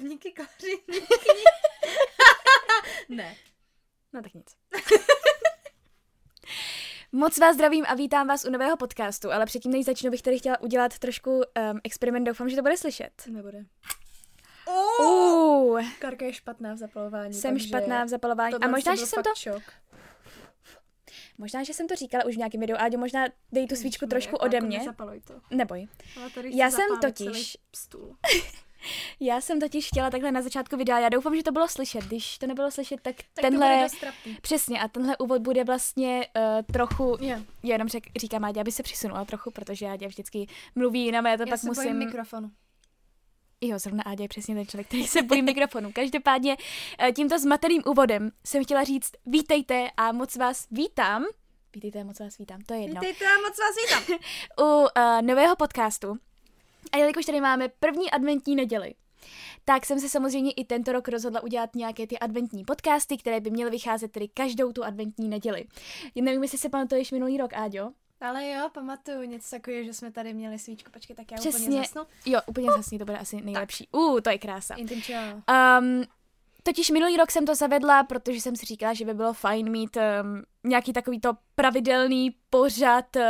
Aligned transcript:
Milovníky 0.00 0.32
klářiny. 0.32 1.06
ne. 3.08 3.36
No 4.12 4.22
tak 4.22 4.34
nic. 4.34 4.56
Moc 7.12 7.38
vás 7.38 7.54
zdravím 7.54 7.84
a 7.88 7.94
vítám 7.94 8.26
vás 8.28 8.44
u 8.44 8.50
nového 8.50 8.76
podcastu, 8.76 9.32
ale 9.32 9.46
předtím, 9.46 9.72
než 9.72 9.84
začnu, 9.84 10.10
bych 10.10 10.22
tady 10.22 10.38
chtěla 10.38 10.60
udělat 10.60 10.98
trošku 10.98 11.30
um, 11.36 11.80
experiment, 11.84 12.26
doufám, 12.26 12.48
že 12.48 12.56
to 12.56 12.62
bude 12.62 12.76
slyšet. 12.76 13.10
Nebude. 13.26 13.64
Uh, 15.00 15.82
Karka 15.98 16.24
je 16.24 16.32
špatná 16.32 16.74
v 16.74 16.76
zapalování. 16.76 17.34
jsem 17.34 17.58
špatná 17.58 18.04
v 18.04 18.08
zapalování. 18.08 18.54
A 18.54 18.68
možná, 18.68 18.94
že 18.94 19.06
jsem 19.06 19.22
to, 19.22 19.30
Šok. 19.36 19.62
možná, 21.38 21.62
že 21.62 21.74
jsem 21.74 21.88
to 21.88 21.96
říkala 21.96 22.24
už 22.24 22.34
v 22.34 22.38
nějakém 22.38 22.60
videu, 22.60 22.76
Áďo, 22.78 22.98
možná 22.98 23.24
dej 23.52 23.66
tu 23.66 23.76
svíčku 23.76 24.06
trošku 24.06 24.36
ode 24.36 24.60
mě. 24.60 24.78
Nezapaluj 24.78 25.20
to. 25.20 25.34
Neboj. 25.50 25.88
Ale 26.16 26.30
Já 26.44 26.70
jsem 26.70 27.00
totiž- 27.00 27.56
Stůl. 27.76 28.16
Já 29.20 29.40
jsem 29.40 29.60
totiž 29.60 29.86
chtěla 29.86 30.10
takhle 30.10 30.32
na 30.32 30.42
začátku 30.42 30.76
videa, 30.76 30.98
já 30.98 31.08
doufám, 31.08 31.36
že 31.36 31.42
to 31.42 31.52
bylo 31.52 31.68
slyšet. 31.68 32.04
Když 32.04 32.38
to 32.38 32.46
nebylo 32.46 32.70
slyšet, 32.70 33.00
tak, 33.02 33.16
Tak 33.16 33.42
tenhle... 33.42 33.86
Přesně, 34.42 34.80
a 34.80 34.88
tenhle 34.88 35.16
úvod 35.18 35.42
bude 35.42 35.64
vlastně 35.64 36.26
uh, 36.36 36.42
trochu, 36.72 37.16
Je. 37.20 37.42
já 37.62 37.72
jenom 37.72 37.88
řek, 37.88 38.04
říkám 38.16 38.44
Ádě, 38.44 38.60
aby 38.60 38.72
se 38.72 38.82
přisunula 38.82 39.24
trochu, 39.24 39.50
protože 39.50 39.86
Ádě 39.86 40.08
vždycky 40.08 40.46
mluví 40.74 41.04
jinam 41.04 41.26
a 41.26 41.28
já 41.28 41.36
to 41.36 41.42
Já 41.42 41.46
pak 41.46 41.60
se 41.60 41.66
musím... 41.66 41.84
bojím 41.84 41.98
mikrofonu. 41.98 42.50
Jo, 43.60 43.78
zrovna 43.78 44.02
Ádě 44.02 44.24
je 44.24 44.28
přesně 44.28 44.54
ten 44.54 44.66
člověk, 44.66 44.86
který 44.86 45.06
se 45.06 45.22
bojí 45.22 45.42
mikrofonu. 45.42 45.92
Každopádně 45.94 46.56
eh, 46.98 47.12
tímto 47.12 47.38
zmateným 47.38 47.82
úvodem 47.86 48.30
jsem 48.46 48.64
chtěla 48.64 48.84
říct 48.84 49.12
vítejte 49.26 49.90
a 49.96 50.12
moc 50.12 50.36
vás 50.36 50.66
vítám. 50.70 51.24
Vítejte 51.74 52.00
a 52.00 52.04
moc 52.04 52.20
vás 52.20 52.38
vítám, 52.38 52.60
to 52.60 52.74
je 52.74 52.80
jedno. 52.80 53.00
Vítejte 53.00 53.24
a 53.24 53.38
moc 53.38 53.58
vás 53.58 54.06
vítám. 54.06 54.18
U 54.66 54.80
uh, 54.80 55.22
nového 55.22 55.56
podcastu. 55.56 56.18
A 56.92 56.96
jelikož 56.96 57.26
tady 57.26 57.40
máme 57.40 57.68
první 57.68 58.10
adventní 58.10 58.56
neděli, 58.56 58.94
tak 59.64 59.86
jsem 59.86 60.00
se 60.00 60.08
samozřejmě 60.08 60.52
i 60.52 60.64
tento 60.64 60.92
rok 60.92 61.08
rozhodla 61.08 61.42
udělat 61.42 61.74
nějaké 61.74 62.06
ty 62.06 62.18
adventní 62.18 62.64
podcasty, 62.64 63.16
které 63.16 63.40
by 63.40 63.50
měly 63.50 63.70
vycházet 63.70 64.12
tedy 64.12 64.28
každou 64.28 64.72
tu 64.72 64.84
adventní 64.84 65.28
neděli. 65.28 65.64
Nevím, 66.14 66.42
jestli 66.42 66.58
se 66.58 66.68
pamatuješ 66.68 67.12
minulý 67.12 67.38
rok, 67.38 67.52
Áďo. 67.54 67.92
Ale 68.20 68.48
jo, 68.48 68.68
pamatuju 68.74 69.22
něco 69.22 69.50
takového, 69.50 69.84
že 69.84 69.94
jsme 69.94 70.12
tady 70.12 70.34
měli 70.34 70.58
svíčku. 70.58 70.90
Počkej, 70.90 71.16
tak 71.16 71.32
já 71.32 71.38
Přesně. 71.38 71.66
úplně 71.66 71.78
zasnu. 71.78 72.02
Jo, 72.26 72.40
úplně 72.46 72.70
zasně, 72.76 72.98
to 72.98 73.04
bude 73.04 73.18
asi 73.18 73.40
nejlepší. 73.40 73.88
Uh, 73.92 74.20
to 74.20 74.30
je 74.30 74.38
krása. 74.38 74.74
Intim. 74.74 75.02
Um, 75.78 76.04
totiž 76.62 76.90
minulý 76.90 77.16
rok 77.16 77.30
jsem 77.30 77.46
to 77.46 77.54
zavedla, 77.54 78.04
protože 78.04 78.40
jsem 78.40 78.56
si 78.56 78.66
říkala, 78.66 78.94
že 78.94 79.04
by 79.04 79.14
bylo 79.14 79.32
fajn 79.32 79.70
mít 79.70 79.96
um, 79.96 80.42
nějaký 80.64 80.92
takovýto 80.92 81.32
pravidelný 81.54 82.36
pořad 82.50 83.16
uh, 83.16 83.22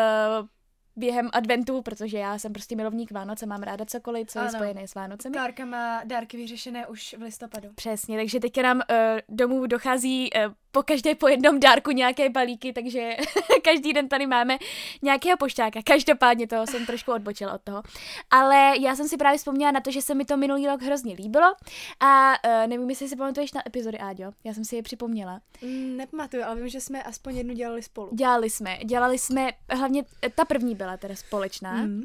během 0.96 1.28
adventu, 1.32 1.82
protože 1.82 2.18
já 2.18 2.38
jsem 2.38 2.52
prostě 2.52 2.76
milovník 2.76 3.12
Vánoce, 3.12 3.46
mám 3.46 3.62
ráda 3.62 3.84
cokoliv, 3.84 4.28
co 4.28 4.38
je 4.38 4.42
Ano. 4.42 4.52
spojené 4.52 4.88
s 4.88 4.94
Vánocemi. 4.94 5.34
Kárka 5.34 5.64
má 5.64 6.00
dárky 6.04 6.36
vyřešené 6.36 6.86
už 6.86 7.14
v 7.18 7.22
listopadu. 7.22 7.68
Přesně, 7.74 8.18
takže 8.18 8.40
teďka 8.40 8.62
nám 8.62 8.76
uh, 8.76 8.94
domů 9.28 9.66
dochází 9.66 10.30
uh, 10.32 10.52
po 10.72 10.82
každé 10.82 11.14
po 11.14 11.28
jednom 11.28 11.60
dárku 11.60 11.90
nějaké 11.90 12.28
balíky, 12.30 12.72
takže 12.72 13.16
každý 13.64 13.92
den 13.92 14.08
tady 14.08 14.26
máme 14.26 14.58
nějakého 15.02 15.36
pošťáka. 15.36 15.80
Každopádně 15.84 16.46
to 16.46 16.66
jsem 16.66 16.86
trošku 16.86 17.12
odbočila 17.12 17.52
od 17.52 17.62
toho. 17.62 17.82
Ale 18.30 18.72
já 18.80 18.96
jsem 18.96 19.08
si 19.08 19.16
právě 19.16 19.38
vzpomněla 19.38 19.70
na 19.72 19.80
to, 19.80 19.90
že 19.90 20.02
se 20.02 20.14
mi 20.14 20.24
to 20.24 20.36
minulý 20.36 20.66
rok 20.66 20.82
hrozně 20.82 21.14
líbilo 21.14 21.54
a 22.00 22.32
uh, 22.44 22.66
nevím, 22.66 22.90
jestli 22.90 23.08
si 23.08 23.16
pamatuješ 23.16 23.52
na 23.52 23.62
epizody 23.66 23.98
Áďo, 23.98 24.32
já 24.44 24.54
jsem 24.54 24.64
si 24.64 24.76
je 24.76 24.82
připomněla. 24.82 25.40
Mm, 25.62 25.96
nepamatuju, 25.96 26.42
ale 26.44 26.56
vím, 26.56 26.68
že 26.68 26.80
jsme 26.80 27.02
aspoň 27.02 27.36
jednu 27.36 27.54
dělali 27.54 27.82
spolu. 27.82 28.08
Dělali 28.12 28.50
jsme, 28.50 28.78
dělali 28.84 29.18
jsme, 29.18 29.50
hlavně 29.70 30.04
ta 30.34 30.44
první 30.44 30.74
byla 30.74 30.96
teda 30.96 31.16
společná 31.16 31.74
Mm. 31.74 32.02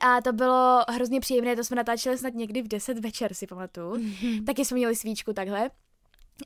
a 0.00 0.20
to 0.20 0.32
bylo 0.32 0.80
hrozně 0.88 1.20
příjemné, 1.20 1.56
to 1.56 1.64
jsme 1.64 1.76
natáčeli 1.76 2.18
snad 2.18 2.34
někdy 2.34 2.62
v 2.62 2.68
10 2.68 2.98
večer, 2.98 3.34
si 3.34 3.46
pamatuju. 3.46 3.96
Mhm. 3.96 4.44
Taky 4.44 4.64
jsme 4.64 4.74
měli 4.74 4.96
svíčku 4.96 5.32
takhle. 5.32 5.70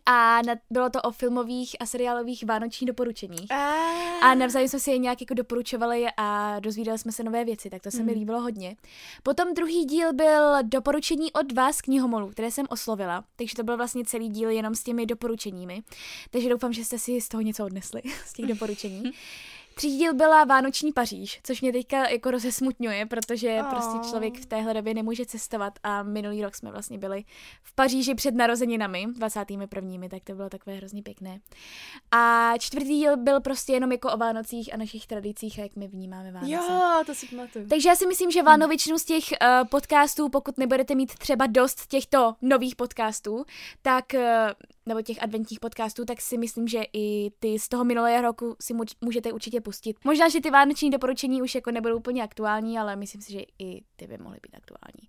A 0.06 0.42
na, 0.46 0.54
bylo 0.70 0.90
to 0.90 1.02
o 1.02 1.10
filmových 1.10 1.76
a 1.80 1.86
seriálových 1.86 2.44
vánočních 2.44 2.88
doporučeních. 2.88 3.50
A 4.22 4.34
navzájem 4.34 4.68
jsme 4.68 4.80
si 4.80 4.90
je 4.90 4.98
nějak 4.98 5.20
jako 5.20 5.34
doporučovali 5.34 6.06
a 6.16 6.60
dozvídali 6.60 6.98
jsme 6.98 7.12
se 7.12 7.24
nové 7.24 7.44
věci, 7.44 7.70
tak 7.70 7.82
to 7.82 7.90
se 7.90 8.02
mi 8.02 8.12
Mm. 8.12 8.18
líbilo 8.18 8.40
hodně. 8.40 8.76
Potom 9.22 9.54
druhý 9.54 9.84
díl 9.84 10.12
byl 10.12 10.56
doporučení 10.62 11.32
od 11.32 11.52
vás 11.52 11.80
knihomolů, 11.80 12.28
které 12.30 12.50
jsem 12.50 12.66
oslovila, 12.70 13.24
takže 13.36 13.54
to 13.56 13.62
byl 13.62 13.76
vlastně 13.76 14.04
celý 14.04 14.28
díl 14.28 14.50
jenom 14.50 14.74
s 14.74 14.82
těmi 14.82 15.06
doporučeními. 15.06 15.82
Takže 16.30 16.48
doufám, 16.48 16.72
že 16.72 16.84
jste 16.84 16.98
si 16.98 17.20
z 17.20 17.28
toho 17.28 17.40
něco 17.40 17.64
odnesli, 17.64 18.02
z 18.26 18.32
těch 18.32 18.46
doporučení. 18.46 19.02
Třetí 19.78 19.98
díl 19.98 20.14
byla 20.14 20.44
Vánoční 20.44 20.92
Paříž, 20.92 21.40
což 21.42 21.60
mě 21.60 21.72
teďka 21.72 22.08
jako 22.08 22.30
rozesmutňuje, 22.30 23.06
protože 23.06 23.58
Oh. 23.60 23.70
prostě 23.70 24.10
člověk 24.10 24.40
v 24.40 24.46
téhle 24.46 24.74
době 24.74 24.94
nemůže 24.94 25.26
cestovat 25.26 25.78
a 25.82 26.02
minulý 26.02 26.42
rok 26.42 26.54
jsme 26.54 26.70
vlastně 26.70 26.98
byli 26.98 27.24
v 27.62 27.74
Paříži 27.74 28.14
před 28.14 28.34
narozeninami, 28.34 29.06
21. 29.12 30.08
tak 30.08 30.24
to 30.24 30.34
bylo 30.34 30.48
takové 30.48 30.76
hrozně 30.76 31.02
pěkné. 31.02 31.40
A 32.10 32.52
čtvrtý 32.58 32.88
díl 32.98 33.16
byl 33.16 33.40
prostě 33.40 33.72
jenom 33.72 33.92
jako 33.92 34.12
o 34.12 34.16
Vánocích 34.16 34.74
a 34.74 34.76
našich 34.76 35.06
tradicích, 35.06 35.58
a 35.58 35.62
jak 35.62 35.76
my 35.76 35.88
vnímáme 35.88 36.32
Vánoce. 36.32 36.52
Jo, 36.52 37.02
to 37.06 37.14
si 37.14 37.26
pamatuju. 37.26 37.68
Takže 37.68 37.88
já 37.88 37.96
si 37.96 38.06
myslím, 38.06 38.30
že 38.30 38.42
většinu 38.68 38.98
z 38.98 39.04
těch 39.04 39.24
uh, 39.24 39.68
podcastů, 39.68 40.28
pokud 40.28 40.58
nebudete 40.58 40.94
mít 40.94 41.14
třeba 41.14 41.46
dost 41.46 41.86
těchto 41.86 42.34
nových 42.42 42.76
podcastů, 42.76 43.44
tak, 43.82 44.04
uh, 44.14 44.20
nebo 44.86 45.02
těch 45.02 45.22
adventních 45.22 45.60
podcastů, 45.60 46.04
tak 46.04 46.20
si 46.20 46.38
myslím, 46.38 46.68
že 46.68 46.82
i 46.92 47.30
ty 47.38 47.58
z 47.58 47.68
toho 47.68 47.84
minulého 47.84 48.22
roku 48.22 48.56
si 48.60 48.74
můžete 49.04 49.32
určitě 49.32 49.60
pustit. 49.60 49.96
Možná, 50.04 50.28
že 50.28 50.40
ty 50.40 50.50
vánoční 50.50 50.90
doporučení 50.90 51.42
už 51.42 51.54
jako 51.54 51.70
nebudou 51.70 51.96
úplně 51.96 52.22
aktuální, 52.22 52.78
ale 52.78 52.96
myslím 52.96 53.22
si, 53.22 53.32
že 53.32 53.40
i 53.58 53.82
ty 53.96 54.06
by 54.06 54.18
mohly 54.18 54.38
být 54.42 54.56
aktuální. 54.56 55.08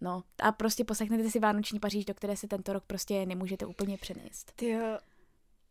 No 0.00 0.22
a 0.42 0.52
prostě 0.52 0.84
poslechněte 0.84 1.30
si 1.30 1.38
Vánoční 1.38 1.80
Paříž, 1.80 2.04
do 2.04 2.14
které 2.14 2.36
se 2.36 2.48
tento 2.48 2.72
rok 2.72 2.84
prostě 2.86 3.26
nemůžete 3.26 3.66
úplně 3.66 3.96
přenést. 3.98 4.52
Ty 4.56 4.68
jo, 4.68 4.98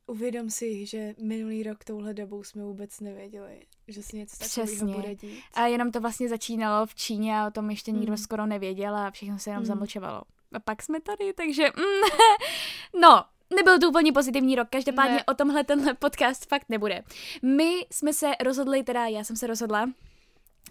uvědom 0.07 0.50
si, 0.50 0.85
že 0.85 1.13
minulý 1.22 1.63
rok 1.63 1.84
touhle 1.84 2.13
dobou 2.13 2.44
jsme 2.44 2.63
vůbec 2.63 3.00
nevěděli, 3.00 3.66
že 3.88 4.03
se 4.03 4.17
něco 4.17 4.38
takového 4.38 4.94
bude 4.97 5.16
dít. 5.16 5.44
A 5.53 5.66
jenom 5.67 5.91
to 5.91 6.01
vlastně 6.01 6.29
začínalo 6.29 6.85
v 6.85 6.96
Číně 6.96 7.40
a 7.40 7.47
o 7.47 7.51
tom 7.51 7.69
ještě 7.69 7.91
nikdo 7.91 8.12
Mm. 8.12 8.17
skoro 8.17 8.46
nevěděl 8.46 8.96
a 8.96 9.12
všechno 9.12 9.40
se 9.40 9.50
jenom 9.50 9.62
Mm. 9.63 9.67
zamlčovalo. 9.67 10.22
A 10.53 10.59
pak 10.59 10.84
jsme 10.84 11.01
tady, 11.01 11.34
takže 11.34 11.63
mm, 11.78 12.09
no, 13.01 13.23
nebyl 13.56 13.80
to 13.80 13.90
úplně 13.90 14.13
pozitivní 14.13 14.56
rok, 14.56 14.68
každopádně 14.69 15.16
Ne. 15.16 15.24
o 15.24 15.34
tomhle 15.34 15.63
tenhle 15.63 15.94
podcast 15.94 16.50
fakt 16.50 16.66
nebude. 16.69 17.03
My 17.41 17.85
jsme 17.91 18.13
se 18.13 18.31
rozhodli, 18.44 18.84
teda 18.84 19.06
já 19.06 19.24
jsem 19.24 19.35
se 19.35 19.47
rozhodla, 19.47 19.90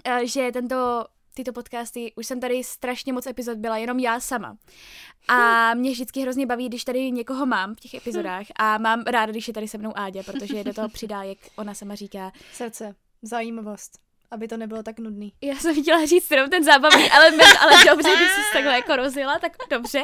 eh, 0.04 0.26
že 0.26 0.52
tento 0.52 1.06
tyto 1.34 1.52
podcasty, 1.52 2.12
už 2.16 2.26
jsem 2.26 2.40
tady 2.40 2.64
strašně 2.64 3.12
moc 3.12 3.26
epizod 3.26 3.58
byla, 3.58 3.76
jenom 3.76 3.98
já 3.98 4.20
sama. 4.20 4.56
A 5.28 5.74
mě 5.74 5.90
vždycky 5.90 6.20
hrozně 6.20 6.46
baví, 6.46 6.68
když 6.68 6.84
tady 6.84 7.10
někoho 7.10 7.46
mám 7.46 7.74
v 7.74 7.80
těch 7.80 7.94
epizodách 7.94 8.46
a 8.56 8.78
mám 8.78 9.02
ráda, 9.02 9.32
když 9.32 9.48
je 9.48 9.54
tady 9.54 9.68
se 9.68 9.78
mnou 9.78 9.92
Áďa, 9.98 10.22
protože 10.22 10.64
do 10.64 10.74
toho 10.74 10.88
přidá, 10.88 11.22
jak 11.22 11.38
ona 11.56 11.74
sama 11.74 11.94
říká, 11.94 12.32
Srdce, 12.52 12.94
zajímavost, 13.22 13.98
aby 14.30 14.48
to 14.48 14.56
nebylo 14.56 14.82
tak 14.82 14.98
nudný. 14.98 15.32
Já 15.42 15.54
jsem 15.56 15.82
chtěla 15.82 16.04
říct 16.06 16.30
jenom 16.30 16.50
ten 16.50 16.64
zábavný 16.64 17.10
element, 17.10 17.56
ale 17.60 17.72
dobře, 17.84 18.08
když 18.16 18.28
jsi 18.32 18.40
takhle 18.52 18.72
jako 18.74 18.96
rozjela, 18.96 19.38
tak 19.38 19.52
dobře. 19.70 20.02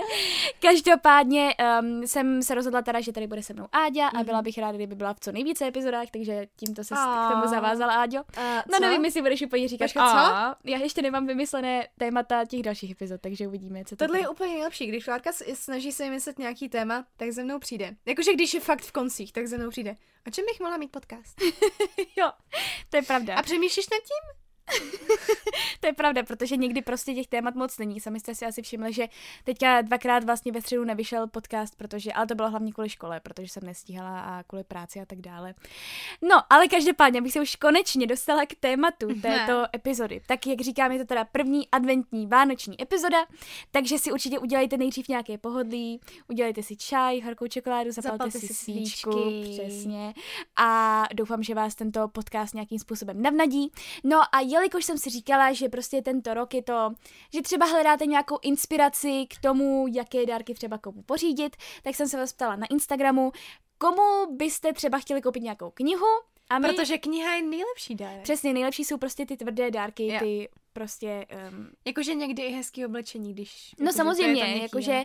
Každopádně 0.62 1.54
um, 1.82 2.06
jsem 2.06 2.42
se 2.42 2.54
rozhodla 2.54 2.82
teda, 2.82 3.00
že 3.00 3.12
tady 3.12 3.26
bude 3.26 3.42
se 3.42 3.52
mnou 3.52 3.66
Áďa 3.72 4.08
a 4.08 4.16
Mhm. 4.16 4.24
byla 4.24 4.42
bych 4.42 4.58
ráda, 4.58 4.76
kdyby 4.76 4.94
byla 4.94 5.14
v 5.14 5.20
co 5.20 5.32
nejvíce 5.32 5.66
epizodách, 5.66 6.08
takže 6.12 6.46
tímto 6.56 6.84
se 6.84 6.94
k 6.94 6.98
A. 6.98 7.30
tomu 7.32 7.46
zavázala 7.48 7.94
Áďo. 7.94 8.18
A 8.36 8.62
No 8.72 8.78
nevím, 8.80 9.04
jestli 9.04 9.22
budeš 9.22 9.42
úplně 9.42 9.68
říkat, 9.68 9.90
co? 9.90 10.00
"A." 10.00 10.56
Já 10.64 10.78
ještě 10.78 11.02
nemám 11.02 11.26
vymyslené 11.26 11.88
témata 11.98 12.44
těch 12.44 12.62
dalších 12.62 12.90
epizod, 12.90 13.20
takže 13.20 13.46
uvidíme, 13.48 13.84
co 13.84 13.96
to 13.96 14.04
Tohle 14.06 14.20
je 14.20 14.28
úplně 14.28 14.52
nejlepší, 14.54 14.86
když 14.86 15.04
Klárka 15.04 15.30
snaží 15.54 15.92
se 15.92 16.04
vymyslet 16.04 16.38
nějaký 16.38 16.68
téma, 16.68 17.04
tak 17.16 17.30
ze 17.30 17.44
mnou 17.44 17.58
přijde. 17.58 17.90
Jakože 18.06 18.32
když 18.34 18.54
je 18.54 18.60
fakt 18.60 18.82
v 18.82 18.92
koncích, 18.92 19.32
tak 19.32 19.46
ze 19.46 19.58
mnou 19.58 19.70
přijde. 19.70 19.96
A 20.26 20.30
čem 20.30 20.44
bych 20.52 20.60
mohla 20.60 20.76
mít 20.76 20.90
podcast? 20.92 21.40
jo, 22.16 22.30
to 22.90 22.96
je 22.96 23.02
pravda. 23.02 23.34
A 23.36 23.42
přemýšlíš 23.42 23.86
nad 23.90 23.96
tím? 23.98 24.11
him? 24.12 24.41
to 25.80 25.86
je 25.86 25.92
pravda, 25.92 26.22
protože 26.22 26.56
někdy 26.56 26.82
prostě 26.82 27.14
těch 27.14 27.26
témat 27.26 27.54
moc 27.54 27.78
není. 27.78 28.00
Sami 28.00 28.20
jste 28.20 28.34
si 28.34 28.46
asi 28.46 28.62
všimli, 28.62 28.92
že 28.92 29.08
teďka 29.44 29.82
dvakrát 29.82 30.24
vlastně 30.24 30.52
ve 30.52 30.60
středu 30.60 30.84
nevyšel 30.84 31.26
podcast, 31.26 31.76
protože, 31.76 32.12
ale 32.12 32.26
to 32.26 32.34
bylo 32.34 32.50
hlavně 32.50 32.72
kvůli 32.72 32.88
škole, 32.88 33.20
protože 33.20 33.48
jsem 33.48 33.62
nestíhala 33.66 34.20
a 34.20 34.42
kvůli 34.42 34.64
práci 34.64 35.00
a 35.00 35.06
tak 35.06 35.20
dále. 35.20 35.54
No, 36.22 36.42
ale 36.50 36.68
každopádně, 36.68 37.20
abych 37.20 37.32
se 37.32 37.40
už 37.40 37.56
konečně 37.56 38.06
dostala 38.06 38.46
k 38.46 38.54
tématu 38.60 39.06
této 39.22 39.60
ne. 39.60 39.68
epizody. 39.74 40.20
Tak 40.26 40.46
jak 40.46 40.60
říkám, 40.60 40.92
je 40.92 40.98
to 40.98 41.04
teda 41.04 41.24
první 41.24 41.68
adventní 41.72 42.26
vánoční 42.26 42.82
epizoda, 42.82 43.26
takže 43.70 43.98
si 43.98 44.12
určitě 44.12 44.38
udělejte 44.38 44.76
nejdřív 44.76 45.08
nějaké 45.08 45.38
pohodlí, 45.38 46.00
udělejte 46.28 46.62
si 46.62 46.76
čaj, 46.76 47.20
horkou 47.20 47.46
čokoládu, 47.46 47.90
zapalte, 47.90 48.12
zapalte 48.12 48.38
si 48.38 48.54
svíčku, 48.54 49.12
svíčky. 49.12 49.62
přesně. 49.62 50.14
A 50.56 51.04
doufám, 51.14 51.42
že 51.42 51.54
vás 51.54 51.74
tento 51.74 52.08
podcast 52.08 52.54
nějakým 52.54 52.78
způsobem 52.78 53.22
navnadí. 53.22 53.72
No 54.04 54.20
a 54.32 54.40
jelikož 54.52 54.84
jsem 54.84 54.98
si 54.98 55.10
říkala, 55.10 55.52
že 55.52 55.68
prostě 55.68 56.02
tento 56.02 56.34
rok 56.34 56.54
je 56.54 56.62
to, 56.62 56.92
že 57.34 57.42
třeba 57.42 57.66
hledáte 57.66 58.06
nějakou 58.06 58.38
inspiraci 58.42 59.26
k 59.28 59.40
tomu, 59.40 59.86
jaké 59.94 60.26
dárky 60.26 60.54
třeba 60.54 60.78
komu 60.78 61.02
pořídit, 61.02 61.56
tak 61.82 61.94
jsem 61.94 62.08
se 62.08 62.16
vás 62.16 62.32
ptala 62.32 62.56
na 62.56 62.66
Instagramu, 62.66 63.32
komu 63.78 64.36
byste 64.36 64.72
třeba 64.72 64.98
chtěli 64.98 65.22
koupit 65.22 65.42
nějakou 65.42 65.70
knihu, 65.70 66.06
a 66.50 66.58
my... 66.58 66.68
Protože 66.68 66.98
kniha 66.98 67.34
je 67.34 67.42
nejlepší 67.42 67.94
dárek. 67.94 68.22
Přesně, 68.22 68.52
nejlepší 68.52 68.84
jsou 68.84 68.98
prostě 68.98 69.26
ty 69.26 69.36
tvrdé 69.36 69.70
dárky, 69.70 70.06
jo. 70.06 70.18
ty 70.18 70.48
prostě... 70.72 71.26
Um... 71.48 71.70
Jakože 71.84 72.14
někdy 72.14 72.42
i 72.42 72.52
hezký 72.52 72.86
oblečení, 72.86 73.32
když... 73.32 73.74
No 73.80 73.84
jako, 73.84 73.96
samozřejmě, 73.96 74.56
jakože 74.62 75.02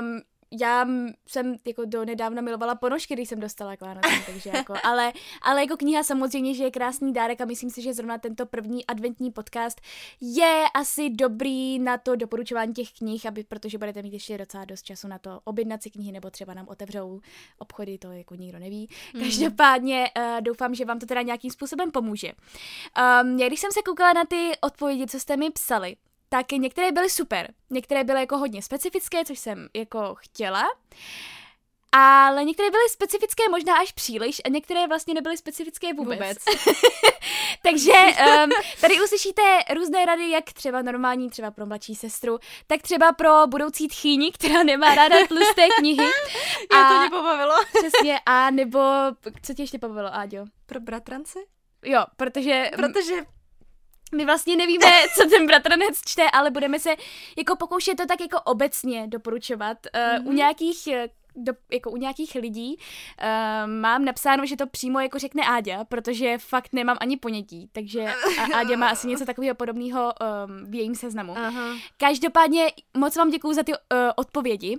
um, 0.00 0.22
já 0.60 0.86
jsem 1.26 1.56
jako 1.66 1.84
do 1.84 2.04
nedávna 2.04 2.42
milovala 2.42 2.74
ponožky, 2.74 3.14
když 3.14 3.28
jsem 3.28 3.40
dostala 3.40 3.76
k 3.76 3.80
Vánocům, 3.80 4.22
takže 4.26 4.50
jako, 4.54 4.74
ale, 4.84 5.12
ale 5.42 5.60
jako 5.60 5.76
kniha 5.76 6.02
samozřejmě, 6.02 6.54
že 6.54 6.64
je 6.64 6.70
krásný 6.70 7.12
dárek 7.12 7.40
a 7.40 7.44
myslím 7.44 7.70
si, 7.70 7.82
že 7.82 7.94
zrovna 7.94 8.18
tento 8.18 8.46
první 8.46 8.86
adventní 8.86 9.30
podcast 9.30 9.80
je 10.20 10.64
asi 10.74 11.10
dobrý 11.10 11.78
na 11.78 11.98
to 11.98 12.16
doporučování 12.16 12.74
těch 12.74 12.92
knih, 12.92 13.26
aby, 13.26 13.44
protože 13.44 13.78
budete 13.78 14.02
mít 14.02 14.12
ještě 14.12 14.38
docela 14.38 14.64
dost 14.64 14.82
času 14.82 15.08
na 15.08 15.18
to 15.18 15.40
objednat 15.44 15.82
si 15.82 15.90
knihy, 15.90 16.12
nebo 16.12 16.30
třeba 16.30 16.54
nám 16.54 16.68
otevřou 16.68 17.20
obchody, 17.58 17.98
to 17.98 18.12
jako 18.12 18.34
nikdo 18.34 18.58
neví. 18.58 18.88
Mm. 19.14 19.20
Každopádně 19.20 20.10
uh, 20.16 20.40
doufám, 20.40 20.74
že 20.74 20.84
vám 20.84 20.98
to 20.98 21.06
teda 21.06 21.22
nějakým 21.22 21.50
způsobem 21.50 21.90
pomůže. 21.90 22.32
Um, 22.32 23.38
já 23.38 23.46
když 23.46 23.60
jsem 23.60 23.72
se 23.72 23.82
koukala 23.82 24.12
na 24.12 24.24
ty 24.24 24.52
odpovědi, 24.60 25.06
co 25.06 25.20
jste 25.20 25.36
mi 25.36 25.50
psali, 25.50 25.96
tak 26.32 26.52
některé 26.52 26.92
byly 26.92 27.10
super. 27.10 27.54
Některé 27.70 28.04
byly 28.04 28.20
jako 28.20 28.38
hodně 28.38 28.62
specifické, 28.62 29.24
což 29.24 29.38
jsem 29.38 29.68
jako 29.74 30.14
chtěla. 30.18 30.64
Ale 31.92 32.44
některé 32.44 32.70
byly 32.70 32.88
specifické 32.88 33.48
možná 33.50 33.78
až 33.78 33.92
příliš 33.92 34.40
a 34.44 34.48
některé 34.48 34.86
vlastně 34.86 35.14
nebyly 35.14 35.36
specifické 35.36 35.94
vůbec. 35.94 36.18
vůbec. 36.18 36.38
Takže 37.62 37.92
um, 37.92 38.50
tady 38.80 39.02
uslyšíte 39.02 39.42
různé 39.74 40.06
rady, 40.06 40.30
jak 40.30 40.52
třeba 40.52 40.82
normální, 40.82 41.30
třeba 41.30 41.50
pro 41.50 41.66
mladší 41.66 41.94
sestru, 41.94 42.38
tak 42.66 42.82
třeba 42.82 43.12
pro 43.12 43.46
budoucí 43.46 43.88
tchýni, 43.88 44.32
která 44.32 44.62
nemá 44.62 44.94
ráda 44.94 45.26
tlusté 45.26 45.68
knihy. 45.78 46.06
A, 46.70 46.76
Já 46.78 46.88
to 46.88 47.00
mě 47.00 47.10
pobavilo. 47.10 47.54
přesně, 47.78 48.20
a 48.26 48.50
nebo, 48.50 48.80
co 49.42 49.54
tě 49.54 49.62
ještě 49.62 49.78
pobavilo, 49.78 50.14
Áďo? 50.14 50.44
Pro 50.66 50.80
bratrance? 50.80 51.38
Jo, 51.84 52.04
protože... 52.16 52.70
Protože 52.76 53.14
my 54.14 54.24
vlastně 54.24 54.56
nevíme, 54.56 54.86
co 55.14 55.28
ten 55.28 55.46
bratranec 55.46 56.00
čte, 56.06 56.30
ale 56.30 56.50
budeme 56.50 56.78
se 56.78 56.90
jako 57.38 57.56
pokoušet 57.56 57.96
to 57.96 58.06
tak 58.06 58.20
jako 58.20 58.40
obecně 58.40 59.06
doporučovat. 59.06 59.78
Uh, 59.94 60.00
mm-hmm. 60.00 60.28
U 60.28 60.32
nějakých 60.32 60.86
eh, 60.86 61.08
do, 61.36 61.52
jako 61.72 61.90
u 61.90 61.96
nějakých 61.96 62.34
lidí 62.34 62.76
uh, 62.76 63.70
mám 63.70 64.04
napsáno, 64.04 64.46
že 64.46 64.56
to 64.56 64.66
přímo 64.66 65.00
jako 65.00 65.18
řekne 65.18 65.42
Áďa, 65.46 65.84
protože 65.84 66.38
fakt 66.38 66.68
nemám 66.72 66.96
ani 67.00 67.16
ponětí, 67.16 67.68
takže 67.72 68.06
a 68.38 68.42
Áďa 68.58 68.76
má 68.76 68.88
asi 68.88 69.08
něco 69.08 69.24
takového 69.24 69.54
podobného 69.54 70.12
um, 70.20 70.70
v 70.70 70.74
jejím 70.74 70.94
seznamu. 70.94 71.38
Aha. 71.38 71.76
Každopádně 71.96 72.66
moc 72.96 73.16
vám 73.16 73.30
děkuju 73.30 73.54
za 73.54 73.62
ty 73.62 73.72
uh, 73.72 73.78
odpovědi 74.16 74.78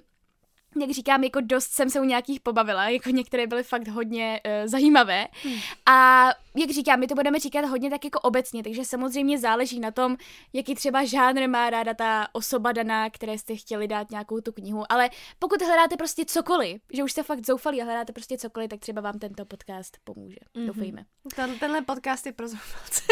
jak 0.81 0.91
říkám, 0.91 1.23
jako 1.23 1.41
dost 1.41 1.71
jsem 1.71 1.89
se 1.89 1.99
u 1.99 2.03
nějakých 2.03 2.39
pobavila, 2.39 2.89
jako 2.89 3.09
některé 3.09 3.47
byly 3.47 3.63
fakt 3.63 3.87
hodně 3.87 4.41
uh, 4.45 4.67
zajímavé. 4.67 5.27
Hmm. 5.43 5.59
A 5.85 6.29
jak 6.55 6.69
říkám, 6.69 6.99
my 6.99 7.07
to 7.07 7.15
budeme 7.15 7.39
říkat 7.39 7.65
hodně 7.65 7.89
tak 7.89 8.05
jako 8.05 8.19
obecně, 8.19 8.63
takže 8.63 8.85
samozřejmě 8.85 9.39
záleží 9.39 9.79
na 9.79 9.91
tom, 9.91 10.17
jaký 10.53 10.75
třeba 10.75 11.05
žánr 11.05 11.49
má 11.49 11.69
ráda 11.69 11.93
ta 11.93 12.27
osoba 12.31 12.71
daná, 12.71 13.09
které 13.09 13.37
jste 13.37 13.55
chtěli 13.55 13.87
dát 13.87 14.11
nějakou 14.11 14.41
tu 14.41 14.51
knihu. 14.51 14.83
Ale 14.89 15.09
pokud 15.39 15.61
hledáte 15.61 15.97
prostě 15.97 16.25
cokoliv, 16.25 16.81
že 16.93 17.03
už 17.03 17.11
jste 17.11 17.23
fakt 17.23 17.45
zoufalí 17.45 17.81
a 17.81 17.85
hledáte 17.85 18.13
prostě 18.13 18.37
cokoliv, 18.37 18.69
tak 18.69 18.79
třeba 18.79 19.01
vám 19.01 19.19
tento 19.19 19.45
podcast 19.45 19.97
pomůže. 20.03 20.37
Mm-hmm. 20.55 20.67
Doufejme. 20.67 21.05
Ten, 21.35 21.59
tenhle 21.59 21.81
podcast 21.81 22.25
je 22.25 22.31
pro 22.31 22.47
zoufalce. 22.47 23.01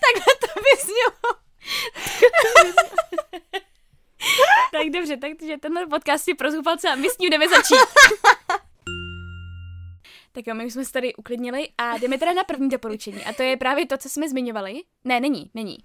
Takhle 0.00 0.34
to 0.40 0.60
vyznělo. 0.70 1.40
tak 4.72 4.90
dobře, 4.90 5.16
takže 5.16 5.56
tenhle 5.58 5.86
podcast 5.86 6.28
je 6.28 6.34
pro 6.34 6.48
a 6.92 6.94
my 6.94 7.10
s 7.10 7.18
ním 7.18 7.30
jdeme 7.30 7.48
začít. 7.48 7.76
Tak 10.32 10.46
jo, 10.46 10.54
my 10.54 10.66
už 10.66 10.72
jsme 10.72 10.84
se 10.84 10.92
tady 10.92 11.14
uklidnili 11.14 11.68
a 11.78 11.98
jdeme 11.98 12.18
teda 12.18 12.32
na 12.32 12.44
první 12.44 12.68
doporučení. 12.68 13.24
A 13.24 13.32
to 13.32 13.42
je 13.42 13.56
právě 13.56 13.86
to, 13.86 13.98
co 13.98 14.08
jsme 14.08 14.28
zmiňovali. 14.28 14.82
Ne, 15.04 15.20
není, 15.20 15.50
není. 15.54 15.78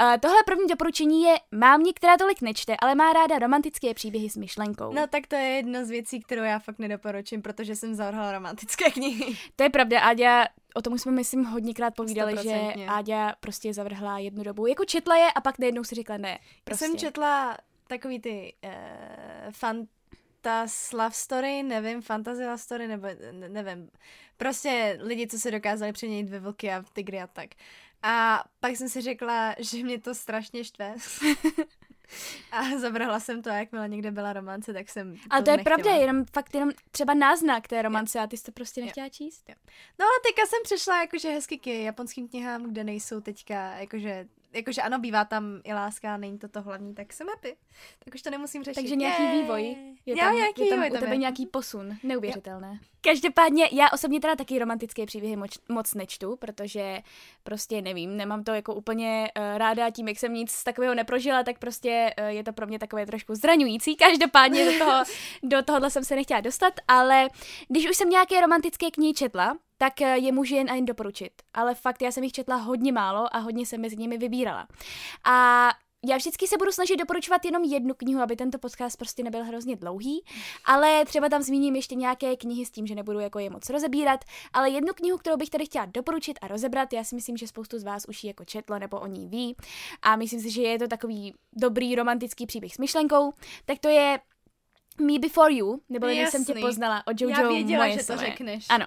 Uh, 0.00 0.18
tohle 0.20 0.36
první 0.46 0.66
doporučení 0.66 1.22
je 1.22 1.34
mámě, 1.52 1.92
která 1.92 2.16
tolik 2.16 2.40
nečte, 2.40 2.76
ale 2.78 2.94
má 2.94 3.12
ráda 3.12 3.38
romantické 3.38 3.94
příběhy 3.94 4.30
s 4.30 4.36
myšlenkou. 4.36 4.92
No 4.92 5.06
tak 5.06 5.26
to 5.26 5.36
je 5.36 5.42
jedna 5.42 5.84
z 5.84 5.90
věcí, 5.90 6.20
kterou 6.20 6.42
já 6.42 6.58
fakt 6.58 6.78
nedoporučím, 6.78 7.42
protože 7.42 7.76
jsem 7.76 7.94
zavrhala 7.94 8.32
romantické 8.32 8.90
knihy. 8.90 9.36
To 9.56 9.62
je 9.62 9.70
pravda, 9.70 10.00
Áďa, 10.00 10.46
o 10.74 10.82
tom 10.82 10.98
jsme, 10.98 11.12
myslím, 11.12 11.44
hodněkrát 11.44 11.94
povídali, 11.94 12.34
100%. 12.34 12.42
že 12.42 12.86
Áďa 12.86 13.34
prostě 13.40 13.74
zavrhla 13.74 14.18
jednu 14.18 14.42
dobu. 14.42 14.66
Jako 14.66 14.84
četla 14.84 15.16
je 15.16 15.32
a 15.32 15.40
pak 15.40 15.58
najednou 15.58 15.84
si 15.84 15.94
řekla 15.94 16.16
ne. 16.16 16.38
Prostě. 16.64 16.86
Jsem 16.86 16.96
četla 16.98 17.56
takový 17.88 18.20
ty 18.20 18.54
uh, 18.64 18.70
fan 19.50 19.86
ta 20.40 20.66
love 20.92 21.10
story, 21.14 21.62
nevím, 21.62 22.02
fantasy 22.02 22.44
love 22.44 22.58
story, 22.58 22.88
nebo 22.88 23.06
ne, 23.32 23.48
nevím. 23.48 23.90
Prostě 24.36 24.98
lidi, 25.00 25.26
co 25.26 25.38
se 25.38 25.50
dokázali 25.50 25.92
přeměnit 25.92 26.30
ve 26.30 26.40
vlky 26.40 26.72
a 26.72 26.84
tygry 26.92 27.20
a 27.20 27.26
tak. 27.26 27.50
A 28.02 28.44
pak 28.60 28.76
jsem 28.76 28.88
si 28.88 29.00
řekla, 29.00 29.54
že 29.58 29.84
mě 29.84 30.00
to 30.00 30.14
strašně 30.14 30.64
štve. 30.64 30.94
A 32.52 32.78
zavrhla 32.78 33.20
jsem 33.20 33.42
to, 33.42 33.48
jakmile 33.48 33.88
někde 33.88 34.10
byla 34.10 34.32
romance, 34.32 34.72
tak 34.72 34.88
jsem 34.88 35.16
Ale 35.30 35.40
to, 35.40 35.44
to 35.44 35.50
je 35.50 35.56
nechtěla. 35.56 35.76
pravda, 35.76 35.90
jenom 36.00 36.24
fakt 36.24 36.54
jenom 36.54 36.70
třeba 36.90 37.14
náznak 37.14 37.68
té 37.68 37.82
romance 37.82 38.18
jo. 38.18 38.24
a 38.24 38.26
ty 38.26 38.36
jsi 38.36 38.44
to 38.44 38.52
prostě 38.52 38.80
nechtěla 38.80 39.06
jo. 39.06 39.10
číst. 39.10 39.48
Jo. 39.48 39.54
No 39.98 40.04
a 40.04 40.20
teďka 40.26 40.46
jsem 40.46 40.62
přešla 40.62 41.00
jakože 41.00 41.30
hezky 41.30 41.58
k 41.58 41.66
japonským 41.66 42.28
knihám, 42.28 42.70
kde 42.70 42.84
nejsou 42.84 43.20
teďka 43.20 43.74
jakože 43.76 44.26
jakože 44.54 44.82
ano, 44.82 44.98
bývá 44.98 45.24
tam 45.24 45.60
i 45.64 45.74
láska, 45.74 46.16
není 46.16 46.38
to 46.38 46.48
to 46.48 46.62
hlavní, 46.62 46.94
tak 46.94 47.12
jsem 47.12 47.26
happy. 47.28 47.56
Tak 48.04 48.14
už 48.14 48.22
to 48.22 48.30
nemusím 48.30 48.64
řešit. 48.64 48.74
Takže 48.74 48.96
nějaký 48.96 49.22
Jej. 49.22 49.42
vývoj. 49.42 49.76
Je 50.06 50.16
tam, 50.16 50.34
nějaký 50.34 50.64
je 50.64 50.70
tam 50.70 50.82
vývoj 50.82 50.98
u 50.98 51.00
tebe 51.00 51.14
je. 51.14 51.18
nějaký 51.18 51.46
posun. 51.46 51.96
Neuvěřitelné. 52.02 52.68
Jo. 52.68 52.88
Každopádně 53.00 53.68
já 53.72 53.90
osobně 53.90 54.20
teda 54.20 54.36
taky 54.36 54.58
romantické 54.58 55.06
příběhy 55.06 55.36
moc, 55.36 55.58
moc 55.68 55.94
nečtu, 55.94 56.36
protože 56.36 57.02
prostě 57.42 57.82
nevím, 57.82 58.16
nemám 58.16 58.44
to 58.44 58.54
jako 58.54 58.74
úplně 58.74 59.30
uh, 59.38 59.58
ráda 59.58 59.90
tím, 59.90 60.08
jak 60.08 60.18
jsem 60.18 60.34
nic 60.34 60.64
takového 60.64 60.94
neprožila, 60.94 61.42
tak 61.42 61.58
prostě 61.58 62.14
uh, 62.18 62.26
je 62.26 62.44
to 62.44 62.52
pro 62.52 62.66
mě 62.66 62.78
takové 62.78 63.06
trošku 63.06 63.34
zraňující. 63.34 63.96
Každopádně 63.96 64.64
do, 64.64 64.78
toho, 64.78 65.04
do 65.42 65.62
tohohle 65.62 65.90
jsem 65.90 66.04
se 66.04 66.16
nechtěla 66.16 66.40
dostat, 66.40 66.74
ale 66.88 67.28
když 67.68 67.90
už 67.90 67.96
jsem 67.96 68.10
nějaké 68.10 68.40
romantické 68.40 68.90
knihy 68.90 69.14
četla, 69.14 69.56
tak 69.84 70.00
eh, 70.00 70.18
je 70.18 70.32
můžu 70.32 70.54
jen 70.54 70.70
a 70.70 70.74
jen 70.74 70.84
doporučit. 70.84 71.32
Ale 71.54 71.74
fakt, 71.74 72.02
já 72.02 72.12
jsem 72.12 72.24
jich 72.24 72.32
četla 72.32 72.56
hodně 72.56 72.92
málo 72.92 73.36
a 73.36 73.38
hodně 73.38 73.66
jsem 73.66 73.80
mezi 73.80 73.96
nimi 73.96 74.18
vybírala. 74.18 74.66
A 75.24 75.68
já 76.06 76.16
vždycky 76.16 76.46
se 76.46 76.56
budu 76.56 76.72
snažit 76.72 76.96
doporučovat 76.96 77.44
jenom 77.44 77.64
jednu 77.64 77.94
knihu, 77.94 78.20
aby 78.20 78.36
tento 78.36 78.58
podcast 78.58 78.98
prostě 78.98 79.22
nebyl 79.22 79.44
hrozně 79.44 79.76
dlouhý, 79.76 80.24
ale 80.64 81.04
třeba 81.04 81.28
tam 81.28 81.42
zmíním 81.42 81.76
ještě 81.76 81.94
nějaké 81.94 82.36
knihy 82.36 82.66
s 82.66 82.70
tím, 82.70 82.86
že 82.86 82.94
nebudu 82.94 83.18
jako 83.18 83.38
je 83.38 83.50
moc 83.50 83.70
rozebírat, 83.70 84.24
ale 84.52 84.70
jednu 84.70 84.92
knihu, 84.94 85.18
kterou 85.18 85.36
bych 85.36 85.50
tady 85.50 85.66
chtěla 85.66 85.86
doporučit 85.86 86.38
a 86.42 86.48
rozebrat, 86.48 86.92
já 86.92 87.04
si 87.04 87.14
myslím, 87.14 87.36
že 87.36 87.48
spoustu 87.48 87.78
z 87.78 87.84
vás 87.84 88.04
už 88.08 88.24
ji 88.24 88.28
jako 88.28 88.44
četlo 88.44 88.78
nebo 88.78 89.00
o 89.00 89.06
ní 89.06 89.28
ví 89.28 89.56
a 90.02 90.16
myslím 90.16 90.40
si, 90.40 90.50
že 90.50 90.62
je 90.62 90.78
to 90.78 90.88
takový 90.88 91.34
dobrý 91.52 91.94
romantický 91.94 92.46
příběh 92.46 92.74
s 92.74 92.78
myšlenkou, 92.78 93.32
tak 93.64 93.78
to 93.78 93.88
je 93.88 94.18
me 95.00 95.18
Before 95.18 95.54
You, 95.54 95.80
nebo 95.88 96.06
když 96.06 96.28
jsem 96.28 96.44
tě 96.44 96.54
poznala 96.54 97.06
od 97.06 97.20
Jojo 97.20 97.40
Já 97.40 97.48
věděla, 97.48 97.84
moje 97.84 97.98
že 97.98 98.06
to 98.06 98.16
řekneš. 98.16 98.66
Ano. 98.68 98.86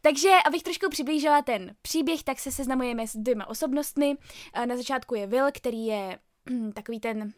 Takže, 0.00 0.30
abych 0.46 0.62
trošku 0.62 0.88
přiblížila 0.90 1.42
ten 1.42 1.74
příběh, 1.82 2.22
tak 2.22 2.38
se 2.38 2.52
seznamujeme 2.52 3.06
s 3.06 3.16
dvěma 3.16 3.48
osobnostmi. 3.48 4.16
Na 4.66 4.76
začátku 4.76 5.14
je 5.14 5.26
Will, 5.26 5.46
který 5.52 5.86
je 5.86 6.18
takový 6.74 7.00
ten 7.00 7.32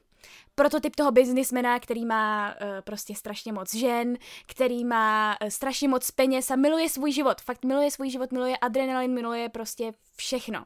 prototyp 0.55 0.97
toho 0.97 1.13
biznismena, 1.13 1.81
který 1.81 2.05
má 2.05 2.49
uh, 2.49 2.67
prostě 2.81 3.15
strašně 3.15 3.53
moc 3.53 3.75
žen, 3.75 4.19
který 4.47 4.85
má 4.85 5.37
uh, 5.43 5.49
strašně 5.49 5.89
moc 5.89 6.11
peněz 6.11 6.51
a 6.51 6.57
miluje 6.57 6.89
svůj 6.89 7.13
život. 7.13 7.41
Fakt 7.41 7.65
miluje 7.65 7.91
svůj 7.91 8.11
život, 8.11 8.33
miluje 8.33 8.57
adrenalin, 8.57 9.15
miluje 9.15 9.49
prostě 9.49 9.93
všechno 10.17 10.65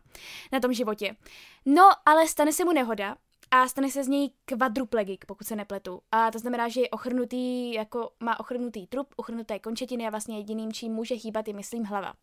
na 0.53 0.61
tom 0.61 0.73
životě. 0.73 1.17
No, 1.67 1.91
ale 2.07 2.29
stane 2.29 2.53
se 2.53 2.65
mu 2.65 2.73
nehoda 2.73 3.17
a 3.51 3.69
stane 3.69 3.91
se 3.91 4.05
z 4.05 4.09
něj 4.09 4.31
kvadruplegik, 4.45 5.25
pokud 5.27 5.47
se 5.47 5.57
nepletu. 5.57 6.01
A 6.13 6.31
to 6.31 6.39
znamená, 6.39 6.69
že 6.69 6.81
je 6.81 6.89
ochrnutý, 6.89 7.73
jako 7.73 8.11
má 8.21 8.41
ochrnutý 8.41 8.87
trup, 8.87 9.15
ochrnuté 9.17 9.59
končetiny 9.59 10.07
a 10.07 10.11
vlastně 10.11 10.37
jediným, 10.37 10.73
čím 10.73 10.93
může 10.93 11.15
hýbat, 11.15 11.49
je 11.49 11.55
myslím 11.55 11.85
hlava. 11.85 12.15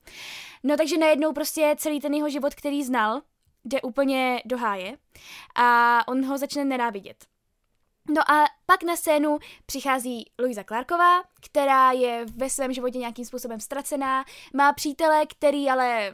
No 0.63 0.77
takže 0.77 0.97
najednou 0.97 1.33
prostě 1.33 1.75
celý 1.77 1.99
ten 1.99 2.13
jeho 2.13 2.29
život, 2.29 2.55
který 2.55 2.83
znal, 2.83 3.21
jde 3.65 3.81
úplně 3.81 4.41
do 4.45 4.57
háje 4.57 4.97
a 5.55 5.99
on 6.07 6.25
ho 6.25 6.37
začne 6.37 6.65
nenávidět. 6.65 7.25
No 8.09 8.31
a 8.31 8.45
pak 8.65 8.83
na 8.83 8.95
scénu 8.95 9.39
přichází 9.65 10.31
Luisa 10.39 10.63
Clarková, 10.63 11.23
která 11.45 11.91
je 11.91 12.25
ve 12.35 12.49
svém 12.49 12.73
životě 12.73 12.97
nějakým 12.97 13.25
způsobem 13.25 13.59
ztracená, 13.59 14.25
má 14.53 14.73
přítele, 14.73 15.25
který 15.25 15.69
ale 15.69 16.11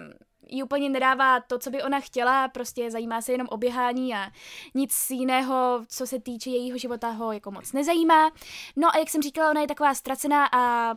jí 0.48 0.64
úplně 0.64 0.90
nedává 0.90 1.40
to, 1.40 1.60
co 1.60 1.70
by 1.70 1.84
ona 1.84 2.00
chtěla, 2.00 2.48
prostě 2.48 2.92
zajímá 2.92 3.22
se 3.22 3.32
jenom 3.32 3.48
o 3.52 3.58
běhání 3.58 4.16
a 4.16 4.32
nic 4.74 5.10
jiného, 5.10 5.86
co 5.88 6.08
se 6.08 6.20
týče 6.20 6.50
jejího 6.50 6.78
života, 6.78 7.10
ho 7.10 7.32
jako 7.32 7.52
moc 7.52 7.74
nezajímá. 7.74 8.32
No 8.76 8.96
a 8.96 8.98
jak 8.98 9.10
jsem 9.10 9.22
říkala, 9.22 9.52
ona 9.52 9.62
je 9.62 9.68
taková 9.68 9.94
ztracená 9.94 10.50
a 10.52 10.96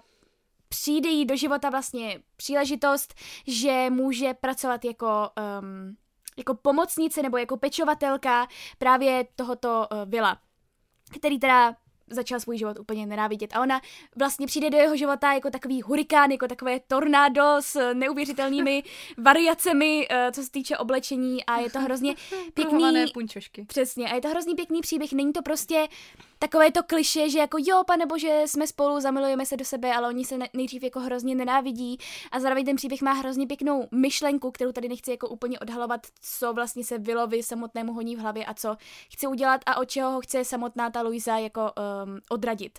přijde 0.68 1.08
jí 1.08 1.24
do 1.24 1.36
života 1.36 1.70
vlastně 1.70 2.20
příležitost, 2.36 3.14
že 3.46 3.86
může 3.90 4.34
pracovat 4.34 4.84
jako 4.84 5.30
um, 5.60 5.96
jako 6.36 6.54
pomocnice 6.54 7.22
nebo 7.22 7.36
jako 7.38 7.56
pečovatelka 7.56 8.48
právě 8.78 9.26
tohoto 9.36 9.88
uh, 9.92 10.10
vila 10.10 10.38
který 11.10 11.38
teda 11.38 11.76
začal 12.10 12.40
svůj 12.40 12.58
život 12.58 12.78
úplně 12.78 13.06
nenávidět. 13.06 13.50
A 13.56 13.60
ona 13.60 13.80
vlastně 14.16 14.46
přijde 14.46 14.70
do 14.70 14.78
jeho 14.78 14.96
života 14.96 15.32
jako 15.32 15.50
takový 15.50 15.82
hurikán, 15.82 16.30
jako 16.30 16.48
takové 16.48 16.80
tornádo 16.80 17.42
s 17.60 17.92
neuvěřitelnými 17.94 18.82
variacemi, 19.18 20.06
eh, 20.10 20.32
co 20.32 20.42
se 20.42 20.50
týče 20.50 20.76
oblečení 20.76 21.44
a 21.44 21.58
je 21.58 21.70
to 21.70 21.80
hrozně 21.80 22.14
pěkný... 22.54 23.04
punčošky. 23.14 23.64
Přesně, 23.64 24.08
a 24.08 24.14
je 24.14 24.20
to 24.20 24.28
hrozně 24.28 24.54
pěkný 24.54 24.80
příběh. 24.80 25.12
Není 25.12 25.32
to 25.32 25.42
prostě 25.42 25.88
takové 26.44 26.72
to 26.72 26.82
kliše, 26.82 27.30
že 27.30 27.38
jako 27.38 27.56
jo, 27.60 27.82
pane 27.86 28.06
bože, 28.06 28.42
jsme 28.46 28.66
spolu, 28.66 29.00
zamilujeme 29.00 29.46
se 29.46 29.56
do 29.56 29.64
sebe, 29.64 29.94
ale 29.94 30.08
oni 30.08 30.24
se 30.24 30.38
nejdřív 30.54 30.82
jako 30.82 31.00
hrozně 31.00 31.34
nenávidí 31.34 31.98
a 32.32 32.40
zároveň 32.40 32.64
ten 32.64 32.76
příběh 32.76 33.02
má 33.02 33.12
hrozně 33.12 33.46
pěknou 33.46 33.88
myšlenku, 33.92 34.50
kterou 34.50 34.72
tady 34.72 34.88
nechci 34.88 35.10
jako 35.10 35.28
úplně 35.28 35.58
odhalovat, 35.58 36.00
co 36.20 36.52
vlastně 36.52 36.84
se 36.84 36.98
Vilovi 36.98 37.42
samotnému 37.42 37.92
honí 37.92 38.16
v 38.16 38.18
hlavě 38.18 38.44
a 38.44 38.54
co 38.54 38.76
chce 39.12 39.28
udělat 39.28 39.60
a 39.66 39.76
od 39.76 39.84
čeho 39.84 40.10
ho 40.10 40.20
chce 40.20 40.44
samotná 40.44 40.90
ta 40.90 41.02
Luisa 41.02 41.38
jako 41.38 41.60
um, 41.60 42.20
odradit. 42.30 42.78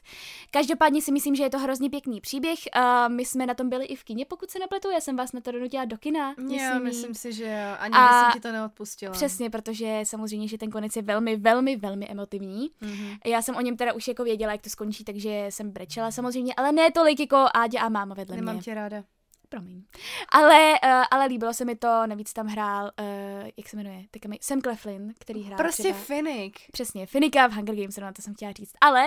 Každopádně 0.52 1.02
si 1.02 1.12
myslím, 1.12 1.36
že 1.36 1.44
je 1.44 1.50
to 1.50 1.60
hrozně 1.60 1.90
pěkný 1.90 2.22
příběh. 2.22 2.60
Uh, 2.76 3.14
my 3.14 3.26
jsme 3.26 3.46
na 3.46 3.54
tom 3.54 3.70
byli 3.70 3.86
i 3.86 3.96
v 3.96 4.04
kině, 4.04 4.26
pokud 4.26 4.50
se 4.50 4.60
nepletu, 4.60 4.90
já 4.90 5.02
jsem 5.02 5.16
vás 5.16 5.32
na 5.32 5.42
to 5.42 5.52
donutila 5.52 5.86
do 5.86 5.98
kina. 5.98 6.34
Myslím, 6.38 6.60
jo, 6.60 6.80
myslím 6.80 7.14
si, 7.16 7.34
že 7.34 7.44
jo. 7.44 7.76
Ani 7.80 7.94
a 7.98 8.22
jsem 8.22 8.32
ti 8.34 8.40
to 8.40 8.52
neodpustila. 8.52 9.12
Přesně, 9.14 9.50
protože 9.50 10.00
samozřejmě, 10.04 10.48
že 10.48 10.58
ten 10.58 10.70
konec 10.70 10.96
je 10.96 11.02
velmi, 11.02 11.36
velmi, 11.36 11.76
velmi 11.76 12.08
emotivní. 12.08 12.70
Mm-hmm. 12.82 13.18
Já 13.26 13.42
jsem 13.42 13.55
o 13.56 13.62
něm 13.62 13.78
teda 13.78 13.94
už 13.94 14.08
jako 14.08 14.24
věděla, 14.24 14.52
jak 14.52 14.62
to 14.62 14.70
skončí, 14.70 15.04
takže 15.04 15.46
jsem 15.50 15.72
brečela 15.72 16.12
samozřejmě, 16.12 16.54
ale 16.58 16.72
ne 16.72 16.92
tolik 16.92 17.20
jako 17.20 17.46
Áďa 17.54 17.82
a 17.82 17.90
máma 17.90 18.16
vedle 18.16 18.36
Nemám 18.36 18.56
mě. 18.56 18.64
tě 18.64 18.74
ráda. 18.74 19.04
Promiň. 19.50 19.84
Ale, 20.30 20.74
uh, 20.84 21.04
ale 21.12 21.26
líbilo 21.26 21.54
se 21.54 21.66
mi 21.66 21.76
to, 21.76 22.08
navíc 22.08 22.34
tam 22.34 22.48
hrál, 22.48 22.92
uh, 23.00 23.50
jak 23.58 23.70
se 23.70 23.78
jmenuje, 23.78 24.04
teďka 24.12 24.30
mi, 24.30 24.38
Sam 24.42 24.62
Cleflin, 24.62 25.14
který 25.20 25.44
hrál 25.44 25.58
Prostě 25.58 25.84
třeba, 25.84 26.00
Finnick. 26.00 26.60
Přesně, 26.72 27.06
Finnicka 27.06 27.48
v 27.48 27.54
Hunger 27.54 27.76
Games, 27.76 27.98
na 27.98 28.14
to 28.14 28.22
jsem 28.22 28.34
chtěla 28.34 28.52
říct. 28.52 28.74
Ale 28.82 29.04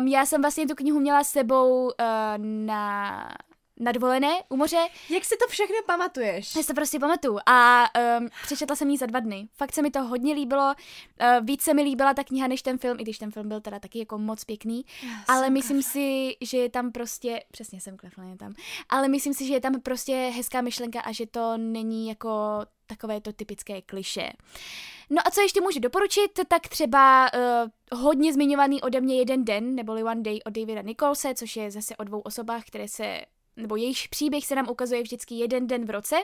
um, 0.00 0.08
já 0.08 0.26
jsem 0.26 0.42
vlastně 0.42 0.66
tu 0.66 0.74
knihu 0.74 1.00
měla 1.00 1.24
s 1.24 1.28
sebou 1.28 1.84
uh, 1.84 1.90
na 2.38 3.28
na 3.80 3.92
dovolené 3.92 4.42
u 4.48 4.56
moře. 4.56 4.88
Jak 5.10 5.24
si 5.24 5.36
to 5.36 5.48
všechno 5.48 5.76
pamatuješ? 5.86 6.56
Já 6.56 6.62
si 6.62 6.68
to 6.68 6.74
prostě 6.74 6.98
pamatuju 6.98 7.38
a 7.46 7.84
um, 8.18 8.28
přečetla 8.42 8.76
jsem 8.76 8.90
ji 8.90 8.98
za 8.98 9.06
dva 9.06 9.20
dny. 9.20 9.48
Fakt 9.56 9.74
se 9.74 9.82
mi 9.82 9.90
to 9.90 10.02
hodně 10.02 10.34
líbilo, 10.34 10.74
uh, 10.74 11.46
víc 11.46 11.62
se 11.62 11.74
mi 11.74 11.82
líbila 11.82 12.14
ta 12.14 12.24
kniha 12.24 12.48
než 12.48 12.62
ten 12.62 12.78
film, 12.78 13.00
i 13.00 13.02
když 13.02 13.18
ten 13.18 13.30
film 13.30 13.48
byl 13.48 13.60
teda 13.60 13.78
taky 13.78 13.98
jako 13.98 14.18
moc 14.18 14.44
pěkný, 14.44 14.84
já 15.02 15.10
ale 15.28 15.50
myslím 15.50 15.78
kafle. 15.78 15.92
si, 15.92 16.36
že 16.40 16.58
je 16.58 16.70
tam 16.70 16.92
prostě, 16.92 17.42
přesně 17.50 17.80
jsem 17.80 17.96
klefla 17.96 18.24
tam, 18.38 18.54
ale 18.88 19.08
myslím 19.08 19.34
si, 19.34 19.46
že 19.46 19.54
je 19.54 19.60
tam 19.60 19.80
prostě 19.80 20.32
hezká 20.36 20.60
myšlenka 20.60 21.00
a 21.00 21.12
že 21.12 21.26
to 21.26 21.56
není 21.56 22.08
jako 22.08 22.30
takové 22.86 23.20
to 23.20 23.32
typické 23.32 23.82
kliše. 23.82 24.32
No 25.10 25.22
a 25.26 25.30
co 25.30 25.40
ještě 25.40 25.60
můžu 25.60 25.80
doporučit, 25.80 26.40
tak 26.48 26.68
třeba 26.68 27.30
uh, 27.92 28.00
hodně 28.00 28.32
zmiňovaný 28.32 28.82
ode 28.82 29.00
mě 29.00 29.18
jeden 29.18 29.44
den, 29.44 29.74
neboli 29.74 30.04
One 30.04 30.22
Day 30.22 30.40
od 30.46 30.52
Davida 30.52 30.82
Nicholse, 30.82 31.34
což 31.34 31.56
je 31.56 31.70
zase 31.70 31.96
o 31.96 32.04
dvou 32.04 32.20
osobách, 32.20 32.64
které 32.64 32.88
se 32.88 33.20
nebo 33.58 33.76
jejich 33.76 34.08
příběh 34.08 34.46
se 34.46 34.54
nám 34.54 34.68
ukazuje 34.70 35.02
vždycky 35.02 35.34
jeden 35.34 35.66
den 35.66 35.84
v 35.84 35.90
roce, 35.90 36.16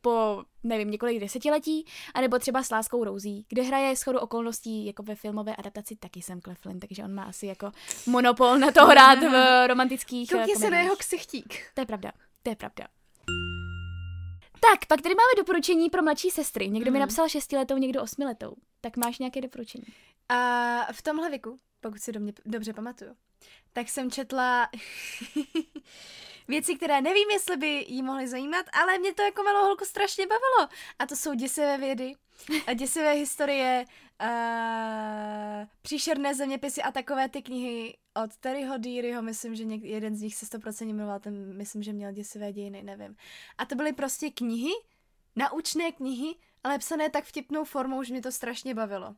po, 0.00 0.44
nevím, 0.64 0.90
několik 0.90 1.20
desetiletí, 1.20 1.86
anebo 2.14 2.38
třeba 2.38 2.62
s 2.62 2.70
Láskou 2.70 3.04
Rouzí, 3.04 3.46
kde 3.48 3.62
hraje 3.62 3.96
schodu 3.96 4.18
okolností 4.18 4.86
jako 4.86 5.02
ve 5.02 5.14
filmové 5.14 5.56
adaptaci 5.56 5.96
taky 5.96 6.22
Sam 6.22 6.40
Cleflin, 6.40 6.80
takže 6.80 7.04
on 7.04 7.14
má 7.14 7.22
asi 7.22 7.46
jako 7.46 7.72
monopol 8.06 8.58
na 8.58 8.70
to 8.70 8.86
hrát 8.86 9.18
v 9.18 9.66
romantických 9.66 10.30
Koukni 10.30 10.56
se 10.56 10.70
na 10.70 10.80
jeho 10.80 10.96
ksichtík. 10.96 11.54
To 11.74 11.80
je 11.80 11.86
pravda, 11.86 12.12
to 12.42 12.50
je 12.50 12.56
pravda. 12.56 12.86
Tak, 14.60 14.86
pak 14.86 15.02
tady 15.02 15.14
máme 15.14 15.36
doporučení 15.36 15.90
pro 15.90 16.02
mladší 16.02 16.30
sestry. 16.30 16.68
Někdo 16.68 16.90
mm. 16.90 16.92
mi 16.92 16.98
mhm. 16.98 17.00
napsal 17.00 17.28
šestiletou, 17.28 17.76
někdo 17.76 18.02
osmiletou. 18.02 18.54
Tak 18.80 18.96
máš 18.96 19.18
nějaké 19.18 19.40
doporučení? 19.40 19.84
A 20.28 20.92
v 20.92 21.02
tomhle 21.02 21.30
věku, 21.30 21.56
pokud 21.80 22.00
si 22.00 22.12
do 22.12 22.20
mě 22.20 22.32
dobře 22.44 22.72
pamatuju, 22.72 23.10
tak 23.72 23.88
jsem 23.88 24.10
četla 24.10 24.68
věci, 26.48 26.76
které 26.76 27.00
nevím, 27.00 27.30
jestli 27.30 27.56
by 27.56 27.84
jí 27.88 28.02
mohly 28.02 28.28
zajímat, 28.28 28.66
ale 28.72 28.98
mě 28.98 29.14
to 29.14 29.22
jako 29.22 29.42
malou 29.42 29.64
holku 29.64 29.84
strašně 29.84 30.26
bavilo. 30.26 30.68
A 30.98 31.06
to 31.06 31.16
jsou 31.16 31.34
děsivé 31.34 31.78
vědy, 31.78 32.14
a 32.66 32.72
děsivé 32.72 33.12
historie, 33.12 33.84
uh, 34.22 35.66
příšerné 35.82 36.34
zeměpisy 36.34 36.82
a 36.82 36.92
takové 36.92 37.28
ty 37.28 37.42
knihy 37.42 37.96
od 38.24 38.36
Terryho 38.36 38.78
Dearyho, 38.78 39.22
myslím, 39.22 39.54
že 39.54 39.64
něk- 39.64 39.84
jeden 39.84 40.16
z 40.16 40.22
nich 40.22 40.34
se 40.34 40.46
100% 40.46 40.94
jmenoval, 40.94 41.20
ten 41.20 41.56
myslím, 41.56 41.82
že 41.82 41.92
měl 41.92 42.12
děsivé 42.12 42.52
dějiny, 42.52 42.82
nevím. 42.82 43.16
A 43.58 43.64
to 43.64 43.74
byly 43.74 43.92
prostě 43.92 44.30
knihy, 44.30 44.72
naučné 45.36 45.92
knihy, 45.92 46.34
ale 46.64 46.78
psané 46.78 47.10
tak 47.10 47.24
vtipnou 47.24 47.64
formou, 47.64 48.02
že 48.02 48.12
mě 48.12 48.22
to 48.22 48.32
strašně 48.32 48.74
bavilo. 48.74 49.14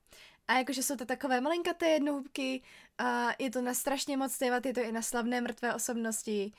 A 0.48 0.58
jakože 0.58 0.82
jsou 0.82 0.96
to 0.96 1.06
takové 1.06 1.40
malinkaté 1.40 1.88
jednohubky, 1.88 2.62
a 2.98 3.28
je 3.38 3.50
to 3.50 3.62
na 3.62 3.74
strašně 3.74 4.16
moc 4.16 4.38
témat, 4.38 4.66
je 4.66 4.74
to 4.74 4.80
i 4.80 4.92
na 4.92 5.02
slavné 5.02 5.40
mrtvé 5.40 5.74
osobnosti. 5.74 6.52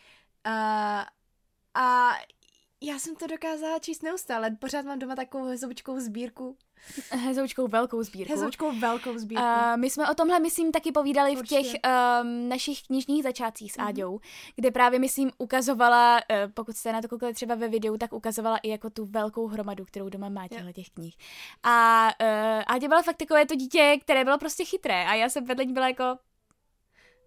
A, 0.44 1.06
a 1.74 2.12
já 2.82 3.00
jsem 3.00 3.16
to 3.16 3.28
dokázala 3.28 3.80
číst 3.80 4.04
neustále. 4.04 4.52
Pořád 4.52 4.86
mám 4.86 5.00
doma 5.00 5.16
takovou 5.16 5.46
hezoučkou 5.46 6.00
sbírku. 6.00 6.58
Hezoučkou 7.12 7.68
velkou 7.68 8.04
sbírku. 8.04 8.34
Hezoučkou 8.34 8.80
velkou 8.80 9.18
sbírku. 9.18 9.44
Uh, 9.44 9.78
my 9.78 9.90
jsme 9.90 10.10
o 10.10 10.14
tomhle, 10.14 10.40
myslím, 10.40 10.72
taky 10.72 10.92
povídali 10.92 11.38
Určitě. 11.38 11.60
v 11.60 11.64
těch 11.64 11.82
um, 12.22 12.50
našich 12.50 12.84
knižních 12.84 13.24
začátcích 13.24 13.72
s 13.72 13.78
mm-hmm. 13.78 13.88
Áďou, 13.88 14.20
kde 14.56 14.72
právě, 14.72 15.00
myslím, 15.00 15.32
ukazovala, 15.38 16.16
uh, 16.18 16.52
pokud 16.54 16.78
jste 16.78 16.94
na 16.94 17.02
to 17.02 17.08
koukali 17.08 17.34
třeba 17.34 17.56
ve 17.56 17.68
videu, 17.68 17.98
tak 17.98 18.14
ukazovala 18.14 18.58
i 18.58 18.70
jako 18.70 18.90
tu 18.90 19.06
velkou 19.06 19.48
hromadu, 19.48 19.86
kterou 19.86 20.10
doma 20.10 20.30
má 20.30 20.48
těchto 20.48 20.72
těch 20.72 20.90
knih. 20.90 21.16
A 21.64 22.08
uh, 22.22 22.64
Áďa 22.68 22.88
byla 22.88 23.02
fakt 23.02 23.18
takové 23.18 23.46
to 23.46 23.56
dítě, 23.56 23.98
které 24.02 24.24
bylo 24.24 24.38
prostě 24.38 24.66
chytré 24.66 25.06
a 25.06 25.14
já 25.14 25.30
jsem 25.30 25.46
vedle 25.46 25.66
ní 25.66 25.74
byla 25.74 25.88
jako, 25.88 26.04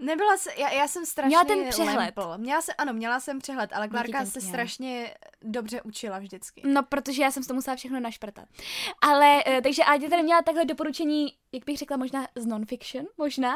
Nebyla 0.02 0.37
se, 0.37 0.50
já, 0.56 0.71
já 0.71 0.88
jsem 0.88 1.06
strašně 1.06 1.28
Měla 1.28 1.44
ten 1.44 1.68
přehled. 1.68 1.97
Lempl. 1.97 2.32
Měla 2.37 2.62
se, 2.62 2.75
ano, 2.75 2.92
měla 2.92 3.21
jsem 3.21 3.38
přehled, 3.38 3.71
ale 3.73 3.88
Klárka 3.88 4.26
se 4.26 4.40
strašně 4.40 5.14
dobře 5.42 5.82
učila 5.82 6.18
vždycky. 6.18 6.62
No, 6.64 6.82
protože 6.82 7.23
já 7.23 7.30
jsem 7.30 7.44
to 7.44 7.54
musela 7.54 7.76
všechno 7.76 8.00
našprtat. 8.00 8.49
Ale, 9.00 9.44
uh, 9.44 9.61
takže 9.61 9.85
Ádě 9.85 10.09
tady 10.09 10.23
měla 10.23 10.42
takhle 10.42 10.64
doporučení, 10.64 11.32
jak 11.52 11.64
bych 11.64 11.78
řekla, 11.78 11.97
možná 11.97 12.28
z 12.35 12.47
non-fiction, 12.47 13.06
možná? 13.18 13.54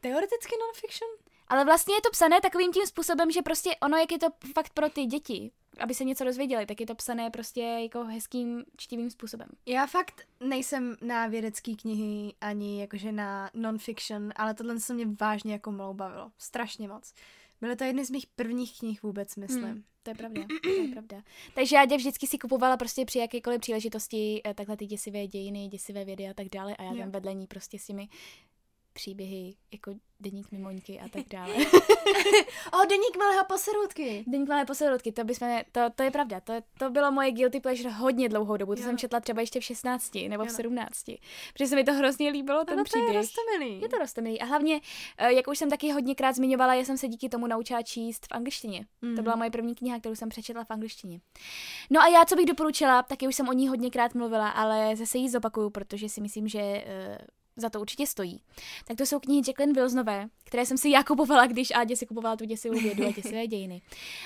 Teoreticky 0.00 0.54
non-fiction? 0.60 1.10
Ale 1.48 1.64
vlastně 1.64 1.94
je 1.94 2.00
to 2.00 2.10
psané 2.10 2.40
takovým 2.40 2.72
tím 2.72 2.86
způsobem, 2.86 3.30
že 3.30 3.42
prostě 3.42 3.76
ono, 3.82 3.96
jak 3.96 4.12
je 4.12 4.18
to 4.18 4.26
fakt 4.54 4.70
pro 4.74 4.90
ty 4.90 5.04
děti, 5.04 5.50
aby 5.80 5.94
se 5.94 6.04
něco 6.04 6.24
dozvěděli, 6.24 6.66
tak 6.66 6.80
je 6.80 6.86
to 6.86 6.94
psané 6.94 7.30
prostě 7.30 7.60
jako 7.60 8.04
hezkým 8.04 8.64
čtivým 8.76 9.10
způsobem. 9.10 9.48
Já 9.66 9.86
fakt 9.86 10.26
nejsem 10.40 10.96
na 11.00 11.26
vědecké 11.26 11.74
knihy 11.74 12.34
ani 12.40 12.80
jakože 12.80 13.12
na 13.12 13.50
non-fiction, 13.54 14.32
ale 14.36 14.54
tohle 14.54 14.80
se 14.80 14.94
mě 14.94 15.06
vážně 15.20 15.52
jako 15.52 15.72
malou 15.72 15.94
bavilo. 15.94 16.30
Strašně 16.38 16.88
moc. 16.88 17.14
Byly 17.60 17.76
to 17.76 17.84
jedny 17.84 18.04
z 18.04 18.10
mých 18.10 18.26
prvních 18.26 18.78
knih 18.78 19.02
vůbec, 19.02 19.36
myslím. 19.36 19.64
Hmm, 19.64 19.82
to 20.02 20.10
je 20.10 20.14
pravda, 20.14 20.42
to 20.62 20.68
je 20.68 20.88
pravda. 20.88 21.22
Takže 21.54 21.76
já 21.76 21.84
vždycky 21.84 22.26
si 22.26 22.38
kupovala 22.38 22.76
prostě 22.76 23.04
při 23.04 23.18
jakékoliv 23.18 23.60
příležitosti 23.60 24.40
eh, 24.44 24.54
takhle 24.54 24.76
ty 24.76 24.86
děsivé 24.86 25.26
dějiny, 25.26 25.68
děsivé 25.68 26.04
vědy 26.04 26.28
a 26.28 26.34
tak 26.34 26.48
dále 26.48 26.76
a 26.76 26.82
já 26.82 26.94
tam 26.94 27.10
vedle 27.10 27.34
ní 27.34 27.46
prostě 27.46 27.78
s 27.78 27.86
těmi 27.86 28.08
příběhy 28.94 29.54
jako 29.72 29.94
Deník 30.20 30.52
mimoňky 30.52 31.00
a 31.00 31.08
tak 31.08 31.22
dále. 31.30 31.54
o, 32.72 32.86
Deník 32.88 33.16
malého 33.18 33.44
poserutky. 33.44 34.24
Deník 34.26 34.48
malé 34.48 34.64
poserutky, 34.64 35.12
to 35.12 35.24
bychom, 35.24 35.60
to, 35.72 35.80
to 35.94 36.02
je 36.02 36.10
pravda, 36.10 36.40
to, 36.40 36.52
to 36.78 36.90
bylo 36.90 37.12
moje 37.12 37.32
guilty 37.32 37.60
pleasure 37.60 37.90
hodně 37.90 38.28
dlouhou 38.28 38.56
dobu, 38.56 38.74
to 38.74 38.80
jo. 38.80 38.86
jsem 38.86 38.98
četla 38.98 39.20
třeba 39.20 39.40
ještě 39.40 39.60
v 39.60 39.64
16 39.64 40.14
nebo 40.28 40.44
v 40.44 40.50
17. 40.50 41.04
Protože 41.52 41.66
se 41.66 41.76
mi 41.76 41.84
to 41.84 41.92
hrozně 41.92 42.30
líbilo, 42.30 42.64
ten 42.64 42.74
ano, 42.74 42.84
příběh. 42.84 43.06
To 43.06 43.12
je 43.12 43.18
rostomilý. 43.18 43.80
Je 43.80 43.88
to 43.88 43.98
rostomilý. 43.98 44.40
A 44.40 44.44
hlavně, 44.44 44.80
eh, 45.18 45.32
jak 45.32 45.48
už 45.48 45.58
jsem 45.58 45.70
taky 45.70 45.92
hodněkrát 45.92 46.36
zmiňovala, 46.36 46.74
já 46.74 46.84
jsem 46.84 46.98
se 46.98 47.08
díky 47.08 47.28
tomu 47.28 47.46
naučila 47.46 47.82
číst 47.82 48.26
v 48.26 48.32
angličtině. 48.32 48.86
Mm. 49.02 49.16
To 49.16 49.22
byla 49.22 49.36
moje 49.36 49.50
první 49.50 49.74
kniha, 49.74 50.00
kterou 50.00 50.14
jsem 50.14 50.28
přečetla 50.28 50.64
v 50.64 50.70
angličtině. 50.70 51.20
No 51.90 52.00
a 52.00 52.08
já, 52.08 52.24
co 52.24 52.36
bych 52.36 52.46
doporučila, 52.46 53.02
taky 53.02 53.28
už 53.28 53.34
jsem 53.34 53.48
o 53.48 53.52
ní 53.52 53.68
hodněkrát 53.68 54.14
mluvila, 54.14 54.48
ale 54.48 54.96
zase 54.96 55.18
ji 55.18 55.30
zopakuju, 55.30 55.70
protože 55.70 56.08
si 56.08 56.20
myslím, 56.20 56.48
že 56.48 56.60
uh, 56.60 57.16
za 57.56 57.70
to 57.70 57.80
určitě 57.80 58.06
stojí, 58.06 58.42
tak 58.84 58.96
to 58.96 59.06
jsou 59.06 59.20
knihy 59.20 59.42
Jacqueline 59.46 59.72
Wilsonové, 59.72 60.28
které 60.44 60.66
jsem 60.66 60.78
si 60.78 60.90
já 60.90 61.04
kupovala, 61.04 61.46
když 61.46 61.70
Ádě 61.70 61.96
si 61.96 62.06
kupovala 62.06 62.36
tu 62.36 62.44
děsivou 62.44 62.80
vědu 62.80 63.06
a 63.06 63.12
děsivé 63.12 63.46
dějiny. 63.46 63.82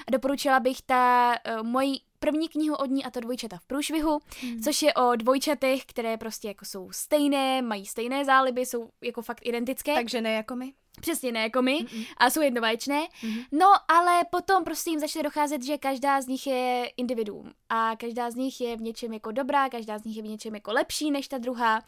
A 0.06 0.10
doporučila 0.10 0.60
bych 0.60 0.82
ta 0.82 1.34
uh, 1.60 1.66
moji 1.66 1.98
první 2.18 2.48
knihu 2.48 2.76
od 2.76 2.90
ní 2.90 3.04
a 3.04 3.10
to 3.10 3.20
dvojčata 3.20 3.58
v 3.58 3.66
průšvihu, 3.66 4.20
mm. 4.42 4.60
což 4.62 4.82
je 4.82 4.94
o 4.94 5.16
dvojčatech, 5.16 5.84
které 5.86 6.16
prostě 6.16 6.48
jako 6.48 6.64
jsou 6.64 6.92
stejné, 6.92 7.62
mají 7.62 7.86
stejné 7.86 8.24
záliby, 8.24 8.66
jsou 8.66 8.90
jako 9.00 9.22
fakt 9.22 9.46
identické. 9.46 9.94
Takže 9.94 10.20
ne 10.20 10.32
jako 10.32 10.56
my. 10.56 10.72
Přesně 11.00 11.32
ne 11.32 11.40
jako 11.40 11.62
my 11.62 11.78
Mm-mm. 11.78 12.06
a 12.16 12.30
jsou 12.30 12.40
jednovaječné. 12.40 13.00
Mm-hmm. 13.00 13.44
No, 13.52 13.66
ale 13.88 14.20
potom 14.30 14.64
prostě 14.64 14.90
jim 14.90 15.00
začne 15.00 15.22
docházet, 15.22 15.62
že 15.62 15.78
každá 15.78 16.20
z 16.20 16.26
nich 16.26 16.46
je 16.46 16.90
individuum 16.96 17.52
a 17.68 17.96
každá 17.96 18.30
z 18.30 18.34
nich 18.34 18.60
je 18.60 18.76
v 18.76 18.80
něčem 18.80 19.12
jako 19.12 19.32
dobrá, 19.32 19.68
každá 19.68 19.98
z 19.98 20.04
nich 20.04 20.16
je 20.16 20.22
v 20.22 20.26
něčem 20.26 20.54
jako 20.54 20.72
lepší 20.72 21.10
než 21.10 21.28
ta 21.28 21.38
druhá 21.38 21.82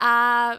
a 0.00 0.50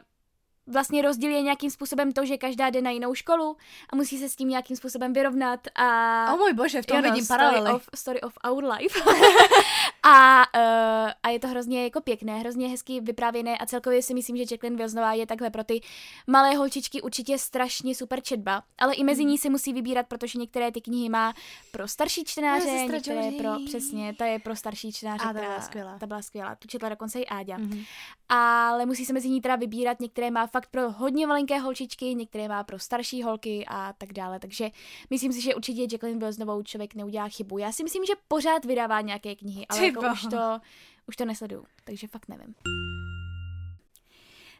vlastně 0.68 1.02
rozdíl 1.02 1.32
je 1.32 1.42
nějakým 1.42 1.72
způsobem 1.72 2.12
to, 2.12 2.26
že 2.26 2.38
každá 2.38 2.70
jde 2.70 2.82
na 2.82 2.92
jinou 2.92 3.14
školu 3.14 3.58
a 3.90 3.96
musí 3.96 4.18
se 4.18 4.30
s 4.30 4.36
tím 4.36 4.50
nějakým 4.50 4.78
způsobem 4.78 5.14
vyrovnat 5.14 5.60
a... 5.76 6.32
O 6.32 6.34
oh 6.34 6.40
můj 6.40 6.54
bože, 6.54 6.82
v 6.82 6.86
tom 6.86 7.02
vidím 7.02 7.26
story 7.26 7.40
paralely. 7.40 7.72
Of, 7.72 7.90
story 7.96 8.22
of 8.22 8.34
our 8.52 8.64
life. 8.64 9.00
a, 10.08 10.46
uh, 10.56 11.12
a 11.24 11.30
je 11.30 11.40
to 11.40 11.48
hrozně 11.48 11.84
jako 11.84 12.02
pěkné, 12.02 12.40
hrozně 12.40 12.68
hezky 12.68 13.02
vyprávěné 13.02 13.58
a 13.58 13.66
celkově 13.66 14.02
si 14.02 14.14
myslím, 14.14 14.38
že 14.38 14.44
Jacqueline 14.52 14.78
Wilsonová 14.78 15.14
je 15.14 15.28
takhle 15.28 15.50
pro 15.50 15.64
ty 15.64 15.82
malé 16.28 16.56
holčičky 16.56 17.02
určitě 17.02 17.38
strašně 17.38 17.96
super 17.96 18.22
četba, 18.22 18.64
ale 18.78 18.94
i 18.96 19.04
mezi 19.04 19.24
mm. 19.24 19.30
ní 19.30 19.38
si 19.38 19.50
musí 19.50 19.74
vybírat, 19.74 20.08
protože 20.08 20.40
některé 20.40 20.72
ty 20.72 20.82
knihy 20.82 21.10
má 21.10 21.34
pro 21.72 21.88
starší 21.88 22.24
čtenáře, 22.24 22.72
některé 22.72 23.32
pro, 23.32 23.50
přesně, 23.66 24.14
ta 24.14 24.26
je 24.26 24.40
pro 24.40 24.56
starší 24.56 24.92
čtenáře. 24.92 25.24
A 25.24 25.34
ta 25.34 25.40
byla 25.40 25.62
skvělá. 25.62 26.00
Ta 26.00 26.06
byla 26.06 26.22
skvělá, 26.22 26.56
tu 26.56 26.68
četla 26.68 26.90
dokonce 26.90 27.20
i 27.20 27.26
Áďa. 27.26 27.58
Mm-hmm. 27.58 27.86
Ale 28.30 28.86
musí 28.86 29.06
se 29.06 29.14
mezi 29.14 29.30
ní 29.30 29.42
teda 29.42 29.56
vybírat, 29.56 30.00
některé 30.00 30.32
má 30.32 30.48
fakt 30.48 30.70
pro 30.72 30.92
hodně 30.92 31.28
malinké 31.28 31.60
holčičky, 31.60 32.16
některé 32.16 32.48
má 32.48 32.64
pro 32.64 32.80
starší 32.80 33.24
holky 33.24 33.66
a 33.68 33.94
tak 33.98 34.14
dále. 34.14 34.40
Takže 34.40 34.70
myslím 35.10 35.34
si, 35.34 35.42
že 35.42 35.56
určitě 35.56 35.82
Jacqueline 35.82 36.20
byl 36.20 36.32
znovu 36.32 36.64
člověk 36.64 36.96
neudělá 36.96 37.30
chybu. 37.30 37.58
Já 37.58 37.72
si 37.72 37.84
myslím, 37.84 38.06
že 38.06 38.14
pořád 38.28 38.66
vydává 38.66 39.02
nějaké 39.02 39.36
knihy, 39.36 39.66
ale 39.70 39.80
jako 40.02 40.14
už 40.14 40.22
to, 40.22 40.60
už 41.08 41.16
to 41.16 41.26
nesleduju, 41.26 41.66
takže 41.84 42.08
fakt 42.08 42.28
nevím. 42.28 42.56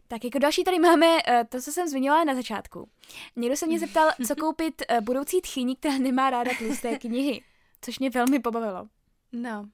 Tak 0.08 0.24
jako 0.24 0.40
další 0.40 0.64
tady 0.64 0.80
máme 0.80 1.08
uh, 1.08 1.20
to, 1.50 1.62
co 1.62 1.72
jsem 1.72 1.88
zmiňovala 1.88 2.24
na 2.24 2.36
začátku. 2.36 2.90
Někdo 3.36 3.58
se 3.58 3.68
mě 3.68 3.80
zeptal, 3.80 4.10
co 4.28 4.36
koupit 4.40 4.82
uh, 4.92 5.02
budoucí 5.02 5.42
tchyni, 5.42 5.76
která 5.76 5.98
nemá 5.98 6.30
ráda 6.30 6.52
tlusté 6.58 7.00
knihy, 7.00 7.44
což 7.82 8.00
mě 8.00 8.10
velmi 8.10 8.40
pobavilo. 8.40 8.88
No, 9.32 9.70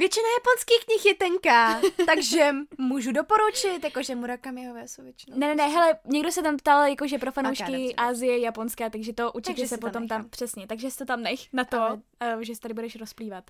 Většina 0.00 0.26
japonských 0.38 0.84
knih 0.84 1.06
je 1.06 1.14
tenká, 1.14 1.80
takže 2.06 2.50
můžu 2.78 3.12
doporučit, 3.12 3.84
jakože 3.84 4.14
Murakamiové 4.14 4.88
jsou 4.88 5.02
většinou. 5.02 5.38
Ne, 5.38 5.46
ne, 5.46 5.54
ne, 5.54 5.68
hele, 5.68 5.98
někdo 6.04 6.32
se 6.32 6.42
tam 6.42 6.56
ptal, 6.56 6.88
jakože 6.88 7.18
pro 7.18 7.32
fanoušky 7.32 7.94
Asie, 7.96 8.38
Japonské, 8.38 8.90
takže 8.90 9.12
to 9.12 9.32
určitě 9.32 9.52
takže 9.52 9.68
se 9.68 9.78
potom 9.78 10.08
tam, 10.08 10.22
tam, 10.22 10.30
přesně, 10.30 10.66
takže 10.66 10.90
si 10.90 10.98
to 10.98 11.04
tam 11.04 11.22
nech 11.22 11.52
na 11.52 11.64
to, 11.64 11.80
Ale... 11.80 12.00
uh, 12.36 12.40
že 12.40 12.54
se 12.54 12.60
tady 12.60 12.74
budeš 12.74 12.96
rozplývat. 12.96 13.44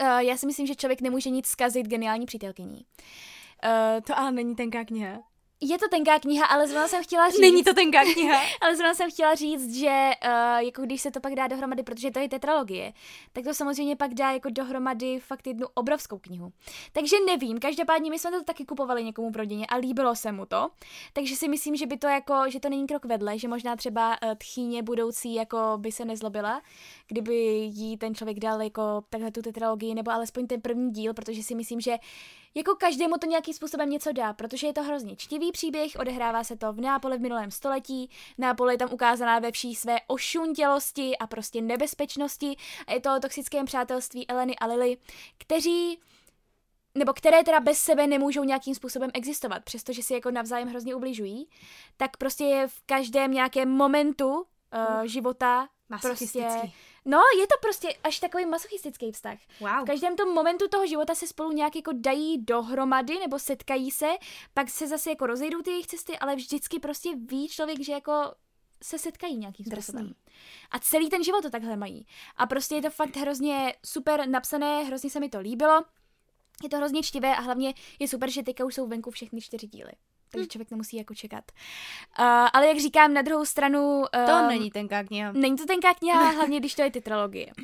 Uh, 0.00 0.06
já 0.18 0.36
si 0.36 0.46
myslím, 0.46 0.66
že 0.66 0.74
člověk 0.74 1.00
nemůže 1.00 1.30
nic 1.30 1.46
zkazit 1.46 1.86
geniální 1.86 2.26
přítelkyní. 2.26 2.84
Uh, 3.64 4.00
to 4.06 4.18
ale 4.18 4.32
není 4.32 4.56
tenká 4.56 4.84
kniha. 4.84 5.29
Je 5.62 5.78
to 5.78 5.88
tenká 5.88 6.18
kniha, 6.18 6.46
ale 6.46 6.68
zrovna 6.68 6.88
jsem 6.88 7.02
chtěla 7.02 7.30
říct... 7.30 7.40
Není 7.40 7.64
to 7.64 7.74
tenká 7.74 8.04
kniha. 8.12 8.40
ale 8.60 8.76
zrovna 8.76 8.94
jsem 8.94 9.10
chtěla 9.10 9.34
říct, 9.34 9.74
že 9.74 10.10
uh, 10.24 10.58
jako 10.58 10.82
když 10.82 11.00
se 11.00 11.10
to 11.10 11.20
pak 11.20 11.34
dá 11.34 11.46
dohromady, 11.46 11.82
protože 11.82 12.10
to 12.10 12.18
je 12.18 12.28
tetralogie, 12.28 12.92
tak 13.32 13.44
to 13.44 13.54
samozřejmě 13.54 13.96
pak 13.96 14.14
dá 14.14 14.30
jako 14.30 14.50
dohromady 14.50 15.20
fakt 15.20 15.46
jednu 15.46 15.66
obrovskou 15.74 16.18
knihu. 16.18 16.52
Takže 16.92 17.16
nevím, 17.26 17.58
každopádně 17.58 18.10
my 18.10 18.18
jsme 18.18 18.30
to 18.30 18.44
taky 18.44 18.64
kupovali 18.64 19.04
někomu 19.04 19.30
v 19.30 19.36
rodině 19.36 19.66
a 19.66 19.76
líbilo 19.76 20.16
se 20.16 20.32
mu 20.32 20.46
to, 20.46 20.68
takže 21.12 21.36
si 21.36 21.48
myslím, 21.48 21.76
že 21.76 21.86
by 21.86 21.96
to 21.96 22.06
jako, 22.06 22.34
že 22.48 22.60
to 22.60 22.68
není 22.68 22.86
krok 22.86 23.04
vedle, 23.04 23.38
že 23.38 23.48
možná 23.48 23.76
třeba 23.76 24.08
uh, 24.22 24.34
tchýně 24.38 24.82
budoucí 24.82 25.34
jako 25.34 25.58
by 25.76 25.92
se 25.92 26.04
nezlobila, 26.04 26.62
kdyby 27.08 27.34
jí 27.72 27.96
ten 27.96 28.14
člověk 28.14 28.38
dal 28.40 28.62
jako 28.62 29.02
takhle 29.10 29.30
tu 29.30 29.42
tetralogii, 29.42 29.94
nebo 29.94 30.10
alespoň 30.10 30.46
ten 30.46 30.60
první 30.60 30.90
díl, 30.90 31.14
protože 31.14 31.42
si 31.42 31.54
myslím, 31.54 31.80
že 31.80 31.96
jako 32.54 32.74
každému 32.74 33.16
to 33.18 33.26
nějakým 33.26 33.54
způsobem 33.54 33.90
něco 33.90 34.12
dá, 34.12 34.32
protože 34.32 34.66
je 34.66 34.72
to 34.72 34.82
hrozně 34.82 35.16
čtivý 35.16 35.52
příběh, 35.52 35.92
odehrává 35.98 36.44
se 36.44 36.56
to 36.56 36.72
v 36.72 36.80
Neapoli 36.80 37.18
v 37.18 37.20
minulém 37.20 37.50
století, 37.50 38.10
Neapoli 38.38 38.74
je 38.74 38.78
tam 38.78 38.92
ukázaná 38.92 39.38
ve 39.38 39.52
vší 39.52 39.74
své 39.74 39.96
ošuntělosti 40.06 41.18
a 41.18 41.26
prostě 41.26 41.60
nebezpečnosti 41.60 42.56
a 42.86 42.92
je 42.92 43.00
to 43.00 43.16
o 43.16 43.20
toxickém 43.20 43.66
přátelství 43.66 44.28
Eleny 44.28 44.56
a 44.56 44.66
Lily, 44.66 44.96
kteří 45.38 46.00
nebo 46.94 47.12
které 47.12 47.44
teda 47.44 47.60
bez 47.60 47.78
sebe 47.78 48.06
nemůžou 48.06 48.44
nějakým 48.44 48.74
způsobem 48.74 49.10
existovat, 49.14 49.64
přestože 49.64 50.02
si 50.02 50.14
jako 50.14 50.30
navzájem 50.30 50.68
hrozně 50.68 50.94
ubližují, 50.94 51.48
tak 51.96 52.16
prostě 52.16 52.44
je 52.44 52.68
v 52.68 52.80
každém 52.86 53.32
nějakém 53.32 53.68
momentu 53.70 54.28
uh, 54.28 55.04
života 55.04 55.68
prostě 56.00 56.48
No, 57.04 57.18
je 57.38 57.46
to 57.46 57.54
prostě 57.60 57.94
až 58.04 58.20
takový 58.20 58.46
masochistický 58.46 59.12
vztah. 59.12 59.38
Wow. 59.60 59.82
V 59.82 59.86
každém 59.86 60.16
tom 60.16 60.28
momentu 60.34 60.68
toho 60.68 60.86
života 60.86 61.14
se 61.14 61.26
spolu 61.26 61.52
nějak 61.52 61.76
jako 61.76 61.90
dají 61.94 62.44
dohromady 62.44 63.18
nebo 63.18 63.38
setkají 63.38 63.90
se, 63.90 64.08
pak 64.54 64.70
se 64.70 64.86
zase 64.86 65.10
jako 65.10 65.26
rozejdou 65.26 65.62
ty 65.62 65.70
jejich 65.70 65.86
cesty, 65.86 66.18
ale 66.18 66.36
vždycky 66.36 66.78
prostě 66.78 67.16
ví 67.16 67.48
člověk, 67.48 67.84
že 67.84 67.92
jako 67.92 68.34
se 68.82 68.98
setkají 68.98 69.36
nějakým 69.36 69.66
způsobem. 69.66 70.02
Drsný. 70.02 70.16
A 70.70 70.78
celý 70.78 71.10
ten 71.10 71.24
život 71.24 71.42
to 71.42 71.50
takhle 71.50 71.76
mají. 71.76 72.06
A 72.36 72.46
prostě 72.46 72.74
je 72.74 72.82
to 72.82 72.90
fakt 72.90 73.16
hrozně 73.16 73.74
super 73.84 74.28
napsané, 74.28 74.84
hrozně 74.84 75.10
se 75.10 75.20
mi 75.20 75.28
to 75.28 75.40
líbilo. 75.40 75.84
Je 76.62 76.68
to 76.68 76.76
hrozně 76.76 77.02
čtivé 77.02 77.36
a 77.36 77.40
hlavně 77.40 77.74
je 77.98 78.08
super, 78.08 78.30
že 78.30 78.42
teďka 78.42 78.64
už 78.64 78.74
jsou 78.74 78.86
venku 78.86 79.10
všechny 79.10 79.40
čtyři 79.40 79.66
díly 79.66 79.92
takže 80.30 80.46
hm. 80.46 80.48
člověk 80.48 80.70
nemusí 80.70 80.96
jako 80.96 81.14
čekat. 81.14 81.44
Uh, 82.18 82.24
ale 82.52 82.66
jak 82.68 82.78
říkám, 82.78 83.14
na 83.14 83.22
druhou 83.22 83.44
stranu... 83.44 83.98
Uh, 83.98 84.26
to 84.26 84.48
není 84.48 84.70
tenká 84.70 85.04
kniha. 85.04 85.32
Není 85.32 85.56
to 85.56 85.66
tenká 85.66 85.94
kniha, 85.94 86.30
hlavně 86.30 86.60
když 86.60 86.74
to 86.74 86.82
je 86.82 86.90
tetralogie. 86.90 87.52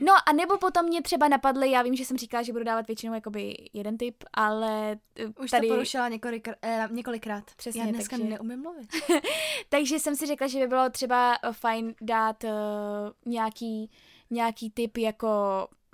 No 0.00 0.12
a 0.26 0.32
nebo 0.32 0.58
potom 0.58 0.86
mě 0.86 1.02
třeba 1.02 1.28
napadly, 1.28 1.70
já 1.70 1.82
vím, 1.82 1.96
že 1.96 2.04
jsem 2.04 2.16
říkala, 2.16 2.42
že 2.42 2.52
budu 2.52 2.64
dávat 2.64 2.86
většinou 2.86 3.14
jakoby 3.14 3.54
jeden 3.72 3.98
typ, 3.98 4.24
ale 4.34 4.98
uh, 5.24 5.44
Už 5.44 5.50
tady... 5.50 5.68
to 5.68 5.74
porušila 5.74 6.08
několik, 6.08 6.48
eh, 6.62 6.88
několikrát. 6.90 7.44
Přesně, 7.56 7.80
já 7.80 7.86
dneska 7.86 8.16
takže... 8.16 8.30
neumím 8.30 8.62
mluvit. 8.62 8.88
takže 9.68 9.98
jsem 9.98 10.16
si 10.16 10.26
řekla, 10.26 10.46
že 10.46 10.58
by 10.58 10.66
bylo 10.66 10.90
třeba 10.90 11.38
fajn 11.52 11.94
dát 12.00 12.44
uh, 12.44 12.50
nějaký, 13.26 13.90
nějaký 14.30 14.70
typ 14.70 14.96
jako 14.96 15.28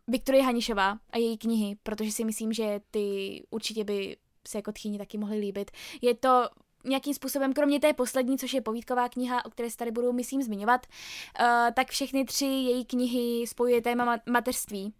Viktorie 0.09 0.45
Hanišová 0.45 0.99
a 1.11 1.19
její 1.19 1.39
knihy, 1.39 1.77
protože 1.83 2.13
si 2.13 2.25
myslím, 2.25 2.53
že 2.53 2.81
ty 2.91 3.43
určitě 3.51 3.85
by 3.85 4.17
se 4.49 4.59
jako 4.59 4.73
tchýni 4.73 4.99
taky 4.99 5.19
mohly 5.19 5.39
líbit. 5.39 5.71
Je 6.03 6.15
to 6.15 6.49
nějakým 6.85 7.15
způsobem, 7.15 7.53
kromě 7.53 7.81
té 7.81 7.93
poslední, 7.93 8.39
což 8.39 8.55
je 8.55 8.61
povídková 8.61 9.09
kniha, 9.09 9.45
o 9.45 9.51
které 9.51 9.71
se 9.71 9.77
tady 9.77 9.91
budu, 9.91 10.13
myslím, 10.13 10.43
zmiňovat, 10.43 10.87
uh, 11.41 11.47
tak 11.75 11.91
všechny 11.91 12.25
tři 12.25 12.45
její 12.45 12.85
knihy 12.85 13.47
spojuje 13.47 13.83
téma 13.83 14.19
mateřství 14.27 14.95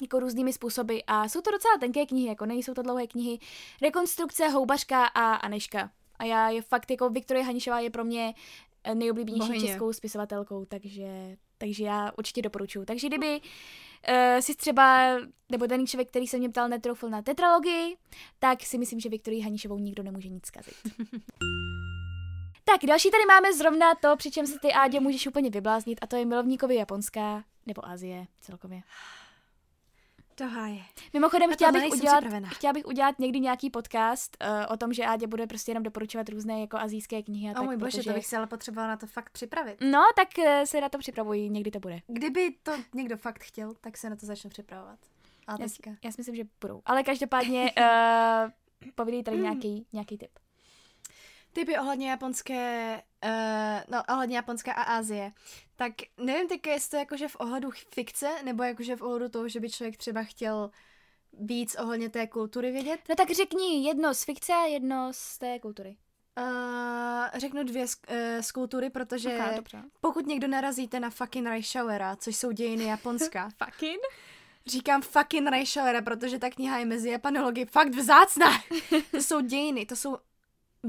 jako 0.00 0.20
různými 0.20 0.52
způsoby 0.52 0.98
a 1.06 1.28
jsou 1.28 1.40
to 1.40 1.50
docela 1.50 1.78
tenké 1.80 2.06
knihy, 2.06 2.28
jako 2.28 2.46
nejsou 2.46 2.74
to 2.74 2.82
dlouhé 2.82 3.06
knihy. 3.06 3.38
Rekonstrukce, 3.82 4.48
Houbařka 4.48 5.04
a 5.06 5.34
Aneška. 5.34 5.90
A 6.18 6.24
já 6.24 6.48
je 6.48 6.62
fakt, 6.62 6.90
jako 6.90 7.10
Viktorie 7.10 7.44
Hanišová 7.44 7.80
je 7.80 7.90
pro 7.90 8.04
mě 8.04 8.34
eh, 8.84 8.94
nejoblíbenější 8.94 9.48
Bohyně. 9.48 9.66
českou 9.66 9.92
spisovatelkou, 9.92 10.64
takže, 10.64 11.36
takže 11.58 11.84
já 11.84 12.12
určitě 12.18 12.42
doporučuji. 12.42 12.84
Takže 12.84 13.08
kdyby 13.08 13.40
uh, 13.40 14.40
si 14.40 14.54
třeba, 14.54 15.16
nebo 15.48 15.66
ten 15.66 15.86
člověk, 15.86 16.08
který 16.08 16.26
se 16.26 16.38
mě 16.38 16.48
ptal, 16.48 16.68
netroufl 16.68 17.08
na 17.08 17.22
tetralogii, 17.22 17.96
tak 18.38 18.62
si 18.62 18.78
myslím, 18.78 19.00
že 19.00 19.08
Viktorii 19.08 19.42
Hanišovou 19.42 19.78
nikdo 19.78 20.02
nemůže 20.02 20.28
nic 20.28 20.46
zkazit. 20.46 20.74
tak, 22.64 22.80
další 22.86 23.10
tady 23.10 23.24
máme 23.28 23.52
zrovna 23.52 23.94
to, 23.94 24.16
přičem 24.16 24.46
se 24.46 24.58
ty 24.58 24.72
Ádě 24.72 25.00
můžeš 25.00 25.26
úplně 25.26 25.50
vybláznit, 25.50 25.98
a 26.02 26.06
to 26.06 26.16
je 26.16 26.24
milovníkovi 26.24 26.74
Japonská, 26.74 27.44
nebo 27.66 27.88
Azie 27.88 28.26
celkově. 28.40 28.82
To 30.38 30.48
háje. 30.48 30.80
Mimochodem, 31.12 31.52
chtěla 31.52 31.72
bych, 31.72 31.92
udělat, 31.92 32.24
chtěla 32.48 32.72
bych 32.72 32.86
udělat 32.86 33.18
někdy 33.18 33.40
nějaký 33.40 33.70
podcast 33.70 34.36
uh, 34.40 34.72
o 34.72 34.76
tom, 34.76 34.92
že 34.92 35.04
Ádě 35.04 35.26
bude 35.26 35.46
prostě 35.46 35.70
jenom 35.70 35.82
doporučovat 35.82 36.28
různé 36.28 36.60
jako 36.60 36.76
azijské 36.76 37.22
knihy. 37.22 37.48
A 37.48 37.50
o 37.50 37.54
tak, 37.54 37.64
můj 37.64 37.76
bože, 37.76 37.98
protože... 37.98 38.10
to 38.10 38.14
bych 38.14 38.26
se 38.26 38.36
ale 38.36 38.46
potřebovala 38.46 38.88
na 38.88 38.96
to 38.96 39.06
fakt 39.06 39.30
připravit. 39.30 39.76
No, 39.80 40.02
tak 40.16 40.28
uh, 40.38 40.64
se 40.64 40.80
na 40.80 40.88
to 40.88 40.98
připravuji, 40.98 41.48
někdy 41.48 41.70
to 41.70 41.80
bude. 41.80 42.00
Kdyby 42.06 42.54
to 42.62 42.72
někdo 42.94 43.16
fakt 43.16 43.44
chtěl, 43.44 43.74
tak 43.80 43.96
se 43.96 44.10
na 44.10 44.16
to 44.16 44.26
začnu 44.26 44.50
připravovat. 44.50 44.98
A 45.46 45.52
já, 45.52 45.66
já 46.04 46.12
si 46.12 46.16
myslím, 46.18 46.36
že 46.36 46.44
budou. 46.60 46.82
Ale 46.84 47.02
každopádně 47.02 47.72
uh, 47.78 48.90
povídej 48.94 49.22
tady 49.22 49.38
nějaký, 49.38 49.86
nějaký 49.92 50.18
tip. 50.18 50.30
Typy 51.56 51.78
ohledně 51.78 52.10
japonské, 52.10 53.02
uh, 53.24 53.30
no 53.88 54.02
ohledně 54.08 54.36
japonské 54.36 54.74
a 54.74 54.82
Asie. 54.82 55.32
Tak 55.76 55.92
nevím 56.18 56.48
teď, 56.48 56.66
jestli 56.66 56.90
to 56.90 56.96
jakože 56.96 57.28
v 57.28 57.36
ohledu 57.38 57.70
fikce, 57.94 58.28
nebo 58.44 58.62
jakože 58.62 58.96
v 58.96 59.02
ohledu 59.02 59.28
toho, 59.28 59.48
že 59.48 59.60
by 59.60 59.70
člověk 59.70 59.96
třeba 59.96 60.22
chtěl 60.22 60.70
víc 61.32 61.76
ohledně 61.78 62.08
té 62.08 62.26
kultury 62.26 62.72
vědět. 62.72 63.00
No 63.08 63.14
tak 63.14 63.30
řekni 63.30 63.84
jedno 63.84 64.14
z 64.14 64.24
fikce 64.24 64.52
a 64.52 64.64
jedno 64.64 65.08
z 65.12 65.38
té 65.38 65.58
kultury. 65.58 65.96
Uh, 66.40 67.40
řeknu 67.40 67.64
dvě 67.64 67.88
z, 67.88 67.96
uh, 68.10 68.16
z 68.40 68.52
kultury, 68.52 68.90
protože 68.90 69.34
okay, 69.34 69.82
pokud 70.00 70.26
někdo 70.26 70.48
narazíte 70.48 71.00
na 71.00 71.10
fucking 71.10 71.46
Reischauera, 71.46 72.16
což 72.16 72.36
jsou 72.36 72.52
dějiny 72.52 72.84
Japonska. 72.84 73.48
fucking? 73.64 74.00
Říkám 74.66 75.02
fucking 75.02 75.48
Reischauera, 75.48 76.02
protože 76.02 76.38
ta 76.38 76.50
kniha 76.50 76.78
je 76.78 76.84
mezi 76.84 77.10
japanology 77.10 77.64
fakt 77.64 77.94
vzácná. 77.94 78.50
to 79.10 79.16
jsou 79.16 79.40
dějiny, 79.40 79.86
to 79.86 79.96
jsou 79.96 80.16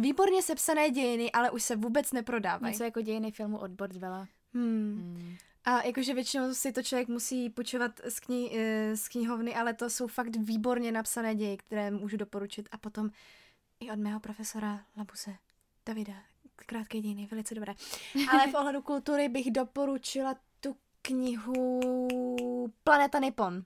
výborně 0.01 0.41
sepsané 0.41 0.89
dějiny, 0.89 1.31
ale 1.31 1.51
už 1.51 1.63
se 1.63 1.75
vůbec 1.75 2.11
neprodávají. 2.11 2.71
Něco 2.71 2.83
jako 2.83 3.01
dějiny 3.01 3.31
filmu 3.31 3.57
od 3.57 3.71
Bordwella. 3.71 4.27
Hmm. 4.53 4.95
Hmm. 4.95 5.35
A 5.65 5.83
jakože 5.83 6.13
většinou 6.13 6.53
si 6.53 6.71
to 6.71 6.83
člověk 6.83 7.07
musí 7.07 7.49
půjčovat 7.49 7.91
z, 8.09 8.15
kni- 8.15 8.49
eh, 8.53 8.97
z 8.97 9.07
knihovny, 9.07 9.55
ale 9.55 9.73
to 9.73 9.89
jsou 9.89 10.07
fakt 10.07 10.35
výborně 10.35 10.91
napsané 10.91 11.35
děje, 11.35 11.57
které 11.57 11.91
můžu 11.91 12.17
doporučit. 12.17 12.69
A 12.71 12.77
potom 12.77 13.09
i 13.79 13.91
od 13.91 13.99
mého 13.99 14.19
profesora 14.19 14.79
Labuse 14.97 15.35
Davida. 15.85 16.13
Krátké 16.55 16.99
dějiny, 17.01 17.27
velice 17.31 17.55
dobré. 17.55 17.73
Ale 18.31 18.47
v 18.51 18.55
ohledu 18.59 18.81
kultury 18.81 19.29
bych 19.29 19.51
doporučila 19.51 20.35
tu 20.59 20.75
knihu 21.01 22.71
Planeta 22.83 23.19
Nippon. 23.19 23.63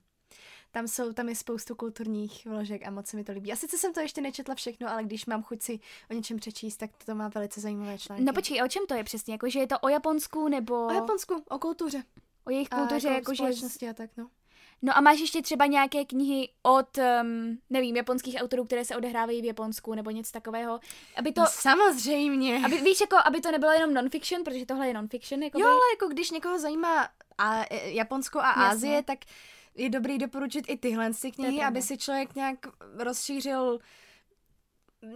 Tam, 0.72 0.88
jsou, 0.88 1.12
tam 1.12 1.28
je 1.28 1.34
spoustu 1.34 1.74
kulturních 1.74 2.46
vložek 2.46 2.86
a 2.86 2.90
moc 2.90 3.06
se 3.06 3.16
mi 3.16 3.24
to 3.24 3.32
líbí. 3.32 3.52
A 3.52 3.56
sice 3.56 3.78
jsem 3.78 3.92
to 3.92 4.00
ještě 4.00 4.20
nečetla 4.20 4.54
všechno, 4.54 4.90
ale 4.90 5.04
když 5.04 5.26
mám 5.26 5.42
chuť 5.42 5.62
si 5.62 5.80
o 6.10 6.14
něčem 6.14 6.36
přečíst, 6.36 6.76
tak 6.76 6.90
to 7.06 7.14
má 7.14 7.28
velice 7.28 7.60
zajímavé 7.60 7.98
články. 7.98 8.24
No 8.24 8.32
počkej, 8.32 8.62
o 8.62 8.68
čem 8.68 8.82
to 8.88 8.94
je 8.94 9.04
přesně? 9.04 9.34
Jakože 9.34 9.58
je 9.58 9.66
to 9.66 9.78
o 9.78 9.88
Japonsku 9.88 10.48
nebo... 10.48 10.86
O 10.86 10.92
Japonsku, 10.92 11.42
o 11.48 11.58
kultuře. 11.58 12.02
O 12.44 12.50
jejich 12.50 12.68
kultuře, 12.68 13.08
a 13.08 13.12
jako 13.12 13.34
společnosti 13.34 13.88
a 13.88 13.92
tak, 13.92 14.10
no. 14.16 14.28
No 14.82 14.96
a 14.96 15.00
máš 15.00 15.20
ještě 15.20 15.42
třeba 15.42 15.66
nějaké 15.66 16.04
knihy 16.04 16.48
od, 16.62 16.98
um, 16.98 17.58
nevím, 17.70 17.96
japonských 17.96 18.36
autorů, 18.40 18.64
které 18.64 18.84
se 18.84 18.96
odehrávají 18.96 19.42
v 19.42 19.44
Japonsku 19.44 19.94
nebo 19.94 20.10
něco 20.10 20.32
takového, 20.32 20.80
aby 21.16 21.32
to... 21.32 21.40
No, 21.40 21.46
samozřejmě. 21.50 22.62
Aby, 22.64 22.80
víš, 22.80 23.00
jako, 23.00 23.16
aby 23.24 23.40
to 23.40 23.50
nebylo 23.50 23.72
jenom 23.72 23.94
non-fiction, 23.94 24.44
protože 24.44 24.66
tohle 24.66 24.88
je 24.88 24.94
non-fiction. 24.94 25.42
Jako 25.42 25.60
jo, 25.60 25.66
ale 25.66 25.80
jako 25.94 26.08
když 26.08 26.30
někoho 26.30 26.58
zajímá 26.58 27.08
a, 27.38 27.64
e, 27.70 27.90
Japonsko 27.90 28.38
a 28.38 28.48
Jasně. 28.48 28.64
Ázie, 28.64 29.02
tak 29.02 29.18
je 29.74 29.90
dobrý 29.90 30.18
doporučit 30.18 30.64
i 30.68 30.76
tyhle 30.76 31.10
ty 31.22 31.32
knihy, 31.32 31.60
aby 31.62 31.82
si 31.82 31.98
člověk 31.98 32.34
nějak 32.34 32.58
rozšířil 32.98 33.78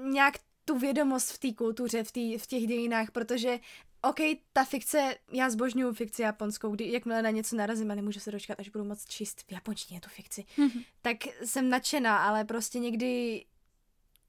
nějak 0.03 0.35
tu 0.64 0.79
vědomost 0.79 1.31
v 1.33 1.38
té 1.38 1.53
kultuře, 1.53 2.05
v, 2.05 2.12
tý, 2.12 2.38
v 2.38 2.47
těch 2.47 2.66
dějinách, 2.66 3.11
protože 3.11 3.59
OK, 4.03 4.16
ta 4.53 4.64
fikce, 4.64 5.14
já 5.33 5.51
zbožňuju 5.51 5.92
fikci 5.92 6.23
japonskou, 6.23 6.71
kdy, 6.71 6.92
jakmile 6.92 7.23
na 7.23 7.31
něco 7.31 7.57
narazím 7.57 7.90
a 7.90 7.95
nemůžu 7.95 8.21
se 8.21 8.31
dočkat, 8.33 8.61
až 8.61 8.69
budu 8.69 8.85
moc 8.85 9.05
číst 9.05 9.40
v 9.49 9.53
japonštině 9.53 10.01
tu 10.01 10.09
fikci, 10.09 10.45
Mhm. 10.57 10.81
tak 11.03 11.16
jsem 11.45 11.71
nadšená, 11.71 12.19
ale 12.19 12.45
prostě 12.45 12.79
někdy 12.79 13.45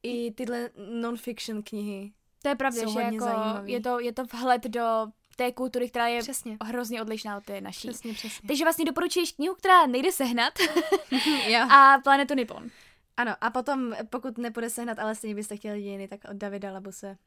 i 0.04 0.32
tyhle 0.32 0.70
non-fiction 1.02 1.64
knihy. 1.64 2.12
To 2.42 2.50
je 2.50 2.56
pravda, 2.56 2.82
že 2.94 3.00
jako 3.00 3.26
zajímavý. 3.26 3.72
je 3.72 3.82
to, 3.82 4.00
je 4.00 4.14
to 4.14 4.24
vhled 4.26 4.64
do 4.64 5.08
té 5.38 5.52
kultury, 5.52 5.90
která 5.90 6.08
je 6.08 6.22
Přesně. 6.22 6.58
hrozně 6.64 7.02
odlišná 7.02 7.38
od 7.38 7.44
té 7.46 7.62
naší. 7.62 7.88
Přesně, 7.88 8.14
přesně. 8.14 8.48
Takže 8.48 8.64
vlastně 8.64 8.86
doporučuješ 8.86 9.32
knihu, 9.32 9.56
která 9.56 9.86
nejde 9.88 10.12
sehnat 10.12 10.54
jo. 11.48 11.60
a 11.72 11.98
Planetu 12.04 12.34
Nippon. 12.34 12.70
Ano, 13.18 13.36
a 13.42 13.50
potom, 13.50 13.94
pokud 14.10 14.38
nepůjde 14.38 14.70
sehnat, 14.70 15.00
ale 15.00 15.16
stejně 15.16 15.36
byste 15.36 15.58
chtěli 15.58 15.82
dějiny, 15.82 16.08
tak 16.08 16.20
od 16.32 16.38
Davida 16.38 16.72
Labuse, 16.72 17.18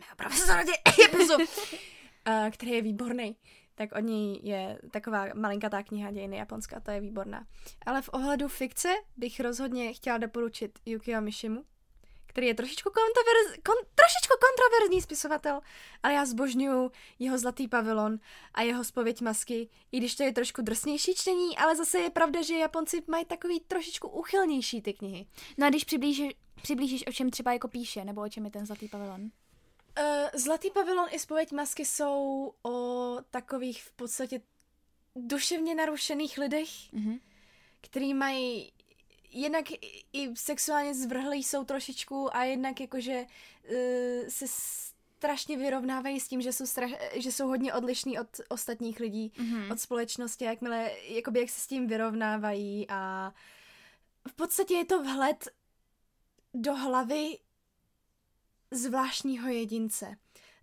mého 0.00 0.16
profesora 0.16 0.64
dějepisu, 0.64 1.32
který 2.50 2.70
je 2.70 2.82
výborný, 2.82 3.36
tak 3.74 3.92
od 3.92 4.00
něj 4.00 4.40
je 4.42 4.78
taková 4.90 5.26
malinkatá 5.34 5.82
kniha 5.82 6.10
dějiny 6.10 6.36
Japonska, 6.36 6.80
to 6.80 6.90
je 6.90 7.00
výborná. 7.00 7.46
Ale 7.86 8.02
v 8.02 8.08
ohledu 8.12 8.48
fikce 8.48 8.88
bych 9.16 9.40
rozhodně 9.40 9.92
chtěla 9.92 10.18
doporučit 10.18 10.78
Yukio 10.86 11.20
Mishimu, 11.20 11.64
který 12.30 12.46
je 12.46 12.54
trošičku, 12.54 12.90
kontroverz, 12.90 13.62
kon, 13.64 13.76
trošičku 13.94 14.34
kontroverzní 14.46 15.00
spisovatel, 15.02 15.60
ale 16.02 16.14
já 16.14 16.26
zbožňuju 16.26 16.92
jeho 17.18 17.38
Zlatý 17.38 17.68
pavilon 17.68 18.18
a 18.54 18.62
jeho 18.62 18.84
Spověď 18.84 19.20
masky, 19.20 19.68
i 19.92 19.98
když 19.98 20.14
to 20.14 20.22
je 20.22 20.32
trošku 20.32 20.62
drsnější 20.62 21.14
čtení, 21.14 21.56
ale 21.58 21.76
zase 21.76 21.98
je 21.98 22.10
pravda, 22.10 22.42
že 22.42 22.58
Japonci 22.58 23.02
mají 23.06 23.24
takový 23.24 23.60
trošičku 23.60 24.08
uchylnější 24.08 24.82
ty 24.82 24.92
knihy. 24.92 25.26
No 25.58 25.66
a 25.66 25.70
když 25.70 25.84
přiblížíš, 25.84 26.32
přiblížíš, 26.62 27.06
o 27.06 27.12
čem 27.12 27.30
třeba 27.30 27.52
jako 27.52 27.68
píše, 27.68 28.04
nebo 28.04 28.20
o 28.20 28.28
čem 28.28 28.44
je 28.44 28.50
ten 28.50 28.66
Zlatý 28.66 28.88
pavilon? 28.88 29.20
Uh, 29.22 30.28
Zlatý 30.34 30.70
pavilon 30.70 31.06
i 31.10 31.18
Spověď 31.18 31.52
masky 31.52 31.86
jsou 31.86 32.52
o 32.62 33.16
takových 33.30 33.82
v 33.82 33.92
podstatě 33.92 34.40
duševně 35.16 35.74
narušených 35.74 36.38
lidech, 36.38 36.68
Mhm. 36.92 37.18
který 37.80 38.14
mají 38.14 38.72
jednak 39.30 39.64
i- 40.12 40.36
sexuálně 40.36 40.94
zvrhlí 40.94 41.42
jsou 41.42 41.64
trošičku 41.64 42.36
a 42.36 42.44
jednak 42.44 42.80
jakože 42.80 43.24
uh, 43.24 43.74
se 44.28 44.44
strašně 44.48 45.56
vyrovnávají 45.56 46.20
s 46.20 46.28
tím, 46.28 46.40
že 46.42 46.52
jsou, 46.52 46.66
straš, 46.66 46.90
že 47.14 47.32
jsou 47.32 47.46
hodně 47.48 47.74
odlišní 47.74 48.18
od 48.20 48.40
ostatních 48.48 49.00
lidí, 49.00 49.32
Mhm. 49.38 49.70
od 49.70 49.80
společnosti, 49.80 50.44
jakmile, 50.44 50.90
jakoby 51.08 51.40
jak 51.40 51.50
se 51.50 51.60
s 51.60 51.66
tím 51.66 51.86
vyrovnávají 51.86 52.86
a 52.88 53.32
v 54.28 54.32
podstatě 54.34 54.74
je 54.74 54.84
to 54.84 55.02
vhled 55.02 55.48
do 56.54 56.74
hlavy 56.74 57.38
zvláštního 58.70 59.48
jedince. 59.48 60.16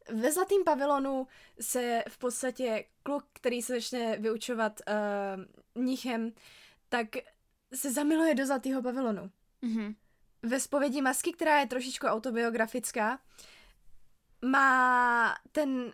Ve 0.09 0.31
Zlatém 0.31 0.63
pavilonu 0.63 1.27
se 1.61 2.03
v 2.09 2.17
podstatě 2.17 2.85
kluk, 3.03 3.25
který 3.33 3.61
se 3.61 3.73
začne 3.73 4.17
vyučovat 4.17 4.81
uh, 4.87 5.83
mnichem, 5.83 6.31
tak 6.89 7.07
se 7.73 7.91
zamiluje 7.91 8.35
do 8.35 8.45
Zlatého 8.45 8.81
pavilonu. 8.81 9.31
Mhm. 9.61 9.95
Ve 10.43 10.59
zpovědi 10.59 11.01
masky, 11.01 11.33
která 11.33 11.59
je 11.59 11.67
trošičku 11.67 12.07
autobiografická, 12.07 13.19
má 14.45 15.35
ten 15.51 15.93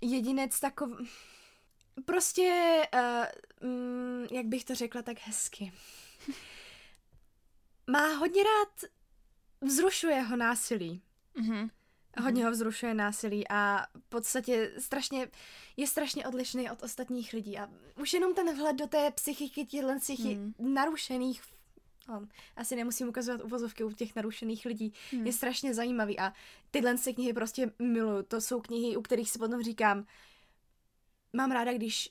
jedinec 0.00 0.60
takový... 0.60 1.08
Prostě, 2.04 2.80
uh, 2.94 3.68
mm, 3.68 4.26
jak 4.30 4.46
bych 4.46 4.64
to 4.64 4.74
řekla 4.74 5.02
tak 5.02 5.16
hezky. 5.20 5.72
Má 7.90 8.06
hodně 8.14 8.42
rád, 8.42 8.90
vzrušuje 9.60 10.20
ho 10.20 10.36
násilí. 10.36 11.02
Mhm. 11.34 11.70
Hodně 12.20 12.44
ho 12.44 12.50
vzrušuje 12.50 12.94
násilí 12.94 13.48
a 13.48 13.86
v 13.98 14.08
podstatě 14.08 14.72
strašně, 14.78 15.28
je 15.76 15.86
strašně 15.86 16.26
odlišný 16.26 16.70
od 16.70 16.82
ostatních 16.82 17.32
lidí. 17.32 17.58
A 17.58 17.68
už 18.00 18.12
jenom 18.12 18.34
ten 18.34 18.56
vhled 18.56 18.76
do 18.76 18.86
té 18.86 19.10
psychiky 19.10 19.64
těchto 19.66 19.98
z 20.00 20.06
těch 20.06 20.18
Hmm. 20.20 20.54
narušených, 20.58 21.42
no, 22.08 22.26
asi 22.56 22.76
nemusím 22.76 23.08
ukazovat 23.08 23.40
uvozovky 23.44 23.84
u 23.84 23.92
těch 23.92 24.16
narušených 24.16 24.64
lidí, 24.66 24.92
Hmm. 25.12 25.26
je 25.26 25.32
strašně 25.32 25.74
zajímavý 25.74 26.18
a 26.18 26.32
tyhle 26.70 26.98
z 26.98 27.12
knihy 27.14 27.32
prostě 27.32 27.72
miluju. 27.78 28.22
To 28.22 28.40
jsou 28.40 28.60
knihy, 28.60 28.96
u 28.96 29.02
kterých 29.02 29.30
si 29.30 29.38
potom 29.38 29.62
říkám, 29.62 30.06
mám 31.32 31.50
ráda, 31.50 31.72
když 31.72 32.10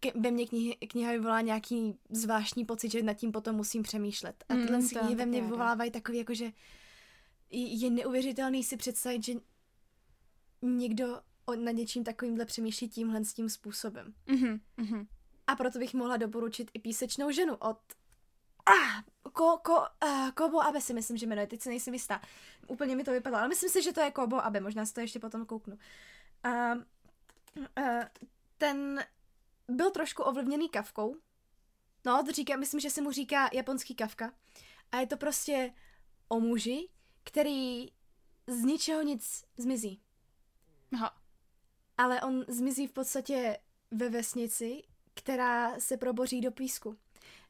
ke, 0.00 0.12
ve 0.14 0.30
mně 0.30 0.46
knihy, 0.46 0.74
kniha 0.76 1.12
vyvolá 1.12 1.40
nějaký 1.40 1.98
zvláštní 2.10 2.64
pocit, 2.64 2.92
že 2.92 3.02
nad 3.02 3.14
tím 3.14 3.32
potom 3.32 3.56
musím 3.56 3.82
přemýšlet. 3.82 4.44
A 4.48 4.54
Mm, 4.54 4.60
tyhle 4.62 4.78
mám 4.78 4.88
knihy 4.88 5.14
ve 5.14 5.26
mně 5.26 5.40
vyvolávají 5.40 5.90
takový, 5.90 6.18
jakože 6.18 6.52
je 7.50 7.90
neuvěřitelný 7.90 8.64
si 8.64 8.76
představit, 8.76 9.24
že 9.24 9.32
někdo 10.62 11.20
nad 11.56 11.70
něčím 11.70 12.04
takovýmhle 12.04 12.44
přemýšlí 12.44 12.88
tímhle 12.88 13.24
s 13.24 13.32
tím 13.32 13.48
způsobem. 13.48 14.14
Mhm. 14.26 14.60
Mhm. 14.76 15.06
A 15.46 15.56
proto 15.56 15.78
bych 15.78 15.94
mohla 15.94 16.16
doporučit 16.16 16.70
i 16.74 16.78
písečnou 16.78 17.30
ženu 17.30 17.54
od 17.56 17.78
ah, 18.66 19.02
ko, 19.32 19.58
ko, 19.62 19.78
uh, 20.04 20.30
Kobo 20.30 20.60
Abe 20.60 20.80
si 20.80 20.94
myslím, 20.94 21.16
že 21.16 21.26
jmenuje, 21.26 21.46
teď 21.46 21.60
si 21.60 21.68
nejsem 21.68 21.94
jistá. 21.94 22.20
Úplně 22.66 22.96
mi 22.96 23.04
to 23.04 23.12
vypadlo, 23.12 23.38
ale 23.38 23.48
myslím 23.48 23.70
si, 23.70 23.82
že 23.82 23.92
to 23.92 24.00
je 24.00 24.10
Kobo 24.10 24.44
Abe, 24.44 24.60
možná 24.60 24.86
si 24.86 24.94
to 24.94 25.00
ještě 25.00 25.18
potom 25.18 25.46
kouknu. 25.46 25.78
A 26.42 26.74
uh, 26.74 28.02
ten 28.58 29.04
byl 29.68 29.90
trošku 29.90 30.22
ovlivněný 30.22 30.68
kavkou. 30.68 31.16
No, 32.06 32.22
to 32.24 32.32
říká, 32.32 32.56
myslím, 32.56 32.80
že 32.80 32.90
se 32.90 33.02
mu 33.02 33.12
říká 33.12 33.50
japonský 33.52 33.94
kavka. 33.94 34.32
A 34.92 35.00
je 35.00 35.06
to 35.06 35.16
prostě 35.16 35.74
o 36.28 36.40
muži, 36.40 36.88
který 37.24 37.86
z 38.46 38.58
ničeho 38.58 39.02
nic 39.02 39.44
zmizí. 39.56 40.00
Aha. 40.94 41.18
Ale 41.98 42.20
on 42.20 42.44
zmizí 42.48 42.86
v 42.86 42.92
podstatě 42.92 43.58
ve 43.90 44.08
vesnici, 44.08 44.82
která 45.14 45.80
se 45.80 45.96
proboří 45.96 46.40
do 46.40 46.50
písku. 46.50 46.98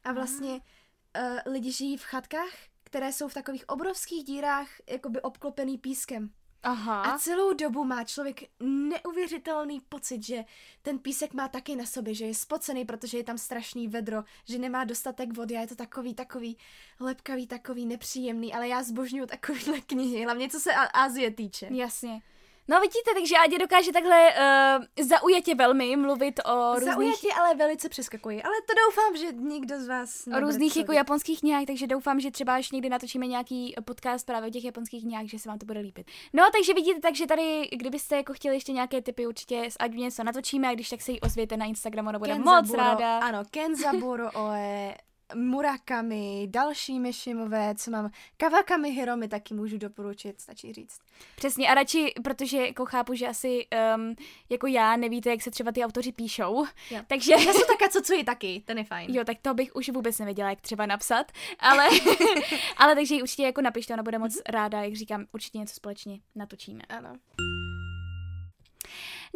A 0.03 0.13
vlastně 0.13 0.51
uh, 0.53 1.53
lidi 1.53 1.71
žijí 1.71 1.97
v 1.97 2.03
chatkách, 2.03 2.53
které 2.83 3.13
jsou 3.13 3.27
v 3.27 3.33
takových 3.33 3.69
obrovských 3.69 4.23
dírách, 4.23 4.67
jakoby 4.89 5.21
obklopený 5.21 5.77
pískem. 5.77 6.33
Aha. 6.65 7.01
A 7.01 7.17
celou 7.19 7.53
dobu 7.53 7.83
má 7.83 8.03
člověk 8.03 8.43
neuvěřitelný 8.59 9.81
pocit, 9.89 10.23
že 10.23 10.45
ten 10.81 10.99
písek 10.99 11.33
má 11.33 11.47
taky 11.47 11.75
na 11.75 11.85
sobě, 11.85 12.13
že 12.13 12.25
je 12.25 12.33
spocený, 12.35 12.85
protože 12.85 13.17
je 13.17 13.23
tam 13.23 13.37
strašný 13.37 13.87
vedro, 13.87 14.23
že 14.45 14.57
nemá 14.59 14.83
dostatek 14.83 15.37
vody 15.37 15.57
a 15.57 15.61
je 15.61 15.67
to 15.67 15.75
takový, 15.75 16.13
takový 16.13 16.57
lepkavý, 16.99 17.47
takový 17.47 17.85
nepříjemný, 17.85 18.53
ale 18.53 18.67
já 18.67 18.83
zbožňuju 18.83 19.25
takovýhle 19.25 19.81
knihy, 19.81 20.23
hlavně 20.23 20.49
co 20.49 20.59
se 20.59 20.73
A- 20.73 21.03
Asie 21.05 21.31
týče. 21.31 21.67
Jasně. 21.71 22.21
No 22.67 22.79
vidíte, 22.79 23.11
takže 23.13 23.35
Adě 23.37 23.57
dokáže 23.59 23.91
takhle 23.91 24.29
uh, 24.29 25.05
zaujatě 25.05 25.55
velmi 25.55 25.95
mluvit 25.95 26.39
o 26.45 26.73
různých, 26.73 26.93
Zaujatě, 26.93 27.27
ale 27.39 27.55
velice 27.55 27.89
přeskakují. 27.89 28.43
Ale 28.43 28.53
to 28.67 28.73
doufám, 28.85 29.17
že 29.17 29.37
nikdo 29.37 29.79
z 29.79 29.87
vás... 29.87 30.27
o 30.37 30.39
různých 30.39 30.77
jako 30.77 30.91
japonských 30.91 31.39
knihách, 31.39 31.65
takže 31.65 31.87
doufám, 31.87 32.19
že 32.19 32.31
třeba 32.31 32.55
až 32.55 32.71
někdy 32.71 32.89
natočíme 32.89 33.27
nějaký 33.27 33.75
podcast 33.85 34.25
právě 34.25 34.49
o 34.49 34.51
těch 34.51 34.63
japonských 34.63 35.03
knihách, 35.03 35.25
že 35.25 35.39
se 35.39 35.49
vám 35.49 35.59
to 35.59 35.65
bude 35.65 35.79
líbit. 35.79 36.11
No, 36.33 36.43
takže 36.51 36.73
vidíte, 36.73 36.99
takže 36.99 37.27
tady, 37.27 37.69
kdybyste 37.71 38.15
jako 38.15 38.33
chtěli 38.33 38.55
ještě 38.55 38.71
nějaké 38.71 39.01
typy, 39.01 39.27
určitě 39.27 39.65
s 39.65 39.75
Adě 39.79 39.97
něco 39.97 40.23
natočíme 40.23 40.67
a 40.67 40.73
když 40.73 40.89
tak 40.89 41.01
se 41.01 41.11
jí 41.11 41.21
ozvěte 41.21 41.57
na 41.57 41.65
Instagramu, 41.65 42.11
no 42.11 42.19
bude 42.19 42.35
moc 42.39 42.73
ráda. 42.73 43.17
Ano, 43.19 43.43
Kenzaburo 43.51 44.31
Oe 44.31 44.95
Murakami, 45.35 46.47
další 46.49 46.99
Mishimové, 46.99 47.75
co 47.75 47.91
mám, 47.91 48.11
Kawakami 48.37 48.91
Hiromi 48.91 49.27
taky 49.27 49.53
můžu 49.53 49.77
doporučit, 49.77 50.41
stačí 50.41 50.73
říct. 50.73 50.99
Přesně 51.35 51.69
a 51.69 51.73
radši, 51.73 52.13
protože 52.23 52.57
jako 52.57 52.85
chápu, 52.85 53.13
že 53.13 53.27
asi 53.27 53.67
um, 53.95 54.15
jako 54.49 54.67
já 54.67 54.95
nevíte, 54.95 55.29
jak 55.29 55.41
se 55.41 55.51
třeba 55.51 55.71
ty 55.71 55.83
autoři 55.83 56.11
píšou, 56.11 56.65
Jo. 56.91 57.01
takže... 57.07 57.31
Já 57.31 57.53
jsem 57.53 57.67
taká, 57.67 57.89
co 57.91 58.01
cuji 58.01 58.23
taky, 58.23 58.63
ten 58.65 58.77
je 58.77 58.83
fajn. 58.83 59.15
Jo, 59.15 59.23
tak 59.23 59.37
to 59.41 59.53
bych 59.53 59.75
už 59.75 59.89
vůbec 59.89 60.19
nevěděla, 60.19 60.49
jak 60.49 60.61
třeba 60.61 60.85
napsat, 60.85 61.31
ale, 61.59 61.87
ale 62.77 62.95
takže 62.95 63.15
ji 63.15 63.21
určitě 63.21 63.43
jako 63.43 63.61
napište, 63.61 63.93
ona 63.93 64.03
bude 64.03 64.19
moc 64.19 64.41
ráda, 64.49 64.81
jak 64.81 64.95
říkám, 64.95 65.25
určitě 65.31 65.57
něco 65.57 65.75
společně 65.75 66.19
natočíme. 66.35 66.81
Ano. 66.89 67.15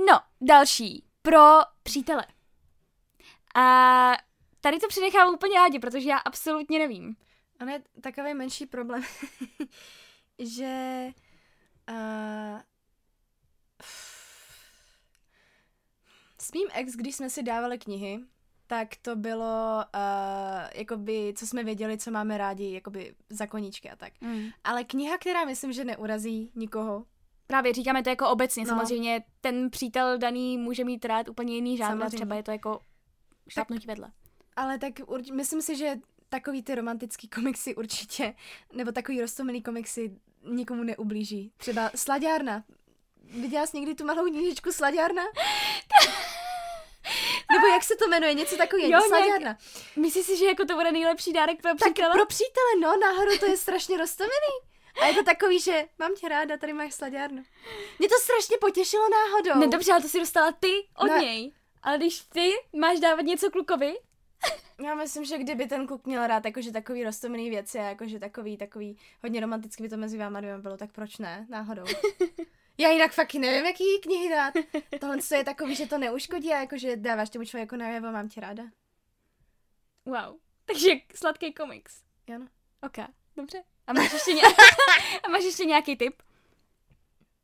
No, 0.07 0.19
další. 0.41 1.03
Pro 1.21 1.59
přítele. 1.83 2.25
A 3.55 4.11
tady 4.61 4.79
to 4.79 4.87
přenechám 4.87 5.33
úplně 5.33 5.59
Ádě, 5.59 5.79
protože 5.79 6.09
já 6.09 6.17
absolutně 6.17 6.79
nevím. 6.79 7.15
On 7.61 7.69
je 7.69 7.83
takový 8.01 8.33
menší 8.33 8.65
problém, 8.65 9.03
že 10.39 11.07
uh, 11.89 12.59
s 16.41 16.51
mým 16.51 16.67
ex, 16.73 16.93
když 16.93 17.15
jsme 17.15 17.29
si 17.29 17.43
dávali 17.43 17.77
knihy, 17.77 18.19
tak 18.67 18.87
to 19.01 19.15
bylo, 19.15 19.83
uh, 19.95 20.69
jakoby, 20.75 21.33
co 21.37 21.47
jsme 21.47 21.63
věděli, 21.63 21.97
co 21.97 22.11
máme 22.11 22.37
rádi, 22.37 22.73
jakoby 22.73 23.15
za 23.29 23.47
koníčky 23.47 23.89
a 23.89 23.95
tak. 23.95 24.13
Mm. 24.21 24.49
Ale 24.63 24.83
kniha, 24.83 25.17
která 25.17 25.45
myslím, 25.45 25.73
že 25.73 25.83
neurazí 25.85 26.51
nikoho, 26.55 27.05
Právě 27.47 27.73
říkáme 27.73 28.03
to 28.03 28.09
jako 28.09 28.29
obecně, 28.29 28.63
No. 28.63 28.69
samozřejmě 28.69 29.23
ten 29.41 29.69
přítel 29.69 30.17
daný 30.17 30.57
může 30.57 30.83
mít 30.83 31.05
rád 31.05 31.29
úplně 31.29 31.55
jiný 31.55 31.77
žánr, 31.77 32.09
třeba 32.09 32.35
je 32.35 32.43
to 32.43 32.51
jako 32.51 32.79
šlapnutí 33.47 33.87
vedle. 33.87 34.11
Ale 34.55 34.77
tak 34.79 34.93
urč- 34.99 35.33
myslím 35.33 35.61
si, 35.61 35.75
že 35.75 35.95
takový 36.29 36.63
ty 36.63 36.75
romantický 36.75 37.27
komiksy 37.27 37.75
určitě, 37.75 38.33
nebo 38.73 38.91
takový 38.91 39.21
roztomilý 39.21 39.63
komiksy 39.63 40.11
nikomu 40.43 40.83
neublíží. 40.83 41.51
Třeba 41.57 41.91
Slaďárna. 41.95 42.63
Viděla 43.23 43.67
jsi 43.67 43.77
někdy 43.77 43.95
tu 43.95 44.05
malou 44.05 44.25
knížičku 44.29 44.71
Slaďárna? 44.71 45.23
Nebo 47.53 47.67
jak 47.67 47.83
se 47.83 47.95
to 47.95 48.07
jmenuje? 48.07 48.33
Něco 48.33 48.57
takového. 48.57 48.89
Jo, 48.91 48.99
Slaďárna. 49.07 49.57
Myslíš 49.95 50.25
si, 50.25 50.37
že 50.37 50.45
jako 50.45 50.65
to 50.65 50.75
bude 50.75 50.91
nejlepší 50.91 51.33
dárek 51.33 51.61
pro 51.61 51.71
Tak 51.71 51.77
přítele? 51.93 52.13
pro 52.13 52.25
přítele, 52.25 52.71
no, 52.81 52.97
náhodou 53.01 53.37
to 53.37 53.45
je 53.45 53.57
strašně 53.57 53.97
roztomilý. 53.97 54.53
A 55.01 55.05
je 55.05 55.13
to 55.13 55.23
takový, 55.23 55.59
že 55.59 55.85
mám 55.99 56.15
tě 56.15 56.29
ráda, 56.29 56.57
tady 56.57 56.73
máš 56.73 56.93
slaďárnu. 56.93 57.43
Mě 57.99 58.09
to 58.09 58.15
strašně 58.21 58.57
potěšilo 58.61 59.03
náhodou. 59.09 59.59
Ne, 59.59 59.67
dobře, 59.67 59.91
ale 59.91 60.01
to 60.01 60.07
si 60.09 60.19
dostala 60.19 60.51
ty 60.51 60.87
od 60.97 61.07
Ne. 61.07 61.17
něj. 61.21 61.51
Ale 61.83 61.97
když 61.97 62.19
ty 62.21 62.51
máš 62.75 62.99
dávat 62.99 63.21
něco 63.21 63.51
klukovi, 63.51 63.97
Já 64.83 64.95
myslím, 64.95 65.25
že 65.25 65.37
kdyby 65.37 65.67
ten 65.67 65.87
kluk 65.87 66.05
měl 66.05 66.27
rád 66.27 66.45
jakože 66.45 66.71
takový 66.71 67.03
roztomilý 67.03 67.49
věci, 67.49 67.79
a 67.79 67.83
jakože 67.83 68.19
takový, 68.19 68.57
takový 68.57 68.97
hodně 69.23 69.39
romanticky 69.41 69.83
by 69.83 69.89
to 69.89 69.97
mezi 69.97 70.17
váma 70.17 70.39
dvěma 70.41 70.57
bylo, 70.61 70.77
tak 70.77 70.91
proč 70.91 71.17
ne? 71.17 71.45
Náhodou. 71.49 71.83
Já 72.77 72.89
jinak 72.89 73.11
fakt 73.11 73.33
nevím, 73.33 73.65
jaký 73.65 73.83
knihy 74.01 74.29
dát. 74.29 74.53
Tohle 74.99 75.21
co 75.21 75.35
je 75.35 75.43
takový, 75.43 75.75
že 75.75 75.87
to 75.87 75.97
neuškodí 75.97 76.53
a 76.53 76.59
jakože 76.59 76.95
dáváš 76.95 77.29
tomu 77.29 77.45
člověku 77.45 77.75
najevo, 77.75 78.11
mám 78.11 78.29
tě 78.29 78.41
ráda. 78.41 78.63
wow. 80.05 80.37
Takže 80.65 80.89
sladký 81.15 81.53
komiks. 81.53 82.03
Jo, 82.27 82.39
no. 82.39 82.47
Ok, 82.83 82.97
dobře. 83.35 83.63
A 83.87 83.93
máš 83.93 84.13
ještě, 84.13 84.33
ně- 84.33 84.41
a 85.23 85.29
máš 85.29 85.43
ještě 85.43 85.65
nějaký 85.65 85.95
tip? 85.95 86.21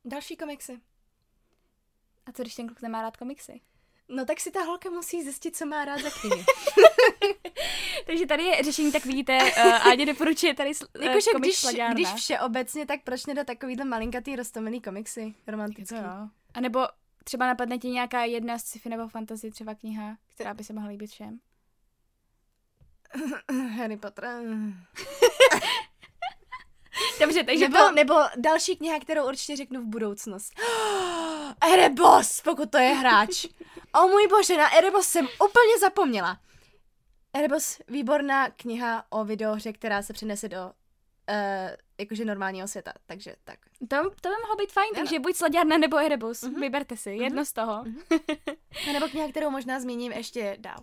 Další 0.05 0.37
komiksy. 0.37 0.81
A 2.25 2.31
co 2.31 2.41
když 2.41 2.55
ten 2.55 2.67
kluk 2.67 2.81
nemá 2.81 3.01
rád 3.01 3.17
komiksy? 3.17 3.61
No 4.09 4.25
tak 4.25 4.39
si 4.39 4.51
ta 4.51 4.63
holka 4.63 4.89
musí 4.89 5.23
zjistit, 5.23 5.55
co 5.55 5.65
má 5.65 5.85
rád 5.85 6.01
za 6.01 6.09
knihy. 6.09 6.45
Takže 8.05 8.25
tady 8.25 8.43
je 8.43 8.63
řešení, 8.63 8.91
tak 8.91 9.05
vidíte, 9.05 9.37
uh, 9.37 9.87
Ádě 9.87 10.05
doporučuje 10.05 10.53
tady 10.53 10.71
sl- 10.71 10.87
uh, 10.99 11.03
Jakože 11.03 11.29
když, 11.39 11.57
Slaďárna. 11.57 11.93
když 11.93 12.13
všeobecně, 12.13 12.85
tak 12.85 12.99
proč 13.03 13.25
nedat 13.25 13.47
takovýhle 13.47 13.85
malinkatý 13.85 14.35
roztomilý 14.35 14.81
komiksy? 14.81 15.35
Romantický. 15.47 15.95
To 15.95 16.01
jo. 16.01 16.29
A 16.53 16.59
nebo 16.61 16.87
třeba 17.23 17.45
napadne 17.47 17.77
ti 17.77 17.89
nějaká 17.89 18.23
jedna 18.23 18.57
z 18.57 18.63
sci-fi 18.63 18.89
nebo 18.89 19.07
fantasy 19.07 19.51
třeba 19.51 19.75
kniha, 19.75 20.17
která 20.35 20.53
by 20.53 20.63
se 20.63 20.73
mohla 20.73 20.89
líbit 20.89 21.09
všem? 21.09 21.39
Harry 23.77 23.97
Potter. 23.97 24.23
Dobře, 27.19 27.43
takže 27.43 27.69
Nebo, 27.69 27.85
po... 27.85 27.91
nebo 27.95 28.15
další 28.37 28.75
kniha, 28.75 28.99
kterou 28.99 29.27
určitě 29.27 29.55
řeknu 29.55 29.81
v 29.81 29.85
budoucnost. 29.85 30.53
Erebos, 31.73 32.41
pokud 32.41 32.71
to 32.71 32.77
je 32.77 32.89
hráč. 32.93 33.45
O 34.03 34.07
můj 34.07 34.27
bože, 34.27 34.57
na 34.57 34.75
Erebos 34.77 35.07
jsem 35.07 35.25
úplně 35.25 35.79
zapomněla. 35.79 36.37
Erebos, 37.33 37.79
výborná 37.87 38.49
kniha 38.49 39.05
o 39.09 39.25
videohře, 39.25 39.73
která 39.73 40.01
se 40.01 40.13
přenese 40.13 40.49
do 40.49 40.57
uh, 40.65 40.71
jakože 41.97 42.25
normálního 42.25 42.67
světa, 42.67 42.93
takže 43.05 43.35
tak. 43.43 43.59
To, 43.79 43.95
to 44.21 44.29
by 44.29 44.35
mohlo 44.41 44.55
být 44.57 44.71
fajn, 44.71 44.89
Ano. 44.95 45.01
takže 45.03 45.19
buď 45.19 45.35
Slaďárna 45.35 45.77
nebo 45.77 45.97
Erebus, 45.97 46.43
Mhm. 46.43 46.61
vyberte 46.61 46.97
si, 46.97 47.11
jedno 47.11 47.45
z 47.45 47.53
toho. 47.53 47.73
A 48.89 48.93
nebo 48.93 49.07
kniha, 49.07 49.27
kterou 49.29 49.49
možná 49.49 49.79
zmíním 49.79 50.11
ještě 50.11 50.57
dál. 50.59 50.77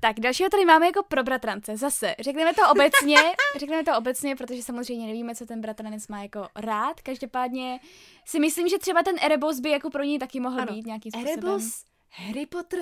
Tak, 0.00 0.20
dalšího 0.20 0.50
tady 0.50 0.64
máme 0.64 0.86
jako 0.86 1.02
pro 1.02 1.22
bratrance. 1.22 1.76
Zase, 1.76 2.14
řekneme 2.20 2.54
to 2.54 2.62
obecně, 2.70 3.16
řekneme 3.58 3.84
to 3.84 3.98
obecně, 3.98 4.36
protože 4.36 4.62
samozřejmě 4.62 5.06
nevíme, 5.06 5.34
co 5.34 5.46
ten 5.46 5.60
bratranec 5.60 6.08
má 6.08 6.22
jako 6.22 6.48
rád. 6.56 7.00
Každopádně 7.00 7.80
si 8.24 8.40
myslím, 8.40 8.68
že 8.68 8.78
třeba 8.78 9.02
ten 9.02 9.16
Erebos 9.22 9.60
by 9.60 9.70
jako 9.70 9.90
pro 9.90 10.02
něj 10.02 10.18
taky 10.18 10.40
mohl 10.40 10.60
Ano. 10.60 10.72
být 10.72 10.86
nějakým 10.86 11.12
způsobem. 11.12 11.32
Erebos, 11.32 11.84
Harry 12.10 12.46
Potter, 12.46 12.80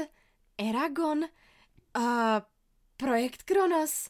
Eragon, 0.58 1.18
uh, 1.96 2.04
Projekt 2.96 3.42
Kronos. 3.42 4.08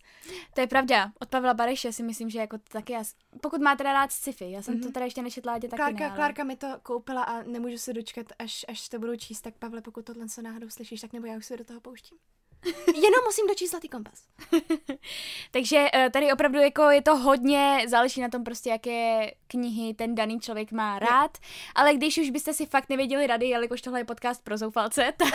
To 0.54 0.60
je 0.60 0.66
pravda. 0.66 1.12
Od 1.20 1.28
Pavla 1.28 1.54
Bareše 1.54 1.92
si 1.92 2.02
myslím, 2.02 2.30
že 2.30 2.38
jako 2.38 2.58
taky 2.58 2.92
já, 2.92 3.02
pokud 3.40 3.60
má 3.60 3.76
teda 3.76 3.92
rád 3.92 4.12
sci-fi, 4.12 4.50
já 4.50 4.62
jsem 4.62 4.74
mm-hmm. 4.74 4.82
to 4.82 4.92
teda 4.92 5.04
ještě 5.04 5.22
nečetla, 5.22 5.58
tě 5.58 5.68
taky 5.68 5.76
Klárka, 5.76 5.98
ne, 5.98 6.06
ale... 6.06 6.16
Klárka 6.16 6.44
mi 6.44 6.56
to 6.56 6.66
koupila 6.82 7.22
a 7.22 7.42
nemůžu 7.42 7.78
se 7.78 7.92
dočkat, 7.92 8.26
až, 8.38 8.64
až 8.68 8.88
to 8.88 8.98
budu 8.98 9.16
číst. 9.16 9.40
Tak 9.40 9.54
Pavle, 9.58 9.80
pokud 9.80 10.04
tohle 10.04 10.28
se 10.28 10.42
náhodou 10.42 10.70
slyšíš, 10.70 11.00
tak 11.00 11.12
nebo 11.12 11.26
já 11.26 11.36
už 11.36 11.46
se 11.46 11.56
do 11.56 11.64
toho 11.64 11.80
pouštím. 11.80 12.18
Jenom 12.86 13.24
musím 13.24 13.46
dočíst 13.46 13.70
Zlatý 13.70 13.88
kompas. 13.88 14.22
Takže 15.50 15.88
eh, 15.94 16.10
tady 16.10 16.32
opravdu 16.32 16.58
jako 16.58 16.82
je 16.82 17.02
to 17.02 17.16
hodně, 17.16 17.84
záleží 17.88 18.20
na 18.20 18.28
tom 18.28 18.44
prostě, 18.44 18.70
jaké 18.70 19.30
knihy 19.46 19.94
ten 19.94 20.14
daný 20.14 20.40
člověk 20.40 20.72
má 20.72 20.98
rád, 20.98 21.38
ale 21.74 21.94
když 21.94 22.18
už 22.18 22.30
byste 22.30 22.54
si 22.54 22.66
fakt 22.66 22.88
nevěděli 22.88 23.26
rady, 23.26 23.46
jelikož 23.46 23.82
tohle 23.82 24.00
je 24.00 24.04
podcast 24.04 24.44
pro 24.44 24.58
zoufalce, 24.58 25.12
tak... 25.16 25.34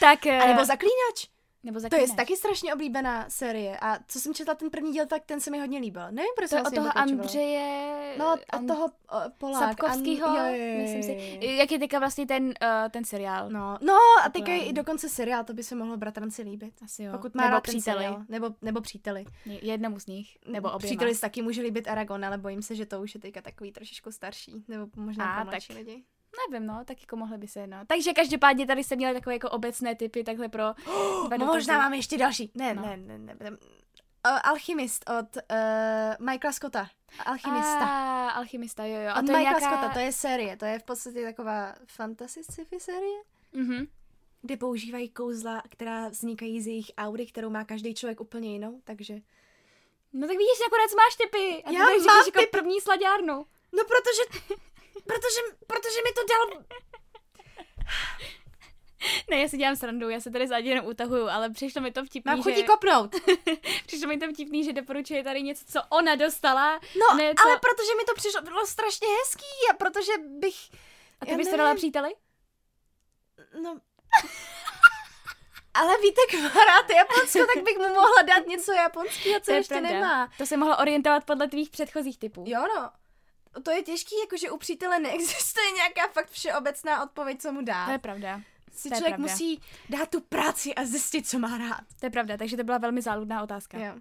tak 0.00 0.26
eh, 0.26 0.40
A 0.40 0.46
nebo 0.46 0.64
Zaklínač. 0.64 1.35
Nebo 1.62 1.80
To 1.90 1.96
je 1.96 2.12
taky 2.16 2.36
strašně 2.36 2.74
oblíbená 2.74 3.30
série. 3.30 3.78
A 3.78 3.98
co 4.08 4.20
jsem 4.20 4.34
četla 4.34 4.54
ten 4.54 4.70
první 4.70 4.92
díl, 4.92 5.06
tak 5.06 5.22
ten 5.26 5.40
se 5.40 5.50
mi 5.50 5.58
hodně 5.58 5.78
líbil. 5.78 6.02
Nevím, 6.10 6.30
proč 6.36 6.50
To 6.50 6.56
od 6.66 6.74
toho. 6.74 6.98
Andřeje... 6.98 8.14
No, 8.18 8.32
od 8.32 8.40
An- 8.50 8.66
toho 8.66 8.84
uh, 8.84 8.90
Polák. 9.38 9.62
Sapkovskýho, 9.62 10.26
An- 10.28 10.36
jo, 10.36 10.54
jo, 10.56 10.66
jo, 10.72 10.78
myslím 10.82 11.02
si. 11.02 11.38
Jak 11.42 11.72
je 11.72 11.78
teďka 11.78 11.98
vlastně 11.98 12.26
ten, 12.26 12.44
uh, 12.46 12.52
ten 12.90 13.04
seriál? 13.04 13.50
No, 13.50 13.78
no 13.80 13.94
a 14.24 14.28
teďka 14.28 14.52
je 14.52 14.64
i 14.64 14.72
dokonce 14.72 15.08
seriál, 15.08 15.44
to 15.44 15.54
by 15.54 15.62
se 15.62 15.74
mohlo 15.74 15.96
bratranci 15.96 16.42
líbit. 16.42 16.74
Asi 16.84 17.02
jo. 17.02 17.12
Pokud 17.12 17.34
má 17.34 17.42
nebo 17.42 17.54
rád 17.54 17.60
příteli. 17.62 17.82
seriál. 17.82 18.24
Nebo, 18.28 18.50
nebo 18.62 18.80
příteli. 18.80 19.24
Jednomu 19.46 19.98
z 20.00 20.06
nich. 20.06 20.38
Nebo 20.46 20.68
oběma. 20.72 20.88
Příteli 20.88 21.14
se 21.14 21.20
taky 21.20 21.42
může 21.42 21.62
líbit 21.62 21.88
Aragon, 21.88 22.24
ale 22.24 22.38
bojím 22.38 22.62
se, 22.62 22.74
že 22.74 22.86
to 22.86 23.00
už 23.02 23.14
je 23.14 23.20
teďka 23.20 23.40
takový 23.42 23.72
trošičku 23.72 24.12
starší. 24.12 24.64
Nebo 24.68 24.86
možná 24.96 25.32
A, 25.32 25.36
pro 25.36 25.50
mladší 25.50 25.68
tak. 25.68 25.76
lidi. 25.76 26.04
Nevím, 26.50 26.66
no, 26.66 26.84
tak 26.84 27.00
jako 27.00 27.16
mohli 27.16 27.38
by 27.38 27.48
se, 27.48 27.66
no. 27.66 27.76
Takže 27.86 28.12
každopádně 28.12 28.66
tady 28.66 28.84
jsme 28.84 28.96
měli 28.96 29.14
takové 29.14 29.34
jako 29.34 29.50
obecné 29.50 29.94
typy 29.94 30.24
takhle 30.24 30.48
pro 30.48 30.64
No, 30.86 31.28
dotazy. 31.30 31.44
možná 31.44 31.78
máme 31.78 31.96
ještě 31.96 32.18
další. 32.18 32.50
Ne, 32.54 32.74
No. 32.74 32.82
ne, 32.82 32.96
ne, 32.96 33.18
ne. 33.18 33.36
ne. 33.40 33.50
Uh, 33.50 34.38
Alchymist 34.44 35.10
od 35.10 35.36
uh, 35.36 36.26
Michaela 36.30 36.52
Scotta. 36.52 36.88
Alchymista. 37.26 37.78
A, 37.86 38.28
alchymista, 38.30 38.84
jo, 38.84 39.00
jo. 39.00 39.10
A 39.14 39.18
od 39.20 39.26
to 39.26 39.32
je 39.32 39.38
Michaela 39.38 39.58
nějaká... 39.58 39.76
Scotta, 39.76 39.92
to 39.94 39.98
je 39.98 40.12
série. 40.12 40.56
To 40.56 40.64
je 40.64 40.78
v 40.78 40.82
podstatě 40.82 41.22
taková 41.24 41.74
fantasy 41.86 42.44
sci-fi 42.44 42.80
série, 42.80 43.18
Mhm. 43.52 43.86
kde 44.42 44.56
používají 44.56 45.08
kouzla, 45.10 45.62
která 45.68 46.08
vznikají 46.08 46.60
z 46.62 46.66
jejich 46.66 46.90
aury, 46.98 47.26
kterou 47.26 47.50
má 47.50 47.64
každý 47.64 47.94
člověk 47.94 48.20
úplně 48.20 48.52
jinou, 48.52 48.80
takže... 48.84 49.14
No 50.12 50.26
tak 50.26 50.36
vidíš, 50.36 50.58
nakonec 50.64 50.94
máš 50.94 51.16
typy. 51.16 51.62
A 51.64 51.68
ty 51.68 51.74
Já 51.74 51.84
tady 51.84 51.98
mám 52.00 52.26
jako 52.26 52.50
první 52.50 52.80
slaďárnu. 52.80 53.46
No 53.72 53.82
protože... 53.84 54.54
protože, 55.04 55.40
protože 55.66 55.98
mi 56.04 56.12
to 56.12 56.20
dal... 56.26 56.64
Ne, 59.30 59.36
já 59.40 59.48
si 59.48 59.56
dělám 59.56 59.76
srandu, 59.76 60.08
já 60.08 60.20
se 60.20 60.30
tady 60.30 60.48
zádi 60.48 60.68
jenom 60.68 60.86
utahuju, 60.86 61.28
ale 61.28 61.50
přišlo 61.50 61.82
mi 61.82 61.92
to 61.92 62.04
vtipný, 62.04 62.30
Mám 62.30 62.42
že... 62.42 62.42
chutí 62.42 62.66
kopnout. 62.66 63.14
přišlo 63.86 64.08
mi 64.08 64.18
to 64.18 64.32
vtipný, 64.32 64.64
že 64.64 64.72
doporučuje 64.72 65.24
tady 65.24 65.42
něco, 65.42 65.64
co 65.68 65.80
ona 65.88 66.14
dostala. 66.14 66.72
No, 66.74 67.16
ne, 67.16 67.34
co... 67.34 67.44
ale 67.44 67.58
protože 67.58 67.94
mi 67.98 68.04
to 68.04 68.14
přišlo 68.14 68.42
bylo 68.42 68.66
strašně 68.66 69.08
hezký 69.08 69.70
a 69.70 69.74
protože 69.74 70.12
bych... 70.38 70.56
A 71.20 71.26
ty 71.26 71.36
bys 71.36 71.50
to 71.50 71.56
dala 71.56 71.74
příteli? 71.74 72.14
No... 73.62 73.80
Ale 75.74 75.94
Vítek 76.02 76.42
má 76.42 76.64
rád 76.64 76.90
Japonsko, 76.90 77.38
tak 77.54 77.64
bych 77.64 77.76
mu 77.78 77.88
mohla 77.88 78.22
dát 78.22 78.46
něco 78.46 78.72
japonského, 78.72 79.40
co 79.40 79.44
To 79.44 79.50
je 79.50 79.58
ještě 79.58 79.74
pravda. 79.74 79.90
nemá. 79.90 80.30
To 80.38 80.46
se 80.46 80.56
mohlo 80.56 80.76
orientovat 80.76 81.24
podle 81.24 81.48
tvých 81.48 81.70
předchozích 81.70 82.18
typů. 82.18 82.44
Jo 82.46 82.60
no, 82.76 82.90
to 83.62 83.70
je 83.70 83.82
těžký, 83.82 84.14
jakože 84.20 84.50
u 84.50 84.56
přítele 84.56 84.98
neexistuje 84.98 85.70
nějaká 85.72 86.08
fakt 86.12 86.30
všeobecná 86.30 87.02
odpověď, 87.02 87.42
co 87.42 87.52
mu 87.52 87.58
To 87.60 87.64
dát. 87.64 87.92
je 87.92 87.98
pravda. 87.98 88.40
Si 88.72 88.88
To 88.88 88.94
člověk 88.96 89.14
pravda. 89.16 89.32
musí 89.32 89.60
dát 89.88 90.10
tu 90.10 90.20
práci 90.20 90.74
a 90.74 90.84
zjistit, 90.84 91.28
co 91.28 91.38
má 91.38 91.58
rád. 91.58 91.80
To 92.00 92.06
je 92.06 92.10
pravda, 92.10 92.36
takže 92.36 92.56
to 92.56 92.64
byla 92.64 92.78
velmi 92.78 93.02
záludná 93.02 93.42
otázka. 93.42 93.78
Jo. 93.78 93.94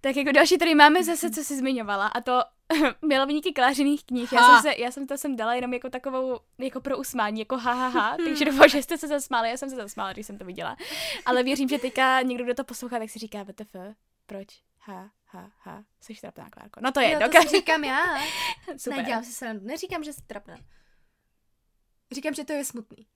Tak 0.00 0.16
jako 0.16 0.32
další 0.32 0.58
tady 0.58 0.74
máme 0.74 1.04
zase, 1.04 1.30
co 1.30 1.44
jsi 1.44 1.56
zmiňovala, 1.56 2.06
a 2.06 2.20
to 2.20 2.40
milovníky 3.04 3.52
klářených 3.52 4.04
knih. 4.04 4.32
Já 4.32 4.40
jsem, 4.46 4.62
se, 4.72 4.80
já 4.80 4.90
jsem 4.90 5.06
to 5.06 5.18
sem 5.18 5.36
dala 5.36 5.54
jenom 5.54 5.72
jako 5.74 5.90
takovou, 5.90 6.38
jako 6.58 6.80
pro 6.80 6.98
usmání, 6.98 7.38
jako 7.40 7.56
ha, 7.56 7.72
ha, 7.72 7.88
ha. 7.88 8.16
takže 8.24 8.44
doufám, 8.44 8.68
že 8.68 8.82
jste 8.82 8.98
se 8.98 9.08
zasmáli, 9.08 9.50
já 9.50 9.56
jsem 9.56 9.70
se 9.70 9.76
zasmála, 9.76 10.12
když 10.12 10.26
jsem 10.26 10.38
to 10.38 10.44
viděla. 10.44 10.76
Ale 11.26 11.42
věřím, 11.42 11.68
že 11.68 11.78
teďka 11.78 12.22
někdo, 12.22 12.44
kdo 12.44 12.54
to 12.54 12.64
poslouchá, 12.64 12.98
tak 12.98 13.10
si 13.10 13.18
říká, 13.18 13.42
WTF, 13.44 13.76
proč? 14.26 14.46
Ha, 14.80 15.10
ha, 15.30 15.50
ha, 15.58 15.84
jsi 16.00 16.14
trapná, 16.14 16.50
Klárko. 16.50 16.80
No 16.82 16.92
to 16.92 17.00
je, 17.00 17.06
Jo, 17.10 17.20
jedno, 17.20 17.28
to 17.28 17.48
si 17.48 17.56
říkám 17.56 17.84
já. 17.84 18.04
super. 18.76 18.98
Nedělám 18.98 19.24
si 19.24 19.32
srandu. 19.32 19.66
Neříkám, 19.66 20.04
že 20.04 20.12
jsi 20.12 20.22
trapná. 20.26 20.56
Říkám, 22.12 22.34
že 22.34 22.44
to 22.44 22.52
je 22.52 22.64
smutný. 22.64 23.06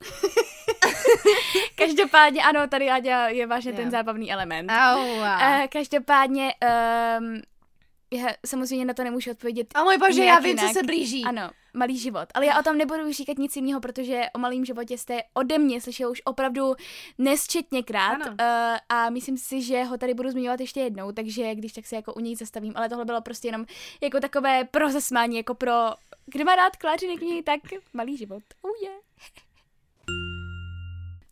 Každopádně, 1.74 2.42
ano, 2.42 2.66
tady 2.66 2.90
Áďa 2.90 3.28
je 3.28 3.46
vážně 3.46 3.70
Jo. 3.70 3.76
ten 3.76 3.90
zábavný 3.90 4.32
element. 4.32 4.70
Aua. 4.70 5.58
Uh, 5.58 5.66
každopádně, 5.66 6.54
um, 7.18 7.40
já 8.12 8.28
samozřejmě 8.46 8.84
na 8.84 8.94
to 8.94 9.04
nemůžu 9.04 9.30
odpovědět 9.30 9.66
A 9.74 9.84
můj 9.84 9.98
bože, 9.98 10.24
já 10.24 10.38
vím, 10.38 10.58
co 10.58 10.64
jinak. 10.64 10.72
se 10.72 10.82
blíží. 10.82 11.24
Ano, 11.24 11.50
malý 11.74 11.98
život. 11.98 12.28
Ale 12.34 12.46
já 12.46 12.60
o 12.60 12.62
tom 12.62 12.78
nebudu 12.78 13.12
říkat 13.12 13.38
nic 13.38 13.56
jiného, 13.56 13.80
protože 13.80 14.22
o 14.34 14.38
malém 14.38 14.64
životě 14.64 14.98
jste 14.98 15.22
ode 15.34 15.58
mě 15.58 15.80
slyšel 15.80 16.10
už 16.10 16.22
opravdu 16.24 16.74
nesčetněkrát. 17.18 18.22
Ano. 18.22 18.36
Uh, 18.40 18.78
a 18.88 19.10
myslím 19.10 19.38
si, 19.38 19.62
že 19.62 19.84
ho 19.84 19.98
tady 19.98 20.14
budu 20.14 20.30
zmiňovat 20.30 20.60
ještě 20.60 20.80
jednou, 20.80 21.12
takže 21.12 21.54
když 21.54 21.72
tak 21.72 21.86
se 21.86 21.96
jako 21.96 22.14
u 22.14 22.20
něj 22.20 22.36
zastavím. 22.36 22.72
Ale 22.76 22.88
tohle 22.88 23.04
bylo 23.04 23.20
prostě 23.20 23.48
jenom 23.48 23.66
jako 24.00 24.20
takové 24.20 24.64
pro 24.64 24.90
zasmání, 24.90 25.36
jako 25.36 25.54
pro... 25.54 25.72
Kdo 26.26 26.44
má 26.44 26.54
rád 26.54 26.76
klářiny 26.76 27.16
knihy, 27.16 27.42
tak 27.42 27.60
malý 27.92 28.16
život. 28.16 28.42
Oh 28.62 28.72
yeah. 28.82 28.96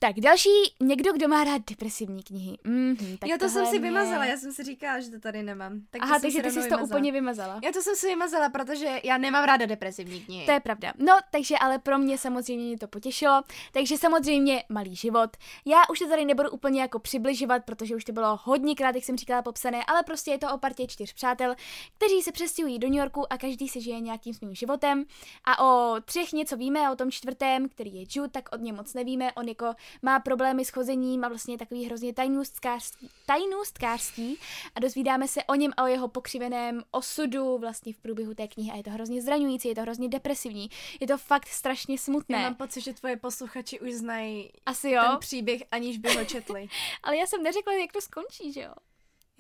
Tak 0.03 0.21
další, 0.21 0.49
někdo, 0.81 1.13
kdo 1.13 1.29
má 1.29 1.45
rád 1.45 1.63
depresivní 1.71 2.23
knihy. 2.23 2.59
Mm-hmm, 2.65 3.19
tak 3.19 3.31
jo, 3.31 3.39
to 3.39 3.49
jsem 3.49 3.67
si 3.67 3.79
mě- 3.79 3.89
vymazala, 3.89 4.25
já 4.25 4.37
jsem 4.37 4.53
si 4.53 4.65
říkala, 4.65 5.01
že 5.01 5.11
to 5.11 5.21
tady 5.21 5.43
nemám. 5.43 5.81
Tak 5.91 6.03
Aha, 6.03 6.19
takže 6.21 6.43
ty 6.43 6.51
jsi 6.51 6.69
to 6.69 6.79
úplně 6.79 7.13
vymazala. 7.13 7.61
Já 7.65 7.73
to 7.73 7.83
jsem 7.83 7.97
si 7.97 8.07
vymazala, 8.09 8.49
protože 8.49 9.01
já 9.05 9.19
nemám 9.19 9.45
ráda 9.45 9.67
depresivní 9.67 10.21
knihy. 10.21 10.47
To 10.47 10.53
je 10.53 10.61
pravda. 10.61 10.93
No, 10.99 11.19
takže 11.31 11.59
ale 11.59 11.79
pro 11.79 11.99
mě 11.99 12.19
samozřejmě 12.19 12.67
mě 12.67 12.79
to 12.79 12.89
potěšilo. 12.89 13.43
Takže 13.73 13.97
samozřejmě 13.97 14.65
malý 14.69 14.97
život. 14.97 15.37
Já 15.67 15.83
už 15.91 15.99
to 15.99 16.09
tady 16.09 16.25
nebudu 16.25 16.51
úplně 16.51 16.81
jako 16.81 16.99
přibližovat, 16.99 17.65
protože 17.65 17.97
už 17.97 18.05
to 18.05 18.13
bylo 18.13 18.39
hodněkrát, 18.43 18.95
jak 18.95 19.05
jsem 19.05 19.17
říkala, 19.17 19.43
popsané, 19.43 19.85
ale 19.87 20.03
prostě 20.03 20.31
je 20.31 20.39
to 20.39 20.55
o 20.55 20.59
partě 20.59 20.87
čtyř 20.87 21.13
přátel, 21.13 21.55
kteří 21.97 22.23
se 22.23 22.33
přestěhují 22.33 22.79
do 22.79 22.89
New 22.89 22.99
Yorku 22.99 23.33
a 23.33 23.39
každý 23.39 23.69
si 23.69 23.81
žije 23.81 24.01
nějakým 24.01 24.35
svým 24.35 24.55
životem. 24.55 25.05
A 25.45 25.65
o 25.65 25.97
třech 26.05 26.33
něco 26.33 26.57
víme, 26.57 26.91
o 26.91 26.97
tom 26.97 27.11
čtvrtém, 27.11 27.69
který 27.69 27.95
je 27.95 28.05
Jude, 28.15 28.29
tak 28.29 28.49
od 28.53 28.61
něj 28.61 28.73
moc 28.73 28.95
nevíme. 28.95 29.33
On 29.33 29.49
jako 29.49 29.75
má 30.03 30.21
problémy 30.21 30.65
s 30.65 30.71
chozením 30.71 31.25
a 31.25 31.29
vlastně 31.29 31.55
je 31.55 31.59
takový 31.59 31.85
hrozně 31.85 32.13
tajnůstkářský, 32.13 33.11
tajnůstkářský 33.27 34.39
a 34.75 34.81
dozvídáme 34.81 35.29
se 35.29 35.45
o 35.45 35.55
něm 35.55 35.73
a 35.77 35.85
o 35.85 35.87
jeho 35.87 36.09
pokřiveném 36.09 36.83
osudu 36.91 37.59
vlastně 37.59 37.93
v 37.93 37.99
průběhu 37.99 38.35
té 38.35 38.49
knihy 38.49 38.71
a 38.73 38.77
je 38.77 38.83
to 38.83 38.91
hrozně 38.91 39.23
zraňující, 39.23 39.69
je 39.69 39.75
to 39.75 39.81
hrozně 39.81 40.09
depresivní, 40.09 40.71
je 41.01 41.07
to 41.07 41.19
fakt 41.19 41.49
strašně 41.49 41.99
smutné. 41.99 42.37
Já 42.37 42.43
mám 42.43 42.55
pocit, 42.55 42.81
že 42.81 42.93
tvoje 42.93 43.17
posluchači 43.17 43.81
už 43.81 43.93
znají 43.93 44.51
Asi 44.67 44.91
jo, 44.91 45.03
ten 45.03 45.19
příběh, 45.19 45.63
aniž 45.71 45.99
by 45.99 46.15
ho 46.15 46.25
četli. 46.25 46.69
ale 47.03 47.17
já 47.17 47.27
jsem 47.27 47.43
neřekla, 47.43 47.73
jak 47.73 47.93
to 47.93 48.01
skončí, 48.01 48.53
že 48.53 48.61
jo? 48.61 48.73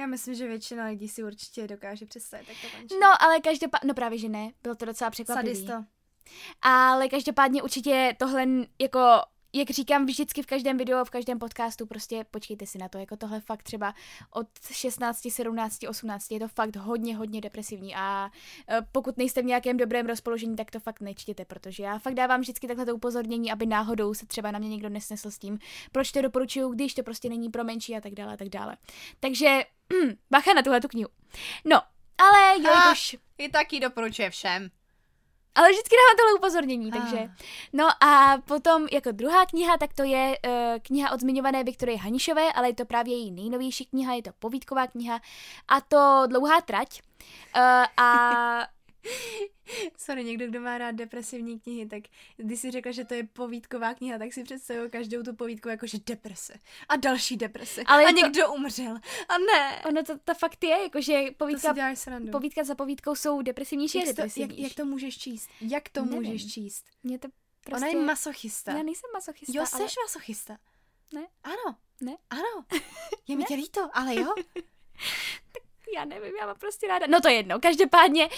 Já 0.00 0.06
myslím, 0.06 0.34
že 0.34 0.48
většina 0.48 0.86
lidí 0.86 1.08
si 1.08 1.24
určitě 1.24 1.66
dokáže 1.68 2.06
představit, 2.06 2.48
jak 2.48 2.56
to 2.60 2.78
končí. 2.78 2.94
No, 3.00 3.22
ale 3.22 3.40
každopádně, 3.40 3.88
no 3.88 3.94
právě, 3.94 4.18
že 4.18 4.28
ne, 4.28 4.52
bylo 4.62 4.74
to 4.74 4.84
docela 4.84 5.10
překvapivý. 5.10 5.54
Sadisto. 5.54 5.84
Ale 6.62 7.08
každopádně 7.08 7.62
určitě 7.62 8.16
tohle 8.18 8.46
jako 8.78 9.00
jak 9.52 9.70
říkám 9.70 10.06
vždycky 10.06 10.42
v 10.42 10.46
každém 10.46 10.76
videu, 10.76 11.04
v 11.04 11.10
každém 11.10 11.38
podcastu, 11.38 11.86
prostě 11.86 12.24
počkejte 12.30 12.66
si 12.66 12.78
na 12.78 12.88
to, 12.88 12.98
jako 12.98 13.16
tohle 13.16 13.40
fakt 13.40 13.62
třeba 13.62 13.94
od 14.30 14.46
16, 14.72 15.26
17, 15.30 15.78
18, 15.88 16.30
je 16.30 16.38
to 16.40 16.48
fakt 16.48 16.76
hodně, 16.76 17.16
hodně 17.16 17.40
depresivní 17.40 17.94
a 17.94 18.30
e, 18.68 18.82
pokud 18.92 19.18
nejste 19.18 19.42
v 19.42 19.44
nějakém 19.44 19.76
dobrém 19.76 20.06
rozpoložení, 20.06 20.56
tak 20.56 20.70
to 20.70 20.80
fakt 20.80 21.00
nečtěte, 21.00 21.44
protože 21.44 21.82
já 21.82 21.98
fakt 21.98 22.14
dávám 22.14 22.40
vždycky 22.40 22.66
takhle 22.66 22.86
to 22.86 22.94
upozornění, 22.94 23.52
aby 23.52 23.66
náhodou 23.66 24.14
se 24.14 24.26
třeba 24.26 24.50
na 24.50 24.58
mě 24.58 24.68
někdo 24.68 24.88
nesnesl 24.88 25.30
s 25.30 25.38
tím, 25.38 25.58
proč 25.92 26.12
to 26.12 26.22
doporučuju, 26.22 26.68
když 26.68 26.94
to 26.94 27.02
prostě 27.02 27.28
není 27.28 27.48
pro 27.48 27.64
menší 27.64 27.96
a 27.96 28.00
tak 28.00 28.14
dále 28.14 28.34
a 28.34 28.36
tak 28.36 28.48
dále. 28.48 28.76
Takže 29.20 29.60
bacha 30.30 30.54
na 30.54 30.62
tuhle 30.62 30.80
tu 30.80 30.88
knihu. 30.88 31.08
No, 31.64 31.80
ale 32.18 32.58
jo, 32.58 32.70
Ha. 32.74 32.84
jakož 32.84 33.16
I 33.38 33.48
taky 33.48 33.80
doporučuje 33.80 34.30
všem. 34.30 34.70
Ale 35.54 35.70
vždycky 35.70 35.96
dávám 35.96 36.16
tohle 36.16 36.34
upozornění, 36.34 36.90
takže. 36.90 37.18
Ah. 37.18 37.36
No 37.72 37.88
a 38.04 38.38
potom 38.44 38.86
jako 38.92 39.12
druhá 39.12 39.46
kniha, 39.46 39.78
tak 39.78 39.92
to 39.92 40.02
je 40.02 40.38
uh, 40.46 40.52
kniha 40.82 41.10
od 41.10 41.20
zmiňované 41.20 41.64
Viktorie 41.64 41.98
Hanišové, 41.98 42.52
ale 42.52 42.68
je 42.68 42.74
to 42.74 42.84
právě 42.84 43.14
její 43.14 43.30
nejnovější 43.30 43.86
kniha, 43.86 44.14
je 44.14 44.22
to 44.22 44.30
povídková 44.38 44.86
kniha 44.86 45.20
a 45.68 45.80
to 45.80 46.22
Dlouhá 46.26 46.60
trať. 46.60 47.02
Uh, 47.56 48.04
a 48.04 48.66
Sorry, 49.96 50.24
někdo, 50.24 50.46
kdo 50.46 50.60
má 50.60 50.78
rád 50.78 50.90
depresivní 50.90 51.60
knihy, 51.60 51.86
tak 51.86 52.02
když 52.36 52.60
si 52.60 52.70
řekla, 52.70 52.92
že 52.92 53.04
to 53.04 53.14
je 53.14 53.24
povídková 53.24 53.94
kniha, 53.94 54.18
tak 54.18 54.32
si 54.32 54.42
představuju 54.44 54.90
každou 54.90 55.22
tu 55.22 55.34
povídku 55.36 55.68
jako, 55.68 55.86
že 55.86 55.98
deprese. 56.06 56.54
A 56.88 56.96
další 56.96 57.36
deprese. 57.36 57.82
Ale 57.86 58.04
a 58.04 58.08
je 58.08 58.14
to- 58.14 58.20
někdo 58.20 58.52
umřel. 58.52 58.96
A 59.28 59.38
ne. 59.38 59.82
ono 59.88 60.02
to, 60.02 60.18
to 60.18 60.34
fakt 60.34 60.64
je, 60.64 60.82
jakože 60.82 61.12
To 61.12 61.26
si 61.26 61.34
povídka, 61.34 61.74
povídka 62.32 62.64
za 62.64 62.74
povídkou 62.74 63.14
jsou 63.14 63.42
depresivnější 63.42 63.98
jak, 63.98 64.04
to, 64.04 64.08
jak, 64.08 64.16
depresivnější. 64.16 64.62
jak 64.62 64.74
to 64.74 64.84
můžeš 64.84 65.18
číst? 65.18 65.50
Jak 65.60 65.88
to 65.88 66.04
Nevím. 66.04 66.16
můžeš 66.22 66.52
číst? 66.52 66.84
Mě 67.02 67.18
to 67.18 67.28
prostě... 67.64 67.76
Ona 67.76 68.00
je 68.00 68.06
masochista. 68.06 68.72
Já 68.72 68.82
nejsem 68.82 69.10
masochista, 69.14 69.52
Jo, 69.58 69.64
ale... 69.72 69.88
jsi 69.88 69.94
masochista. 70.06 70.58
Ne. 71.14 71.26
Ano. 71.44 71.76
Ne. 72.00 72.16
Ano. 72.30 72.64
Je 73.28 73.36
mi 73.36 73.44
tě 73.44 73.54
líto, 73.54 73.90
ale 73.92 74.14
jo. 74.14 74.34
já 75.96 76.04
nevím, 76.04 76.32
já 76.40 76.46
mám 76.46 76.56
prostě 76.60 76.86
ráda. 76.88 77.06
No 77.08 77.20
to 77.20 77.28
je 77.28 77.34
jedno, 77.34 77.60
každopádně 77.60 78.28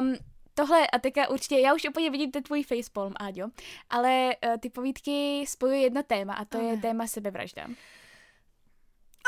um, 0.00 0.14
tohle 0.54 0.86
a 0.86 0.98
teďka 0.98 1.28
určitě, 1.28 1.58
já 1.58 1.74
už 1.74 1.84
úplně 1.88 2.10
vidím 2.10 2.30
ten 2.30 2.42
tvůj 2.42 2.62
facepalm, 2.62 3.12
Áďo, 3.16 3.48
ale 3.90 4.36
uh, 4.46 4.56
ty 4.60 4.70
povídky 4.70 5.44
spojuje 5.48 5.80
jedno 5.80 6.02
téma 6.02 6.34
a 6.34 6.44
to 6.44 6.58
Oh, 6.58 6.64
je 6.64 6.76
téma 6.76 7.06
sebevražda. 7.06 7.66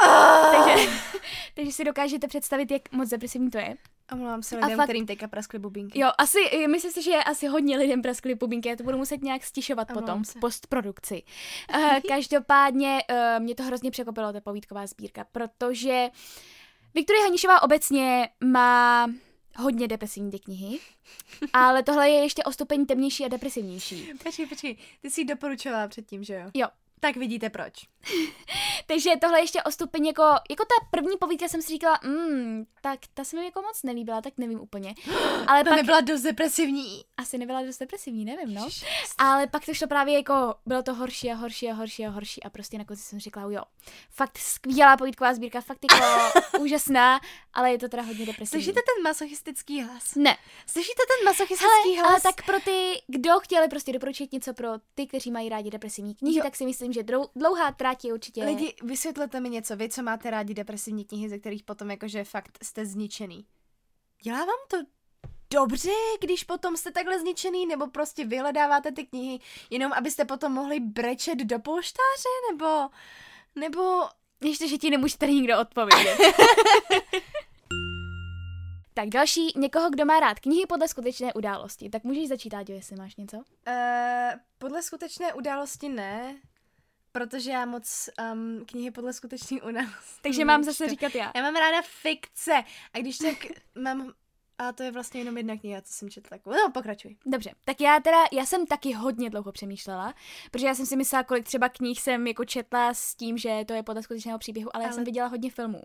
Ah! 0.07 0.65
Takže, 0.67 0.91
takže 1.55 1.73
si 1.73 1.85
dokážete 1.85 2.29
představit, 2.29 2.71
jak 2.71 2.93
moc 2.93 3.09
depresivní 3.09 3.51
to 3.51 3.59
je. 3.59 3.77
Omlouvám 4.13 4.43
se 4.43 4.57
A 4.57 4.65
lidem, 4.65 4.77
fakt- 4.77 4.87
kterým 4.87 5.07
teďka 5.07 5.29
praskly 5.29 5.59
bubínky. 5.59 6.01
Jo, 6.01 6.11
asi, 6.19 6.67
myslím 6.69 6.93
si, 6.93 7.03
že 7.03 7.17
asi 7.17 7.47
hodně 7.47 7.77
lidem 7.79 8.03
praskly 8.03 8.35
pubinky, 8.35 8.69
já 8.69 8.77
to 8.77 8.83
budu 8.85 8.99
muset 8.99 9.23
nějak 9.23 9.45
stišovat 9.45 9.91
Omlouvám 9.91 10.07
potom 10.09 10.25
se. 10.25 10.39
v 10.39 10.41
postprodukci. 10.41 11.23
Uh, 11.75 12.01
každopádně 12.09 12.99
uh, 13.11 13.43
mě 13.43 13.55
to 13.55 13.63
hrozně 13.63 13.91
překopilo, 13.91 14.33
ta 14.33 14.41
povídková 14.41 14.87
sbírka, 14.87 15.25
protože 15.33 16.09
Viktorie 16.95 17.23
Hanišová 17.25 17.63
obecně 17.63 18.29
má 18.45 19.07
hodně 19.57 19.89
depresivní 19.89 20.31
ty 20.31 20.39
knihy, 20.39 20.79
ale 21.53 21.83
tohle 21.83 22.11
je 22.11 22.23
ještě 22.23 22.45
o 22.45 22.53
stupeň 22.53 22.87
temnější 22.87 23.25
a 23.25 23.29
depresivnější. 23.29 24.11
Počkej, 24.25 24.47
počkej, 24.47 24.77
ty 25.03 25.11
jsi 25.11 25.21
ji 25.21 25.25
doporučovala 25.25 25.89
předtím, 25.89 26.25
že 26.25 26.35
jo? 26.35 26.51
Jo. 26.55 26.69
Tak 27.01 27.17
vidíte 27.17 27.51
proč. 27.51 27.73
Takže 28.87 29.11
tohle 29.21 29.41
ještě 29.41 29.63
o 29.63 29.71
stupeň 29.71 30.07
jako, 30.07 30.23
jako 30.51 30.65
ta 30.65 30.87
první 30.91 31.17
povídka 31.17 31.49
jsem 31.49 31.63
si 31.63 31.69
říkala, 31.69 32.01
mm, 32.05 32.65
tak 32.83 32.99
ta 33.15 33.25
se 33.25 33.37
mi 33.37 33.45
jako 33.45 33.63
moc 33.63 33.83
nelíbila, 33.83 34.21
tak 34.21 34.33
nevím 34.37 34.61
úplně. 34.61 34.95
Ale 35.47 35.65
To 35.65 35.71
pak 35.71 35.77
nebyla 35.77 36.01
dost 36.01 36.23
depresivní. 36.23 37.05
asi 37.17 37.39
nebyla 37.39 37.63
dost 37.63 37.79
depresivní, 37.79 38.25
nevím, 38.25 38.55
no. 38.55 38.69
Ale 39.19 39.47
pak 39.47 39.67
to 39.67 39.75
šlo 39.75 39.89
právě 39.89 40.15
jako, 40.15 40.55
bylo 40.67 40.83
to 40.83 40.95
horší 40.95 41.31
a 41.33 41.35
horší 41.35 41.71
a 41.71 41.75
horší 41.75 42.07
a 42.07 42.11
horší 42.11 42.43
a 42.43 42.51
prostě 42.51 42.79
nakonec 42.79 43.01
jsem 43.01 43.21
řekla, 43.21 43.43
jo, 43.43 43.63
fakt 44.11 44.39
skvělá 44.39 44.97
povídková 44.97 45.35
sbírka, 45.35 45.61
fakt 45.61 45.79
jako 45.93 46.05
úžasná, 46.61 47.21
ale 47.53 47.71
je 47.73 47.79
to 47.79 47.89
teda 47.89 48.03
hodně 48.03 48.27
depresivní. 48.27 48.47
Slyšíte 48.65 48.81
ten 48.95 49.03
masochistický 49.05 49.83
hlas? 49.83 50.15
Ne. 50.15 50.37
Slyšíte 50.67 51.03
ten 51.09 51.25
masochistický 51.25 51.91
Hele, 51.97 52.01
ale 52.01 52.09
hlas? 52.11 52.23
tak 52.23 52.47
pro 52.47 52.61
ty, 52.61 52.93
kdo 53.07 53.41
chtěli 53.41 53.69
prostě 53.69 53.93
doporučit 53.93 54.33
něco 54.33 54.55
pro 54.55 54.69
ty, 54.95 55.07
kteří 55.07 55.31
mají 55.31 55.49
rádi 55.49 55.71
depresivní 55.71 56.15
knihy, 56.15 56.37
Jo. 56.39 56.43
tak 56.45 56.57
si 56.57 56.65
myslím, 56.67 56.88
že 56.93 57.03
drou, 57.03 57.29
dlouhá 57.37 57.73
trať 57.73 58.05
je 58.05 58.13
určitě... 58.13 58.45
Lidi, 58.45 58.75
vysvětlete 58.83 59.41
mi 59.41 59.51
něco, 59.51 59.77
vy, 59.77 59.89
co 59.89 60.03
máte 60.03 60.31
rádi 60.31 60.55
depresivní 60.55 61.05
knihy, 61.05 61.29
ze 61.29 61.39
kterých 61.39 61.63
potom 61.63 61.91
jakože 61.91 62.25
fakt 62.25 62.59
jste 62.63 62.87
zničený. 62.87 63.47
Dělá 64.23 64.39
vám 64.39 64.59
to 64.71 64.77
dobře, 65.51 65.91
když 66.21 66.45
potom 66.45 66.77
jste 66.77 66.91
takhle 66.91 67.21
zničený, 67.21 67.67
nebo 67.67 67.87
prostě 67.87 68.25
vyhledáváte 68.25 68.93
ty 68.93 69.07
knihy 69.07 69.39
jenom, 69.71 69.93
abyste 69.93 70.25
potom 70.25 70.53
mohli 70.53 70.81
brečet 70.81 71.39
do 71.39 71.59
polštáře, 71.59 72.29
nebo, 72.53 72.89
nebo 73.55 74.09
Ještě, 74.45 74.69
že 74.69 74.79
ti 74.79 74.91
nemůže 74.91 75.19
tady 75.19 75.33
nikdo 75.33 75.61
odpovědět. 75.61 76.19
tak 78.95 79.09
další, 79.09 79.53
někoho, 79.57 79.91
kdo 79.91 80.05
má 80.05 80.21
rád 80.21 80.41
knihy 80.41 80.67
podle 80.67 80.89
skutečné 80.89 81.35
události. 81.35 81.91
Tak 81.91 82.05
můžeš 82.05 82.29
začít, 82.29 82.55
Áďo, 82.55 82.73
jestli 82.73 82.97
máš 82.97 83.17
něco? 83.17 83.37
Uh, 83.37 83.43
podle 84.59 84.83
skutečné 84.83 85.35
události 85.35 85.89
ne, 85.89 86.37
protože 87.13 87.51
já 87.51 87.67
moc 87.67 88.09
um, 88.33 88.65
knihy 88.67 88.91
podle 88.91 89.13
skutečné 89.13 89.63
události 89.63 90.23
Takže 90.23 90.45
mám 90.45 90.65
zase 90.65 90.89
říkat 90.89 91.15
já. 91.15 91.33
Já 91.35 91.43
mám 91.43 91.57
ráda 91.57 91.83
fikce 91.83 92.65
a 92.93 92.99
když 92.99 93.19
tak 93.19 93.35
mám 93.75 94.13
A 94.59 94.73
to 94.73 94.83
je 94.83 94.93
vlastně 94.93 95.21
jenom 95.21 95.37
jedna 95.37 95.57
kniha, 95.57 95.81
co 95.83 95.93
jsem 95.93 96.11
četla. 96.11 96.39
No, 96.47 96.71
pokračuj. 96.75 97.17
Dobře, 97.27 97.51
tak 97.65 97.81
já 97.81 98.01
teda, 98.01 98.17
já 98.33 98.47
jsem 98.47 98.67
taky 98.67 98.93
hodně 98.93 99.31
dlouho 99.31 99.53
přemýšlela, 99.53 100.15
protože 100.51 100.67
já 100.67 100.75
jsem 100.75 100.87
si 100.87 100.97
myslela, 100.97 101.25
kolik 101.25 101.45
třeba 101.45 101.69
knih 101.69 102.01
jsem 102.01 102.27
jako 102.27 102.45
četla 102.45 102.95
s 102.95 103.15
tím, 103.15 103.39
že 103.39 103.65
to 103.67 103.75
je 103.75 103.83
podle 103.83 104.03
skutečného 104.03 104.39
příběhu, 104.39 104.77
ale, 104.77 104.85
ale 104.85 104.91
já 104.91 104.95
jsem 104.95 105.05
viděla 105.05 105.29
hodně 105.29 105.51
filmů. 105.51 105.83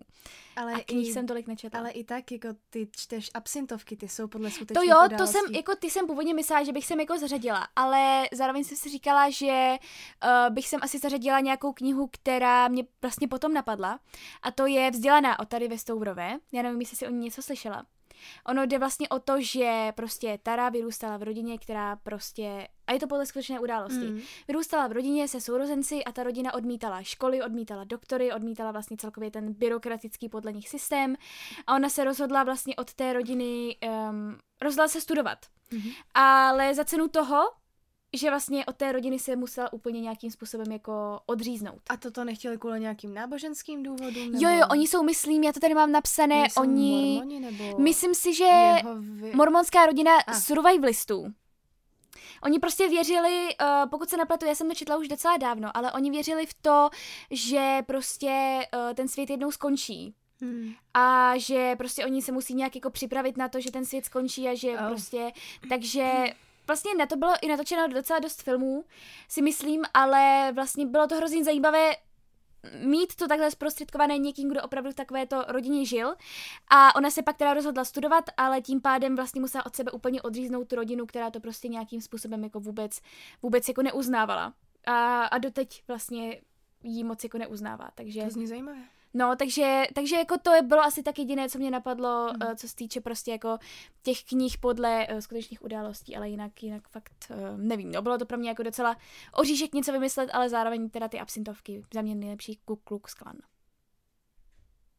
Ale 0.55 0.73
a 0.73 0.79
knih 0.79 1.09
i, 1.09 1.13
jsem 1.13 1.27
tolik 1.27 1.47
nečetla. 1.47 1.79
Ale 1.79 1.91
i 1.91 2.03
tak, 2.03 2.31
jako 2.31 2.47
ty 2.69 2.87
čteš 2.91 3.29
absintovky, 3.33 3.97
ty 3.97 4.07
jsou 4.07 4.27
podle 4.27 4.51
skutečných 4.51 4.85
To 4.87 4.93
jo, 4.93 5.05
událostí. 5.05 5.17
to 5.17 5.27
jsem, 5.27 5.55
jako 5.55 5.75
ty 5.75 5.89
jsem 5.89 6.07
původně 6.07 6.33
myslela, 6.33 6.63
že 6.63 6.71
bych 6.71 6.85
sem 6.85 6.99
jako 6.99 7.17
zařadila, 7.17 7.67
ale 7.75 8.23
zároveň 8.31 8.63
jsem 8.63 8.77
si 8.77 8.89
říkala, 8.89 9.29
že 9.29 9.75
uh, 10.23 10.53
bych 10.53 10.67
sem 10.67 10.79
asi 10.83 10.99
zařadila 10.99 11.39
nějakou 11.39 11.73
knihu, 11.73 12.09
která 12.11 12.67
mě 12.67 12.83
vlastně 13.01 13.27
potom 13.27 13.53
napadla 13.53 13.99
a 14.41 14.51
to 14.51 14.65
je 14.65 14.91
Vzdělaná 14.91 15.39
od 15.39 15.49
tady 15.49 15.67
ve 15.67 15.77
Stoubrové. 15.77 16.37
Já 16.51 16.61
nevím, 16.61 16.79
jestli 16.79 16.97
si 16.97 17.07
o 17.07 17.09
ní 17.09 17.19
něco 17.19 17.41
slyšela. 17.41 17.85
Ono 18.45 18.65
jde 18.65 18.79
vlastně 18.79 19.09
o 19.09 19.19
to, 19.19 19.41
že 19.41 19.93
prostě 19.95 20.39
Tara 20.43 20.69
vyrůstala 20.69 21.17
v 21.17 21.23
rodině, 21.23 21.57
která 21.57 21.95
prostě, 21.95 22.67
a 22.87 22.93
je 22.93 22.99
to 22.99 23.07
podle 23.07 23.25
skutečné 23.25 23.59
události, 23.59 24.05
mm. 24.05 24.21
vyrůstala 24.47 24.87
v 24.87 24.91
rodině 24.91 25.27
se 25.27 25.41
sourozenci 25.41 26.03
a 26.03 26.11
ta 26.11 26.23
rodina 26.23 26.53
odmítala 26.53 27.03
školy, 27.03 27.41
odmítala 27.41 27.83
doktory, 27.83 28.31
odmítala 28.31 28.71
vlastně 28.71 28.97
celkově 28.97 29.31
ten 29.31 29.53
byrokratický 29.53 30.29
podle 30.29 30.53
nich 30.53 30.69
systém 30.69 31.15
a 31.67 31.75
ona 31.75 31.89
se 31.89 32.03
rozhodla 32.03 32.43
vlastně 32.43 32.75
od 32.75 32.93
té 32.93 33.13
rodiny, 33.13 33.77
um, 34.09 34.37
rozhodla 34.61 34.87
se 34.87 35.01
studovat. 35.01 35.37
Mm-hmm. 35.71 35.93
Ale 36.13 36.73
za 36.73 36.85
cenu 36.85 37.07
toho 37.07 37.51
že 38.13 38.29
vlastně 38.29 38.65
od 38.65 38.75
té 38.75 38.91
rodiny 38.91 39.19
se 39.19 39.35
musela 39.35 39.73
úplně 39.73 40.01
nějakým 40.01 40.31
způsobem 40.31 40.71
jako 40.71 41.19
odříznout. 41.25 41.81
A 41.89 41.97
toto 41.97 42.23
nechtěli 42.23 42.57
kvůli 42.57 42.79
nějakým 42.79 43.13
náboženským 43.13 43.83
důvodům? 43.83 44.31
Nebo... 44.31 44.47
Jo, 44.47 44.49
jo, 44.49 44.65
oni 44.71 44.87
jsou, 44.87 45.03
myslím, 45.03 45.43
já 45.43 45.53
to 45.53 45.59
tady 45.59 45.73
mám 45.73 45.91
napsané, 45.91 46.39
Nejsou 46.39 46.61
oni... 46.61 47.13
Mormoni, 47.15 47.39
nebo 47.39 47.77
myslím 47.79 48.15
si, 48.15 48.33
že 48.33 48.75
vy... 48.99 49.31
mormonská 49.35 49.85
rodina 49.85 50.11
ah. 50.27 50.33
survivalistů. 50.33 51.33
Oni 52.43 52.59
prostě 52.59 52.89
věřili, 52.89 53.55
uh, 53.61 53.89
pokud 53.89 54.09
se 54.09 54.17
nepletu, 54.17 54.45
já 54.45 54.55
jsem 54.55 54.67
to 54.67 54.75
četla 54.75 54.97
už 54.97 55.07
docela 55.07 55.37
dávno, 55.37 55.77
ale 55.77 55.91
oni 55.91 56.11
věřili 56.11 56.45
v 56.45 56.53
to, 56.53 56.89
že 57.31 57.79
prostě 57.87 58.59
uh, 58.73 58.93
ten 58.93 59.07
svět 59.07 59.29
jednou 59.29 59.51
skončí. 59.51 60.13
Hmm. 60.41 60.73
A 60.93 61.33
že 61.37 61.75
prostě 61.77 62.05
oni 62.05 62.21
se 62.21 62.31
musí 62.31 62.53
nějak 62.53 62.75
jako 62.75 62.89
připravit 62.89 63.37
na 63.37 63.49
to, 63.49 63.61
že 63.61 63.71
ten 63.71 63.85
svět 63.85 64.05
skončí 64.05 64.47
a 64.47 64.55
že 64.55 64.71
oh. 64.71 64.87
prostě, 64.87 65.31
takže 65.69 66.25
vlastně 66.67 66.95
na 66.95 67.05
to 67.05 67.15
bylo 67.15 67.33
i 67.41 67.47
natočeno 67.47 67.87
docela 67.87 68.19
dost 68.19 68.41
filmů, 68.41 68.85
si 69.27 69.41
myslím, 69.41 69.83
ale 69.93 70.51
vlastně 70.55 70.85
bylo 70.85 71.07
to 71.07 71.15
hrozně 71.15 71.43
zajímavé 71.43 71.91
mít 72.79 73.15
to 73.15 73.27
takhle 73.27 73.51
zprostředkované 73.51 74.17
někým, 74.17 74.49
kdo 74.49 74.61
opravdu 74.61 74.91
v 74.91 74.95
takové 74.95 75.25
to 75.25 75.43
rodině 75.47 75.85
žil. 75.85 76.15
A 76.69 76.95
ona 76.95 77.11
se 77.11 77.21
pak 77.21 77.37
teda 77.37 77.53
rozhodla 77.53 77.85
studovat, 77.85 78.23
ale 78.37 78.61
tím 78.61 78.81
pádem 78.81 79.15
vlastně 79.15 79.41
musela 79.41 79.65
od 79.65 79.75
sebe 79.75 79.91
úplně 79.91 80.21
odříznout 80.21 80.67
tu 80.67 80.75
rodinu, 80.75 81.05
která 81.05 81.31
to 81.31 81.39
prostě 81.39 81.67
nějakým 81.67 82.01
způsobem 82.01 82.43
jako 82.43 82.59
vůbec, 82.59 82.99
vůbec 83.41 83.67
jako 83.67 83.81
neuznávala. 83.81 84.53
A, 84.85 85.25
a 85.25 85.37
doteď 85.37 85.83
vlastně 85.87 86.41
jí 86.83 87.03
moc 87.03 87.23
jako 87.23 87.37
neuznává, 87.37 87.89
takže... 87.95 88.23
To 88.23 88.29
zní 88.29 88.47
zajímavé. 88.47 88.79
No, 89.13 89.35
takže, 89.35 89.83
takže 89.93 90.15
jako 90.15 90.37
to 90.37 90.51
bylo 90.63 90.81
asi 90.81 91.03
tak 91.03 91.19
jediné, 91.19 91.49
co 91.49 91.57
mě 91.57 91.71
napadlo, 91.71 92.33
mm. 92.33 92.47
uh, 92.47 92.55
co 92.55 92.67
se 92.67 92.75
týče 92.75 93.01
prostě 93.01 93.31
jako 93.31 93.57
těch 94.03 94.23
knih 94.23 94.57
podle 94.57 95.07
uh, 95.07 95.17
skutečných 95.17 95.61
událostí, 95.61 96.15
ale 96.15 96.29
jinak, 96.29 96.63
jinak 96.63 96.87
fakt 96.87 97.31
uh, 97.31 97.57
nevím, 97.57 97.91
no, 97.91 98.01
bylo 98.01 98.17
to 98.17 98.25
pro 98.25 98.37
mě 98.37 98.49
jako 98.49 98.63
docela 98.63 98.97
oříšek 99.33 99.73
něco 99.73 99.91
vymyslet, 99.91 100.29
ale 100.33 100.49
zároveň 100.49 100.89
teda 100.89 101.07
ty 101.07 101.19
absintovky, 101.19 101.83
za 101.93 102.01
mě 102.01 102.15
nejlepší 102.15 102.59
Ku 102.65 102.75
Klux 102.75 103.13
Klan. 103.13 103.35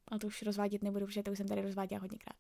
Ale 0.09 0.21
to 0.21 0.27
už 0.27 0.43
rozvádět 0.43 0.83
nebudu, 0.83 1.07
protože 1.07 1.23
to 1.23 1.31
už 1.33 1.39
jsem 1.39 1.49
tady 1.49 1.62
rozváděla 1.62 2.01
hodněkrát. 2.01 2.37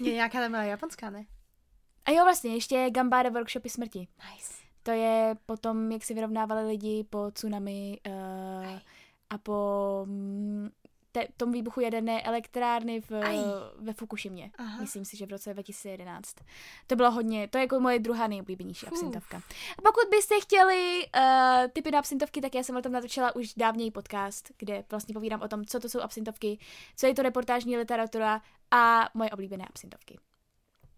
Je 0.00 0.14
nějaká 0.14 0.40
tam 0.40 0.50
byla 0.50 0.62
japonská, 0.62 1.10
ne? 1.10 1.26
A 2.04 2.10
jo, 2.10 2.24
vlastně, 2.24 2.54
ještě 2.54 2.90
Gambáre 2.90 3.30
workshopy 3.30 3.68
smrti. 3.68 3.98
Nice. 3.98 4.52
To 4.82 4.90
je 4.90 5.36
potom, 5.46 5.92
jak 5.92 6.04
si 6.04 6.14
vyrovnávali 6.14 6.66
lidi 6.66 7.04
po 7.10 7.30
tsunami 7.30 8.00
uh, 8.06 8.78
a 9.30 9.38
po 9.38 10.06
te, 11.18 11.32
tom 11.36 11.52
výbuchu 11.52 11.80
jaderné 11.80 12.22
elektrárny 12.22 13.00
v, 13.00 13.10
ve 13.78 13.92
Fukushimě. 13.92 14.50
Aha. 14.58 14.80
Myslím 14.80 15.04
si, 15.04 15.16
že 15.16 15.26
v 15.26 15.30
roce 15.30 15.52
2011. 15.52 16.34
To 16.86 16.96
bylo 16.96 17.10
hodně, 17.10 17.48
to 17.48 17.58
je 17.58 17.62
jako 17.62 17.80
moje 17.80 17.98
druhá 17.98 18.26
nejoblíbenější 18.26 18.86
Uf. 18.86 18.92
absintovka. 18.92 19.36
A 19.78 19.82
pokud 19.82 20.10
byste 20.10 20.40
chtěli 20.40 21.06
uh, 21.16 21.22
typy 21.72 21.90
na 21.90 21.98
absintovky, 21.98 22.40
tak 22.40 22.54
já 22.54 22.62
jsem 22.62 22.76
o 22.76 22.82
tom 22.82 22.92
natočila 22.92 23.36
už 23.36 23.54
dávněji 23.54 23.90
podcast, 23.90 24.52
kde 24.58 24.84
vlastně 24.90 25.12
povídám 25.12 25.42
o 25.42 25.48
tom, 25.48 25.64
co 25.64 25.80
to 25.80 25.88
jsou 25.88 26.00
absintovky, 26.00 26.58
co 26.96 27.06
je 27.06 27.14
to 27.14 27.22
reportážní 27.22 27.76
literatura 27.76 28.42
a 28.70 29.08
moje 29.14 29.30
oblíbené 29.30 29.64
absintovky. 29.70 30.18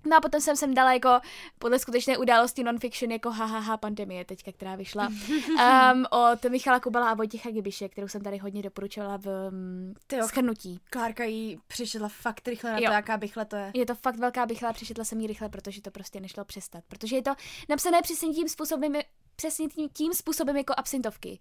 No 0.05 0.17
a 0.17 0.21
potom 0.21 0.41
jsem 0.41 0.57
sem 0.57 0.75
dala 0.75 0.93
jako 0.93 1.21
podle 1.59 1.79
skutečné 1.79 2.19
události 2.19 2.65
non-fiction 2.65 3.13
jako 3.13 3.31
hahaha 3.31 3.77
pandemie 3.77 4.25
teďka, 4.25 4.53
která 4.53 4.77
vyšla 4.77 5.09
um, 5.97 6.07
od 6.11 6.45
Michala 6.51 6.81
Kubala 6.81 7.11
a 7.11 7.15
Vojtěcha 7.15 7.51
Gibiše, 7.51 7.89
kterou 7.89 8.09
jsem 8.09 8.23
tady 8.23 8.39
hodně 8.39 8.63
doporučovala 8.63 9.17
v 9.17 9.51
um, 9.51 9.95
schrnutí. 10.27 10.81
Klárka 10.91 11.25
jí 11.25 11.59
přišla 11.67 12.09
fakt 12.09 12.49
rychle 12.49 12.73
na 12.73 12.79
jo. 12.79 12.85
to, 12.87 12.93
jaká 12.93 13.17
bychle 13.17 13.45
to 13.45 13.57
je. 13.57 13.71
Je 13.75 13.87
to 13.87 13.95
fakt 13.95 14.17
velká 14.17 14.47
bychla, 14.47 14.73
přišla 14.73 15.05
jsem 15.05 15.21
jí 15.21 15.27
rychle, 15.27 15.49
protože 15.49 15.83
to 15.83 15.91
prostě 15.91 16.21
nešlo 16.21 16.45
přestat. 16.45 16.85
Protože 16.89 17.17
je 17.17 17.23
to 17.23 17.35
napsané 17.69 18.03
přesně 18.03 18.29
tím 18.29 18.49
způsobem, 18.49 18.93
přesně 19.37 19.69
tím, 19.69 19.89
tím 19.93 20.15
způsobem 20.15 20.57
jako 20.57 20.75
absintovky. 20.77 21.39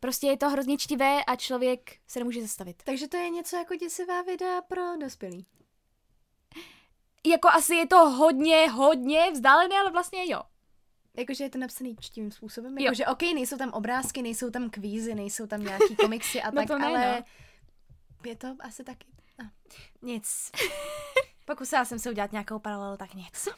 Prostě 0.00 0.26
je 0.26 0.36
to 0.36 0.48
hrozně 0.48 0.78
čtivé 0.78 1.24
a 1.24 1.36
člověk 1.36 1.96
se 2.06 2.18
nemůže 2.18 2.42
zastavit. 2.42 2.82
Takže 2.84 3.08
to 3.08 3.16
je 3.16 3.30
něco 3.30 3.56
jako 3.56 3.74
děsivá 3.74 4.22
videa 4.22 4.62
pro 4.62 4.82
dospělí 5.00 5.46
jako 7.26 7.48
asi 7.48 7.74
je 7.74 7.86
to 7.86 8.10
hodně, 8.10 8.70
hodně 8.70 9.30
vzdálené, 9.32 9.74
ale 9.76 9.90
vlastně 9.90 10.32
jo. 10.32 10.42
Jakože 11.16 11.44
je 11.44 11.50
to 11.50 11.58
napsaný 11.58 11.96
čtivým 12.00 12.30
způsobem. 12.30 12.78
Jakože 12.78 13.06
ok, 13.06 13.22
nejsou 13.22 13.56
tam 13.56 13.70
obrázky, 13.70 14.22
nejsou 14.22 14.50
tam 14.50 14.70
kvízy, 14.70 15.14
nejsou 15.14 15.46
tam 15.46 15.62
nějaký 15.62 15.96
komiksy 15.96 16.42
a 16.42 16.50
no 16.50 16.56
tak, 16.56 16.68
to 16.68 16.78
ne, 16.78 16.86
ale 16.86 17.24
no. 18.24 18.30
je 18.30 18.36
to 18.36 18.56
asi 18.60 18.84
taky. 18.84 19.06
No. 19.42 19.50
Nic. 20.02 20.50
Pokusila 21.44 21.84
jsem 21.84 21.98
se 21.98 22.10
udělat 22.10 22.32
nějakou 22.32 22.58
paralelu, 22.58 22.96
tak 22.96 23.14
nic. 23.14 23.48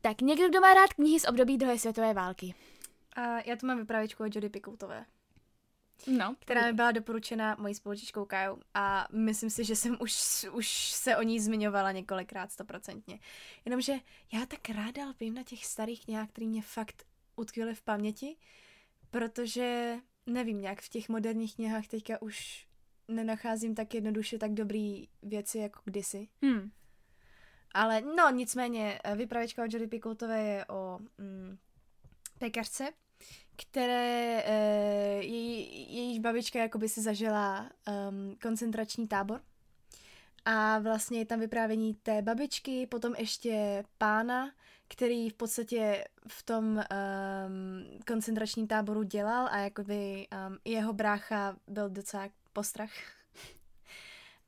Tak 0.00 0.20
někdo, 0.20 0.48
kdo 0.48 0.60
má 0.60 0.74
rád 0.74 0.92
knihy 0.92 1.20
z 1.20 1.28
období 1.28 1.58
druhé 1.58 1.78
světové 1.78 2.14
války. 2.14 2.54
A 3.16 3.40
já 3.44 3.56
tu 3.56 3.66
mám 3.66 3.78
vypravěčku 3.78 4.24
od 4.24 4.34
Jody 4.34 4.48
Pikoutové. 4.48 5.04
No, 6.06 6.36
která 6.38 6.66
mi 6.66 6.72
byla 6.72 6.92
doporučena 6.92 7.56
mojí 7.58 7.74
spolučičkou 7.74 8.24
Kajou 8.24 8.58
a 8.74 9.08
myslím 9.12 9.50
si, 9.50 9.64
že 9.64 9.76
jsem 9.76 9.96
už, 10.00 10.46
už 10.52 10.68
se 10.92 11.16
o 11.16 11.22
ní 11.22 11.40
zmiňovala 11.40 11.92
několikrát 11.92 12.52
stoprocentně. 12.52 13.18
Jenomže 13.64 13.92
já 14.32 14.46
tak 14.46 14.70
ráda 14.70 15.02
vím 15.20 15.34
na 15.34 15.42
těch 15.42 15.66
starých 15.66 16.04
knihách, 16.04 16.28
které 16.28 16.46
mě 16.46 16.62
fakt 16.62 17.06
utkvěly 17.36 17.74
v 17.74 17.82
paměti, 17.82 18.36
protože 19.10 19.96
nevím, 20.26 20.60
nějak 20.60 20.80
v 20.80 20.88
těch 20.88 21.08
moderních 21.08 21.54
knihách 21.54 21.86
teďka 21.86 22.22
už 22.22 22.66
nenacházím 23.08 23.74
tak 23.74 23.94
jednoduše 23.94 24.38
tak 24.38 24.54
dobrý 24.54 25.08
věci 25.22 25.58
jako 25.58 25.80
kdysi. 25.84 26.28
Hmm. 26.42 26.70
Ale 27.74 28.00
no, 28.00 28.30
nicméně, 28.30 28.98
vypravěčka 29.16 29.64
od 29.64 29.72
Jody 29.72 29.86
Picoultové 29.86 30.42
je 30.42 30.64
o 30.66 30.98
mm, 31.18 31.58
pekařce, 32.38 32.92
které 33.56 34.42
e, 34.46 34.54
její, 35.22 35.96
jejíž 35.96 36.18
babička 36.18 36.58
jakoby 36.58 36.88
si 36.88 37.02
zažila 37.02 37.60
um, 37.60 38.36
koncentrační 38.42 39.08
tábor. 39.08 39.40
A 40.44 40.78
vlastně 40.78 41.18
je 41.18 41.26
tam 41.26 41.40
vyprávění 41.40 41.94
té 41.94 42.22
babičky, 42.22 42.86
potom 42.86 43.14
ještě 43.18 43.84
pána, 43.98 44.50
který 44.88 45.30
v 45.30 45.34
podstatě 45.34 46.04
v 46.28 46.42
tom 46.42 46.64
um, 46.66 46.82
koncentračním 48.06 48.66
táboru 48.66 49.02
dělal 49.02 49.48
a 49.50 49.58
jakoby 49.58 50.26
um, 50.48 50.58
jeho 50.64 50.92
brácha 50.92 51.56
byl 51.66 51.90
docela 51.90 52.28
postrach. 52.52 52.92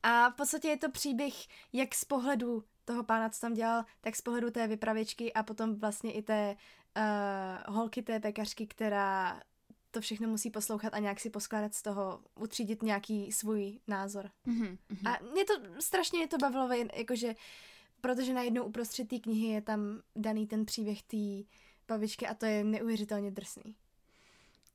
A 0.03 0.31
v 0.31 0.35
podstatě 0.35 0.69
je 0.69 0.77
to 0.77 0.91
příběh 0.91 1.35
jak 1.73 1.95
z 1.95 2.05
pohledu 2.05 2.65
toho 2.85 3.05
pána, 3.05 3.31
co 3.31 3.41
tam 3.41 3.55
dělal, 3.55 3.85
tak 4.01 4.17
z 4.17 4.23
pohledu 4.23 4.51
té 4.51 4.67
vypravěčky 4.67 5.33
a 5.33 5.43
potom 5.43 5.75
vlastně 5.75 6.13
i 6.13 6.23
té 6.23 6.57
uh, 6.97 7.75
holky 7.75 8.03
té 8.03 8.21
pekařky, 8.21 8.67
která 8.67 9.41
to 9.91 10.01
všechno 10.01 10.29
musí 10.29 10.51
poslouchat 10.51 10.95
a 10.95 10.99
nějak 10.99 11.21
si 11.21 11.31
poskládat 11.31 11.75
z 11.75 11.83
toho, 11.83 12.21
utřídit 12.41 12.83
nějaký 12.83 13.33
svůj 13.33 13.81
názor. 13.89 14.31
Mm-hmm. 14.47 14.79
A 15.05 15.19
mě 15.33 15.45
to, 15.45 15.55
strašně 15.81 16.19
mě 16.19 16.29
to 16.29 16.39
bavilo, 16.39 16.69
jakože, 16.95 17.35
protože 18.01 18.35
najednou 18.35 18.65
uprostřed 18.65 19.09
té 19.09 19.19
knihy 19.19 19.47
je 19.47 19.63
tam 19.63 20.01
daný 20.17 20.47
ten 20.47 20.65
příběh 20.65 21.03
té 21.03 21.17
babičky 21.89 22.27
a 22.27 22.35
to 22.35 22.47
je 22.47 22.65
neuvěřitelně 22.65 23.31
drsný. 23.31 23.77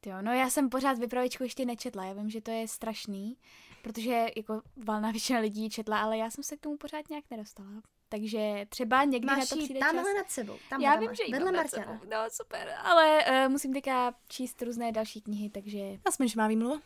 Jo, 0.05 0.15
no 0.22 0.34
já 0.34 0.49
jsem 0.49 0.70
pořád 0.70 0.99
vypravičku 0.99 1.43
ještě 1.43 1.65
nečetla, 1.65 2.05
já 2.05 2.13
vím, 2.13 2.30
že 2.30 2.41
to 2.41 2.51
je 2.51 2.67
strašný, 2.67 3.38
protože 3.84 4.28
jako 4.38 4.61
valná 4.86 5.11
většina 5.11 5.39
lidí 5.39 5.70
četla, 5.70 6.01
ale 6.01 6.17
já 6.17 6.30
jsem 6.30 6.43
se 6.43 6.57
k 6.57 6.59
tomu 6.59 6.78
pořád 6.78 7.09
nějak 7.09 7.26
nedostala. 7.32 7.82
Takže 8.10 8.66
třeba 8.70 9.03
někdy 9.03 9.26
Máš 9.26 9.39
na 9.39 9.45
to 9.45 9.64
přijde 9.64 9.80
tamhle 9.80 10.03
čas. 10.03 10.18
nad 10.18 10.30
sebou. 10.30 10.57
Tam 10.70 10.82
Já 10.82 10.91
tam 10.91 10.99
vím, 10.99 11.16
že 11.16 11.24
vedle 11.32 11.51
Martina. 11.51 12.01
No, 12.12 12.18
super, 12.32 12.74
ale 12.84 13.26
uh, 13.45 13.51
musím 13.51 13.74
teďka 13.74 14.14
číst 14.28 14.62
různé 14.62 14.91
další 14.91 15.22
knihy, 15.22 15.49
takže... 15.49 15.80
Aspoň, 16.05 16.28
že 16.28 16.34
má 16.38 16.47
výmluvu. 16.47 16.82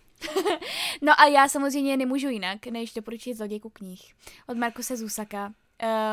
no 1.01 1.13
a 1.19 1.25
já 1.25 1.47
samozřejmě 1.47 1.97
nemůžu 1.97 2.29
jinak, 2.29 2.67
než 2.67 2.93
doporučit 2.93 3.33
Zlodějku 3.33 3.69
knih 3.69 4.13
od 4.47 4.57
Markuse 4.57 4.97
Zusaka. 4.97 5.53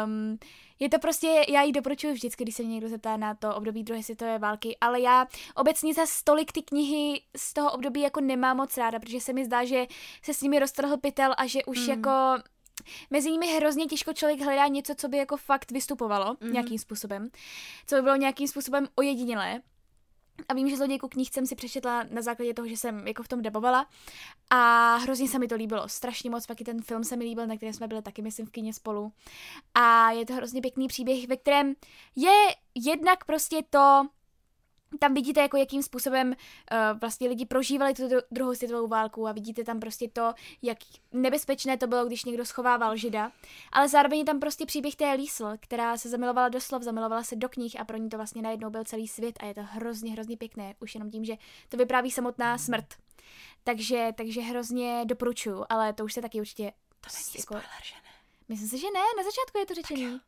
Um, 0.05 0.39
je 0.81 0.89
to 0.89 0.99
prostě, 0.99 1.45
já 1.49 1.63
ji 1.63 1.73
doporučuji 1.73 2.13
vždycky, 2.13 2.45
když 2.45 2.57
se 2.57 2.63
mě 2.63 2.73
někdo 2.73 2.89
zeptá 2.89 3.17
na 3.17 3.35
to 3.35 3.55
období 3.55 3.83
druhé 3.83 4.03
světové 4.03 4.39
války, 4.39 4.77
ale 4.81 5.01
já 5.01 5.27
obecně 5.55 5.95
za 5.95 6.07
stolik 6.07 6.53
ty 6.53 6.63
knihy 6.63 7.23
z 7.37 7.55
toho 7.55 7.73
období 7.73 8.01
jako 8.01 8.21
nemám 8.21 8.57
moc 8.57 8.77
ráda, 8.77 8.99
protože 8.99 9.21
se 9.21 9.33
mi 9.33 9.45
zdá, 9.45 9.65
že 9.65 9.87
se 10.23 10.35
s 10.35 10.43
nimi 10.43 10.59
roztrhl 10.59 10.97
pytel 10.97 11.35
a 11.37 11.47
že 11.47 11.65
už 11.65 11.79
mm. 11.79 11.91
jako 11.91 12.11
mezi 13.11 13.31
nimi 13.31 13.47
hrozně 13.47 13.87
těžko 13.87 14.13
člověk 14.13 14.41
hledá 14.41 14.67
něco, 14.67 14.95
co 14.95 15.09
by 15.09 15.17
jako 15.17 15.37
fakt 15.37 15.71
vystupovalo 15.71 16.37
mm. 16.41 16.53
nějakým 16.53 16.79
způsobem, 16.79 17.29
co 17.87 17.97
by 17.97 18.03
bylo 18.03 18.17
nějakým 18.17 18.49
způsobem 18.49 18.89
ojedinělé. 18.95 19.61
A 20.49 20.55
vím, 20.55 20.69
že 20.69 20.77
zlodějku 20.77 21.09
knih 21.09 21.29
jsem 21.33 21.47
si 21.47 21.55
přečetla 21.55 22.05
na 22.11 22.23
základě 22.23 22.55
toho, 22.55 22.69
že 22.69 22.77
jsem 22.77 23.09
jako 23.09 23.23
v 23.23 23.29
tom 23.29 23.43
debovala 23.43 23.87
a 24.51 24.97
hrozně 24.97 25.29
se 25.29 25.39
mi 25.39 25.49
to 25.49 25.55
líbilo, 25.55 25.89
strašně 25.89 26.31
moc, 26.31 26.47
pak 26.47 26.61
i 26.61 26.65
ten 26.65 26.83
film 26.83 27.05
se 27.05 27.17
mi 27.17 27.25
líbil, 27.25 27.47
na 27.47 27.57
kterém 27.57 27.73
jsme 27.73 27.89
byli 27.89 28.03
taky, 28.03 28.23
myslím, 28.23 28.47
v 28.47 28.51
kině 28.51 28.73
spolu. 28.73 29.13
A 29.75 30.11
je 30.11 30.27
to 30.27 30.35
hrozně 30.35 30.61
pěkný 30.61 30.89
příběh, 30.89 31.29
ve 31.29 31.37
kterém 31.37 31.75
je 32.17 32.55
jednak 32.75 33.25
prostě 33.25 33.63
to, 33.71 34.07
tam 34.99 35.15
vidíte, 35.15 35.41
jako 35.41 35.57
jakým 35.57 35.83
způsobem 35.83 36.29
uh, 36.29 36.99
vlastně 37.01 37.29
lidi 37.29 37.47
prožívali 37.47 37.95
tu 37.95 38.03
druhou 38.31 38.55
světovou 38.55 38.89
válku 38.89 39.27
a 39.27 39.33
vidíte 39.33 39.65
tam 39.65 39.81
prostě 39.81 40.09
to, 40.09 40.33
jak 40.63 40.79
nebezpečné 41.13 41.77
to 41.77 41.87
bylo, 41.87 42.05
když 42.05 42.25
někdo 42.25 42.45
schovával 42.45 42.97
žida. 42.97 43.33
Ale 43.73 43.89
zároveň 43.89 44.19
je 44.19 44.25
tam 44.25 44.41
prostě 44.41 44.67
příběh 44.67 44.97
té 44.97 45.13
Liesl, 45.13 45.57
která 45.61 45.97
se 45.97 46.09
zamilovala 46.09 46.49
do 46.49 46.61
slov, 46.61 46.83
zamilovala 46.83 47.23
se 47.23 47.37
do 47.37 47.49
knih 47.49 47.81
a 47.81 47.85
pro 47.85 47.97
ní 47.97 48.09
to 48.09 48.17
vlastně 48.17 48.43
najednou 48.43 48.71
byl 48.71 48.85
celý 48.85 49.09
svět 49.09 49.39
a 49.41 49.47
je 49.47 49.55
to 49.55 49.63
hrozně, 49.63 50.13
hrozně 50.13 50.37
pěkné, 50.37 50.75
už 50.81 50.95
jenom 50.95 51.11
tím, 51.11 51.25
že 51.25 51.35
to 51.69 51.77
vypráví 51.77 52.11
samotná 52.11 52.59
smrt. 52.59 52.87
Takže, 53.65 54.13
takže 54.17 54.41
hrozně 54.41 55.05
doporučuju, 55.05 55.65
ale 55.69 55.93
to 55.93 56.05
už 56.05 56.13
se 56.13 56.23
taky 56.23 56.41
určitě... 56.41 56.73
To 57.01 57.11
není 57.15 57.27
jako... 57.35 57.43
spoiler, 57.43 57.83
že 57.85 57.95
ne? 57.95 58.11
Myslím 58.49 58.69
si, 58.69 58.79
že 58.79 58.87
ne, 58.95 59.01
na 59.17 59.23
začátku 59.23 59.59
je 59.59 59.67
to 59.67 59.75
řečení. 59.75 60.21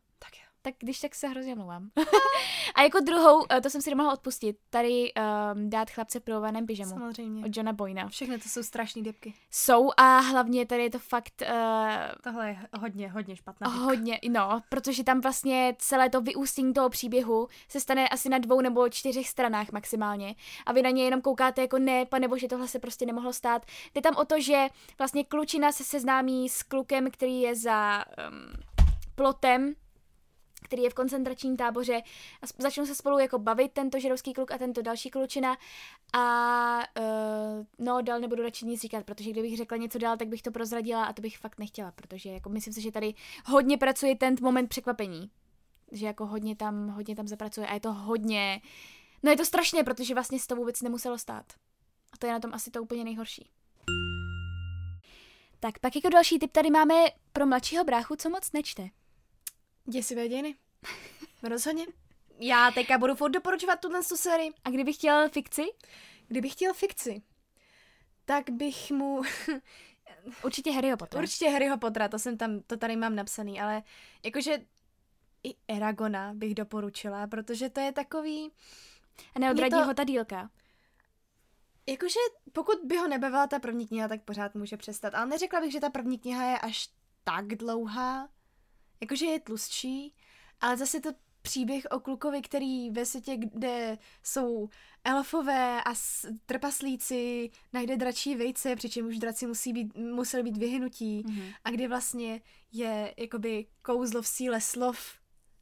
Tak 0.62 0.74
když 0.78 1.00
tak 1.00 1.14
se 1.14 1.28
hrozně 1.28 1.54
mluvám. 1.54 1.90
a 2.74 2.82
jako 2.82 3.00
druhou, 3.00 3.46
eh, 3.50 3.60
to 3.60 3.70
jsem 3.70 3.82
si 3.82 3.90
nemohla 3.90 4.12
odpustit, 4.12 4.56
tady 4.70 5.12
um, 5.14 5.70
dát 5.70 5.90
chlapce 5.90 6.20
v 6.20 6.22
provovaném 6.22 6.66
pyžamu. 6.66 6.90
Samozřejmě. 6.90 7.44
Od 7.44 7.56
Johna 7.56 7.72
Boyna. 7.72 8.08
Všechny 8.08 8.38
to 8.38 8.48
jsou 8.48 8.62
strašné 8.62 9.02
depky. 9.02 9.34
Jsou 9.50 9.90
a 9.96 10.18
hlavně 10.18 10.66
tady 10.66 10.82
je 10.82 10.90
to 10.90 10.98
fakt... 10.98 11.42
Uh, 11.42 12.22
Tohle 12.22 12.48
je 12.48 12.58
hodně, 12.78 13.10
hodně 13.10 13.36
špatná 13.36 13.68
depka. 13.68 13.84
Hodně, 13.84 14.20
no, 14.30 14.60
protože 14.68 15.04
tam 15.04 15.20
vlastně 15.20 15.76
celé 15.78 16.10
to 16.10 16.20
vyústění 16.20 16.72
toho 16.72 16.90
příběhu 16.90 17.48
se 17.68 17.80
stane 17.80 18.08
asi 18.08 18.28
na 18.28 18.38
dvou 18.38 18.60
nebo 18.60 18.88
čtyřech 18.88 19.28
stranách 19.28 19.72
maximálně. 19.72 20.34
A 20.66 20.72
vy 20.72 20.82
na 20.82 20.90
ně 20.90 21.04
jenom 21.04 21.20
koukáte 21.20 21.60
jako 21.60 21.78
ne, 21.78 22.06
pane 22.06 22.28
bože, 22.28 22.48
tohle 22.48 22.68
se 22.68 22.78
prostě 22.78 23.06
nemohlo 23.06 23.32
stát. 23.32 23.66
Jde 23.94 24.00
tam 24.00 24.16
o 24.16 24.24
to, 24.24 24.40
že 24.40 24.66
vlastně 24.98 25.24
klučina 25.24 25.72
se 25.72 25.84
seznámí 25.84 26.48
s 26.48 26.62
klukem, 26.62 27.10
který 27.10 27.40
je 27.40 27.56
za 27.56 28.04
um, 28.28 28.52
plotem 29.14 29.74
který 30.62 30.82
je 30.82 30.90
v 30.90 30.94
koncentračním 30.94 31.56
táboře 31.56 32.02
a 32.42 32.46
začnou 32.58 32.86
se 32.86 32.94
spolu 32.94 33.18
jako 33.18 33.38
bavit 33.38 33.72
tento 33.72 33.98
židovský 33.98 34.32
kluk 34.32 34.50
a 34.50 34.58
tento 34.58 34.82
další 34.82 35.10
klučina 35.10 35.56
a 36.12 36.78
uh, 36.98 37.66
no 37.78 38.02
dál 38.02 38.20
nebudu 38.20 38.42
radši 38.42 38.66
nic 38.66 38.80
říkat, 38.80 39.04
protože 39.04 39.30
kdybych 39.30 39.56
řekla 39.56 39.76
něco 39.76 39.98
dál, 39.98 40.16
tak 40.16 40.28
bych 40.28 40.42
to 40.42 40.50
prozradila 40.50 41.04
a 41.04 41.12
to 41.12 41.22
bych 41.22 41.38
fakt 41.38 41.58
nechtěla, 41.58 41.92
protože 41.92 42.30
jako 42.30 42.48
myslím 42.48 42.74
si, 42.74 42.80
že 42.80 42.92
tady 42.92 43.14
hodně 43.46 43.78
pracuje 43.78 44.16
ten 44.16 44.36
moment 44.40 44.68
překvapení, 44.68 45.30
že 45.92 46.06
jako 46.06 46.26
hodně 46.26 46.56
tam, 46.56 46.88
hodně 46.88 47.16
tam 47.16 47.28
zapracuje 47.28 47.66
a 47.66 47.74
je 47.74 47.80
to 47.80 47.92
hodně, 47.92 48.60
no 49.22 49.30
je 49.30 49.36
to 49.36 49.44
strašné, 49.44 49.84
protože 49.84 50.14
vlastně 50.14 50.38
se 50.40 50.46
to 50.46 50.56
vůbec 50.56 50.82
nemuselo 50.82 51.18
stát. 51.18 51.52
A 52.12 52.16
to 52.16 52.26
je 52.26 52.32
na 52.32 52.40
tom 52.40 52.54
asi 52.54 52.70
to 52.70 52.82
úplně 52.82 53.04
nejhorší. 53.04 53.50
Tak 55.60 55.78
pak 55.78 55.96
jako 55.96 56.08
další 56.08 56.38
tip 56.38 56.52
tady 56.52 56.70
máme 56.70 56.94
pro 57.32 57.46
mladšího 57.46 57.84
bráchu, 57.84 58.16
co 58.16 58.30
moc 58.30 58.52
nečte. 58.52 58.88
Děsivé 59.84 60.28
dějiny. 60.28 60.54
Rozhodně. 61.42 61.86
Já 62.38 62.70
teďka 62.70 62.98
budu 62.98 63.14
furt 63.14 63.30
doporučovat 63.30 63.80
tuhle 63.80 64.02
sérii. 64.02 64.52
A 64.64 64.70
kdybych 64.70 64.96
chtěl 64.96 65.28
fikci? 65.28 65.62
Kdybych 66.28 66.52
chtěl 66.52 66.74
fikci, 66.74 67.22
tak 68.24 68.50
bych 68.50 68.90
mu... 68.90 69.22
Určitě 70.44 70.72
Harryho 70.72 70.96
Pottera. 70.96 71.22
Určitě 71.22 71.50
Harryho 71.50 71.78
Pottera, 71.78 72.08
to 72.08 72.18
jsem 72.18 72.36
tam, 72.36 72.60
to 72.60 72.76
tady 72.76 72.96
mám 72.96 73.14
napsaný, 73.14 73.60
ale 73.60 73.82
jakože 74.24 74.58
i 75.44 75.56
Eragona 75.68 76.34
bych 76.34 76.54
doporučila, 76.54 77.26
protože 77.26 77.68
to 77.68 77.80
je 77.80 77.92
takový... 77.92 78.50
A 79.34 79.38
neodradí 79.38 79.70
to... 79.70 79.84
ho 79.84 79.94
ta 79.94 80.04
dílka. 80.04 80.50
Jakože 81.86 82.18
pokud 82.52 82.78
by 82.84 82.96
ho 82.96 83.08
nebavila 83.08 83.46
ta 83.46 83.58
první 83.58 83.86
kniha, 83.86 84.08
tak 84.08 84.22
pořád 84.22 84.54
může 84.54 84.76
přestat. 84.76 85.14
Ale 85.14 85.26
neřekla 85.26 85.60
bych, 85.60 85.72
že 85.72 85.80
ta 85.80 85.90
první 85.90 86.18
kniha 86.18 86.50
je 86.50 86.58
až 86.58 86.88
tak 87.24 87.46
dlouhá. 87.46 88.28
Jakože 89.02 89.26
je 89.26 89.40
tlustší, 89.40 90.14
ale 90.60 90.76
zase 90.76 91.00
to 91.00 91.12
příběh 91.42 91.86
o 91.90 92.00
klukovi, 92.00 92.42
který 92.42 92.90
ve 92.90 93.06
světě, 93.06 93.36
kde 93.36 93.98
jsou 94.22 94.68
elfové 95.04 95.82
a 95.82 95.94
trpaslíci, 96.46 97.50
najde 97.72 97.96
dračí 97.96 98.36
vejce, 98.36 98.76
přičemž 98.76 99.18
draci 99.18 99.46
musí 99.46 99.72
být, 99.72 99.96
museli 99.96 100.42
být 100.42 100.56
vyhynutí 100.56 101.22
mm-hmm. 101.22 101.54
a 101.64 101.70
kdy 101.70 101.88
vlastně 101.88 102.40
je 102.72 103.14
jakoby 103.16 103.66
kouzlo 103.82 104.22
v 104.22 104.26
síle 104.26 104.60
slov. 104.60 105.14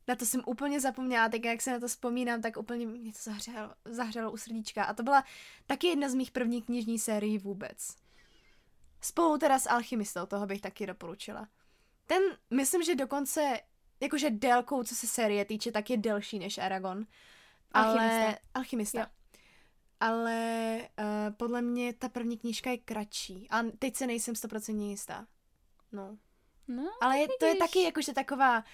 Na 0.09 0.17
to 0.17 0.27
jsem 0.27 0.43
úplně 0.47 0.81
zapomněla, 0.81 1.29
tak 1.29 1.45
jak 1.45 1.63
se 1.63 1.73
na 1.73 1.81
to 1.81 1.89
vzpomínám, 1.89 2.43
tak 2.43 2.57
úplně 2.57 2.87
mě 2.87 3.13
to 3.13 3.19
zahřelo, 3.23 3.75
zahřelo 3.85 4.33
u 4.33 4.37
srdíčka. 4.37 4.85
A 4.85 4.95
to 4.95 5.03
byla 5.03 5.25
taky 5.67 5.87
jedna 5.87 6.09
z 6.09 6.15
mých 6.15 6.31
prvních 6.31 6.65
knižní 6.65 6.99
sérií 6.99 7.39
vůbec. 7.39 7.97
Spolu 9.01 9.39
teda 9.39 9.59
s 9.59 9.69
Alchymistou, 9.69 10.27
toho 10.27 10.47
bych 10.47 10.61
taky 10.61 10.87
doporučila. 10.87 11.49
Ten, 12.11 12.23
myslím, 12.51 12.83
že 12.83 12.95
dokonce, 12.95 13.61
jakože 14.01 14.31
délkou, 14.31 14.83
co 14.83 14.95
se 14.95 15.07
série 15.07 15.45
týče, 15.45 15.73
tak 15.73 15.91
je 15.91 15.97
delší 15.97 16.39
než 16.39 16.59
Aragon. 16.59 17.07
Alchymista. 17.73 18.25
Ale, 18.25 18.39
alchymista. 18.55 19.01
Jo. 19.01 19.07
Ale 20.01 20.79
uh, 20.99 21.35
podle 21.37 21.63
mě 21.63 21.93
ta 21.93 22.09
první 22.09 22.39
knížka 22.39 22.71
je 22.71 22.79
kratší. 22.79 23.47
A 23.51 23.63
teď 23.79 23.97
se 23.97 24.07
nejsem 24.07 24.35
stoprocentně 24.35 24.91
jistá. 24.91 25.27
No. 25.93 26.17
no 26.69 26.91
Ale 27.01 27.19
je, 27.19 27.29
to 27.41 27.47
je 27.47 27.57
taky 27.57 27.83
jakože 27.83 28.13
taková 28.13 28.65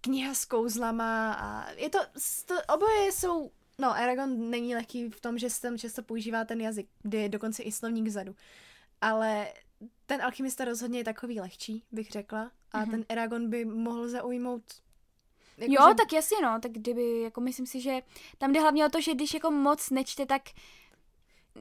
kniha 0.00 0.34
s 0.34 0.44
kouzlama 0.44 1.32
a 1.32 1.70
je 1.70 1.90
to, 1.90 1.98
to 2.46 2.54
oboje 2.74 3.12
jsou, 3.12 3.50
no 3.78 3.90
Aragon 3.90 4.50
není 4.50 4.74
lehký 4.74 5.10
v 5.10 5.20
tom, 5.20 5.38
že 5.38 5.50
se 5.50 5.60
tam 5.60 5.78
často 5.78 6.02
používá 6.02 6.44
ten 6.44 6.60
jazyk, 6.60 6.88
kde 7.02 7.18
je 7.18 7.28
dokonce 7.28 7.62
i 7.62 7.72
slovník 7.72 8.06
vzadu. 8.06 8.36
Ale 9.00 9.52
ten 10.06 10.22
alchymista 10.22 10.64
rozhodně 10.64 10.98
je 10.98 11.04
takový 11.04 11.40
lehčí, 11.40 11.84
bych 11.92 12.10
řekla. 12.10 12.50
A 12.72 12.84
mm-hmm. 12.84 12.90
ten 12.90 13.04
Eragon 13.08 13.50
by 13.50 13.64
mohl 13.64 14.08
zaujmout 14.08 14.62
jako 15.58 15.72
jo, 15.72 15.88
že... 15.88 15.94
tak 15.94 16.12
jasně 16.12 16.36
no, 16.42 16.58
tak 16.60 16.72
kdyby, 16.72 17.20
jako 17.20 17.40
myslím 17.40 17.66
si, 17.66 17.80
že 17.80 18.00
tam 18.38 18.52
jde 18.52 18.60
hlavně 18.60 18.86
o 18.86 18.88
to, 18.88 19.00
že 19.00 19.14
když 19.14 19.34
jako 19.34 19.50
moc 19.50 19.90
nečte, 19.90 20.26
tak 20.26 20.42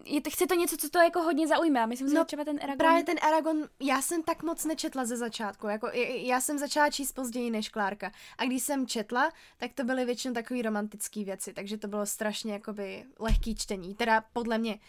je, 0.05 0.21
chce 0.29 0.47
to 0.47 0.55
něco, 0.55 0.77
co 0.77 0.89
to 0.89 0.99
jako 0.99 1.21
hodně 1.21 1.47
zaujme. 1.47 1.83
A 1.83 1.85
myslím 1.85 2.09
si, 2.09 2.15
no, 2.15 2.21
že 2.21 2.25
třeba 2.25 2.43
ten 2.45 2.57
Eragon... 2.57 2.77
Právě 2.77 3.03
ten 3.03 3.17
Eragon, 3.27 3.69
já 3.79 4.01
jsem 4.01 4.23
tak 4.23 4.43
moc 4.43 4.65
nečetla 4.65 5.05
ze 5.05 5.17
začátku. 5.17 5.67
Jako, 5.67 5.87
já 6.07 6.41
jsem 6.41 6.57
začala 6.57 6.89
číst 6.89 7.11
později 7.11 7.51
než 7.51 7.69
Klárka. 7.69 8.11
A 8.37 8.45
když 8.45 8.63
jsem 8.63 8.87
četla, 8.87 9.31
tak 9.57 9.73
to 9.73 9.83
byly 9.83 10.05
většinou 10.05 10.33
takové 10.33 10.61
romantické 10.61 11.23
věci, 11.23 11.53
takže 11.53 11.77
to 11.77 11.87
bylo 11.87 12.05
strašně 12.05 12.53
jakoby 12.53 13.05
lehký 13.19 13.55
čtení. 13.55 13.95
Teda 13.95 14.23
podle 14.33 14.57
mě. 14.57 14.79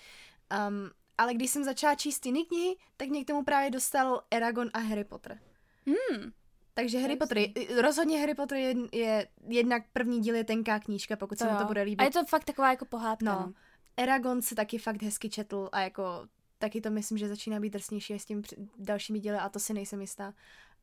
Um, 0.68 0.90
ale 1.18 1.34
když 1.34 1.50
jsem 1.50 1.64
začala 1.64 1.94
číst 1.94 2.26
jiné 2.26 2.44
knihy, 2.44 2.76
tak 2.96 3.08
mě 3.08 3.24
k 3.24 3.26
tomu 3.26 3.44
právě 3.44 3.70
dostal 3.70 4.22
Eragon 4.30 4.70
a 4.72 4.78
Harry 4.78 5.04
Potter. 5.04 5.38
Hmm. 5.86 6.32
Takže 6.74 6.98
Harry 6.98 7.16
Potter, 7.16 7.38
rozhodně 7.80 8.20
Harry 8.20 8.34
Potter 8.34 8.58
je, 8.58 8.74
je 8.92 9.28
jednak 9.48 9.82
první 9.92 10.20
díl 10.20 10.34
je 10.34 10.44
tenká 10.44 10.80
knížka, 10.80 11.16
pokud 11.16 11.38
to 11.38 11.44
se 11.44 11.52
mi 11.52 11.58
to 11.58 11.64
bude 11.64 11.82
líbit. 11.82 12.00
A 12.00 12.04
je 12.04 12.10
to 12.10 12.24
fakt 12.24 12.44
taková 12.44 12.70
jako 12.70 12.84
pohádka. 12.84 13.24
No. 13.24 13.40
no. 13.46 13.52
Eragon 13.96 14.42
se 14.42 14.54
taky 14.54 14.78
fakt 14.78 15.02
hezky 15.02 15.30
četl 15.30 15.68
a 15.72 15.80
jako 15.80 16.28
taky 16.58 16.80
to 16.80 16.90
myslím, 16.90 17.18
že 17.18 17.28
začíná 17.28 17.60
být 17.60 17.72
drsnější 17.72 18.18
s 18.18 18.24
tím 18.24 18.42
dalšími 18.78 19.18
díly 19.18 19.36
a 19.36 19.48
to 19.48 19.58
si 19.58 19.74
nejsem 19.74 20.00
jistá. 20.00 20.34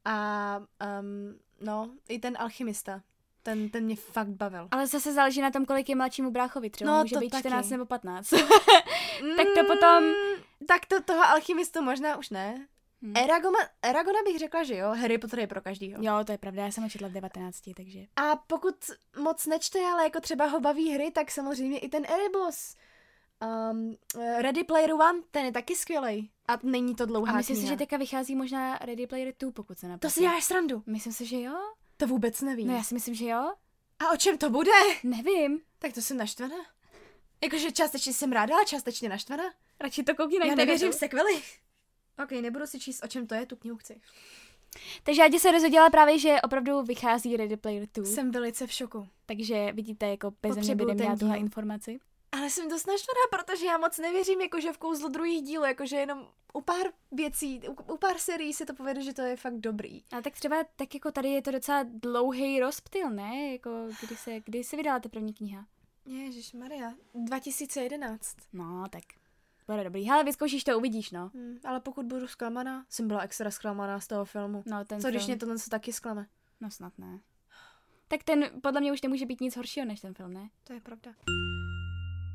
A 0.06 0.58
um, 1.02 1.40
no, 1.62 1.96
i 2.10 2.20
ten 2.20 2.38
alchymista, 2.40 3.02
ten, 3.44 3.70
ten 3.70 3.84
mě 3.84 3.96
fakt 3.96 4.28
bavil. 4.28 4.68
Ale 4.72 4.88
zase 4.88 5.14
záleží 5.14 5.42
na 5.42 5.52
tom, 5.52 5.66
kolik 5.66 5.90
je 5.90 5.96
mladšímu 5.96 6.32
bráchovi. 6.32 6.70
Třeba 6.70 6.92
no, 6.92 7.04
může 7.04 7.18
být 7.18 7.30
taky. 7.30 7.42
14 7.42 7.70
nebo 7.70 7.86
15. 7.86 8.30
tak 9.38 9.48
to 9.56 9.66
potom... 9.68 10.04
Tak 10.68 10.86
to 10.86 11.02
toho 11.02 11.24
alchymistu 11.24 11.82
možná 11.82 12.18
už 12.18 12.30
ne. 12.30 12.68
Hmm. 13.02 13.18
Eragona, 13.18 13.60
Eragona 13.82 14.20
bych 14.26 14.40
řekla, 14.40 14.64
že 14.64 14.76
jo. 14.76 14.90
Harry 14.90 15.18
Potter 15.18 15.40
je 15.40 15.48
pro 15.48 15.62
každýho. 15.62 16.04
Jo, 16.04 16.14
to 16.26 16.32
je 16.32 16.38
pravda, 16.38 16.64
já 16.64 16.72
jsem 16.72 16.84
ho 16.84 16.90
četla 16.90 17.08
v 17.08 17.12
19, 17.12 17.62
takže. 17.76 18.00
A 18.16 18.36
pokud 18.36 18.76
moc 19.20 19.46
nečte, 19.46 19.80
ale 19.80 20.04
jako 20.04 20.20
třeba 20.20 20.46
ho 20.46 20.60
baví 20.60 20.92
hry, 20.92 21.12
tak 21.12 21.32
samozřejmě 21.32 21.80
i 21.80 21.90
ten 21.90 22.06
Erebos. 22.06 22.76
Um, 23.72 23.96
Ready 24.42 24.64
Player 24.64 24.94
One, 24.94 25.22
ten 25.32 25.46
je 25.46 25.52
taky 25.52 25.76
skvělý. 25.76 26.32
A 26.48 26.58
není 26.64 26.96
to 26.96 27.06
dlouhá 27.06 27.34
A 27.34 27.38
myslím 27.38 27.56
kniha. 27.56 27.68
si, 27.68 27.74
že 27.74 27.78
teďka 27.78 27.98
vychází 27.98 28.36
možná 28.36 28.78
Ready 28.78 29.08
Player 29.08 29.34
2, 29.40 29.52
pokud 29.52 29.80
se 29.80 29.88
například. 29.88 30.10
To 30.10 30.14
si 30.14 30.20
děláš 30.20 30.44
srandu. 30.44 30.84
Myslím 30.86 31.14
si, 31.14 31.26
že 31.26 31.42
jo. 31.42 31.54
To 31.98 32.08
vůbec 32.08 32.42
nevím. 32.42 32.68
No 32.68 32.74
já 32.74 32.84
si 32.84 32.94
myslím, 32.94 33.16
že 33.16 33.26
jo. 33.26 33.54
A 34.00 34.12
o 34.14 34.18
čem 34.18 34.38
to 34.38 34.50
bude? 34.50 34.72
Nevím. 35.04 35.62
Tak 35.80 35.94
to 35.94 36.02
jsem 36.02 36.18
naštvaná. 36.18 36.56
Jakože 37.44 37.72
částečně 37.72 38.14
jsem 38.14 38.32
ráda, 38.32 38.56
ale 38.56 38.66
částečně 38.66 39.10
naštvaná. 39.10 39.44
Radši 39.80 40.04
to 40.04 40.16
koukni 40.16 40.40
na 40.40 40.46
Já 40.46 40.56
nevěřím 40.56 40.94
sekvely. 40.94 41.42
Ok, 42.24 42.32
nebudu 42.32 42.68
si 42.68 42.80
číst, 42.80 43.04
o 43.04 43.08
čem 43.08 43.28
to 43.28 43.36
je, 43.36 43.46
tu 43.46 43.56
knihu 43.56 43.78
chci. 43.78 44.02
Takže 45.04 45.22
já 45.22 45.40
se 45.40 45.52
dozvěděla 45.52 45.90
právě, 45.90 46.20
že 46.20 46.42
opravdu 46.42 46.82
vychází 46.82 47.38
Ready 47.38 47.58
Player 47.58 47.88
2. 47.94 48.06
Jsem 48.06 48.32
velice 48.32 48.68
v 48.68 48.72
šoku. 48.72 49.08
Takže 49.26 49.72
vidíte, 49.72 50.08
jako 50.08 50.32
bez 50.42 50.52
mě 50.52 50.56
Potřebuju 50.56 50.86
bude 50.86 50.96
ten 50.96 51.06
měla 51.06 51.20
tuhle 51.20 51.38
informaci. 51.38 52.00
Ale 52.34 52.50
jsem 52.50 52.70
dost 52.70 52.88
naštvaná, 52.88 53.20
protože 53.32 53.66
já 53.66 53.78
moc 53.78 53.98
nevěřím, 53.98 54.42
jakože 54.42 54.74
v 54.74 54.78
kouzlo 54.78 55.10
druhých 55.10 55.42
dílů, 55.42 55.66
jakože 55.66 55.96
jenom 55.96 56.28
u 56.54 56.62
pár 56.62 56.88
věcí, 57.12 57.62
u, 57.70 57.94
u 57.94 57.98
pár 57.98 58.18
serií 58.18 58.54
se 58.54 58.66
to 58.66 58.74
povede, 58.74 59.02
že 59.02 59.14
to 59.14 59.22
je 59.22 59.38
fakt 59.38 59.58
dobrý. 59.58 60.04
A 60.12 60.22
tak 60.22 60.34
třeba, 60.34 60.56
tak 60.76 60.94
jako 60.94 61.12
tady 61.12 61.30
je 61.30 61.42
to 61.42 61.52
docela 61.52 61.84
dlouhý 61.84 62.60
rozptyl, 62.60 63.10
ne? 63.10 63.52
Jako, 63.52 63.88
kdy 64.02 64.16
se, 64.16 64.40
kdy 64.40 64.64
se 64.64 64.78
vydala 64.78 65.00
ta 65.00 65.10
první 65.10 65.34
kniha? 65.34 65.66
Ježíš 66.06 66.54
Maria, 66.54 66.94
2011. 67.16 68.38
No, 68.54 68.84
tak 68.90 69.04
bude 69.68 69.84
dobrý. 69.84 70.10
Ale 70.10 70.24
vyzkoušíš 70.24 70.64
to, 70.64 70.78
uvidíš, 70.78 71.12
no. 71.12 71.32
Hmm, 71.34 71.58
ale 71.66 71.80
pokud 71.80 72.06
budu 72.06 72.28
zklamaná, 72.28 72.86
jsem 72.90 73.08
byla 73.08 73.22
extra 73.22 73.52
zklamaná 73.52 74.00
z 74.00 74.08
toho 74.08 74.26
filmu. 74.26 74.64
No, 74.66 74.86
ten 74.86 75.02
Co 75.02 75.10
když 75.10 75.22
film, 75.22 75.30
mě 75.30 75.38
tohle 75.40 75.56
taky 75.70 75.94
zklame? 75.94 76.28
No 76.62 76.72
snad 76.72 76.94
ne. 76.98 77.20
Tak 78.08 78.24
ten 78.24 78.50
podle 78.62 78.82
mě 78.82 78.92
už 78.94 79.02
nemůže 79.02 79.26
být 79.26 79.42
nic 79.42 79.56
horšího 79.56 79.86
než 79.86 80.02
ten 80.02 80.14
film, 80.14 80.34
ne? 80.34 80.50
To 80.64 80.74
je 80.74 80.82
pravda. 80.82 81.12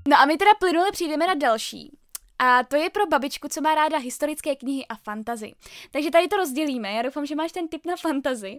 No 0.08 0.16
a 0.16 0.26
my 0.26 0.36
teda 0.36 0.54
plynule 0.54 0.92
přijdeme 0.92 1.26
na 1.26 1.34
další. 1.34 1.98
A 2.38 2.64
to 2.64 2.76
je 2.76 2.90
pro 2.90 3.06
babičku, 3.06 3.48
co 3.48 3.60
má 3.60 3.74
ráda 3.74 3.98
historické 3.98 4.56
knihy 4.56 4.86
a 4.86 4.96
fantazy. 4.96 5.52
Takže 5.90 6.10
tady 6.10 6.28
to 6.28 6.36
rozdělíme. 6.36 6.92
Já 6.92 7.02
doufám, 7.02 7.26
že 7.26 7.34
máš 7.34 7.52
ten 7.52 7.68
tip 7.68 7.86
na 7.86 7.96
fantazy. 7.96 8.58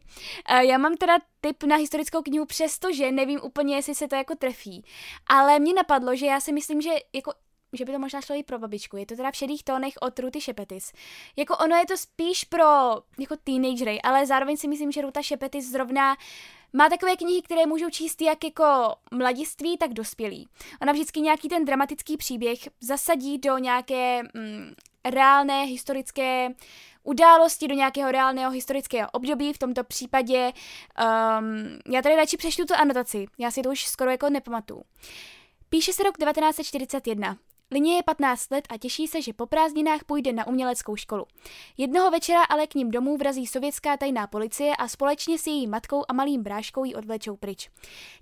Já 0.62 0.78
mám 0.78 0.96
teda 0.96 1.18
tip 1.42 1.64
na 1.64 1.76
historickou 1.76 2.22
knihu, 2.22 2.46
přestože 2.46 3.12
nevím 3.12 3.40
úplně, 3.44 3.76
jestli 3.76 3.96
se 3.96 4.08
to 4.08 4.16
jako 4.16 4.36
trefí. 4.36 4.86
Ale 5.28 5.60
mě 5.60 5.74
napadlo, 5.74 6.16
že 6.16 6.26
já 6.26 6.40
si 6.40 6.52
myslím, 6.52 6.82
že 6.82 6.90
jako 7.14 7.34
že 7.74 7.86
by 7.86 7.92
to 7.92 8.00
možná 8.00 8.22
šlo 8.22 8.36
i 8.36 8.44
pro 8.44 8.60
babičku. 8.60 8.98
Je 8.98 9.06
to 9.06 9.16
teda 9.16 9.32
v 9.32 9.36
šedých 9.36 9.64
tónech 9.64 9.94
od 10.02 10.20
Ruty 10.20 10.42
Šepetis. 10.42 10.92
Jako 11.36 11.58
ono 11.58 11.76
je 11.76 11.86
to 11.86 11.98
spíš 11.98 12.44
pro 12.44 12.66
jako 13.20 13.36
teenagery, 13.44 14.02
ale 14.02 14.26
zároveň 14.26 14.58
si 14.58 14.68
myslím, 14.68 14.92
že 14.92 15.02
Ruta 15.02 15.22
Šepetis 15.22 15.72
zrovna 15.72 16.18
má 16.74 16.90
takové 16.90 17.16
knihy, 17.16 17.42
které 17.42 17.66
můžou 17.66 17.90
číst 17.90 18.22
jak 18.22 18.44
jako 18.44 18.96
mladiství, 19.12 19.78
tak 19.78 19.94
dospělí. 19.94 20.48
Ona 20.82 20.92
vždycky 20.92 21.22
nějaký 21.22 21.50
ten 21.50 21.66
dramatický 21.66 22.18
příběh 22.18 22.60
zasadí 22.82 23.38
do 23.38 23.58
nějaké 23.58 24.24
mm, 24.24 24.74
reálné 25.06 25.64
historické 25.64 26.50
události, 27.04 27.68
do 27.68 27.76
nějakého 27.76 28.12
reálného 28.12 28.52
historického 28.52 29.10
období, 29.12 29.54
v 29.54 29.58
tomto 29.58 29.84
případě 29.84 30.52
um, 30.52 31.80
já 31.94 32.02
tady 32.02 32.16
radši 32.16 32.38
přečtu 32.38 32.66
tu 32.66 32.74
anotaci, 32.74 33.26
já 33.38 33.52
si 33.52 33.62
to 33.62 33.70
už 33.70 33.86
skoro 33.86 34.12
jako 34.12 34.30
nepamatuju. 34.30 34.84
Píše 35.70 35.94
se 35.94 36.04
rok 36.04 36.18
1941. 36.18 37.38
Lině 37.72 37.96
je 37.96 38.04
15 38.04 38.52
let 38.52 38.68
a 38.70 38.78
těší 38.78 39.08
se, 39.08 39.22
že 39.22 39.34
po 39.34 39.46
prázdninách 39.46 40.04
půjde 40.04 40.34
na 40.34 40.48
uměleckou 40.48 40.96
školu. 40.96 41.26
Jednoho 41.78 42.12
večera 42.12 42.44
ale 42.44 42.68
k 42.68 42.76
ním 42.76 42.92
domů 42.92 43.18
vrazí 43.18 43.48
sovětská 43.48 43.98
tajná 43.98 44.28
policie 44.28 44.76
a 44.76 44.88
společně 44.88 45.38
s 45.38 45.48
její 45.48 45.68
matkou 45.68 46.04
a 46.08 46.14
malým 46.14 46.44
bráškou 46.44 46.84
ji 46.84 46.96
odvlečou 46.96 47.36
pryč. 47.36 47.70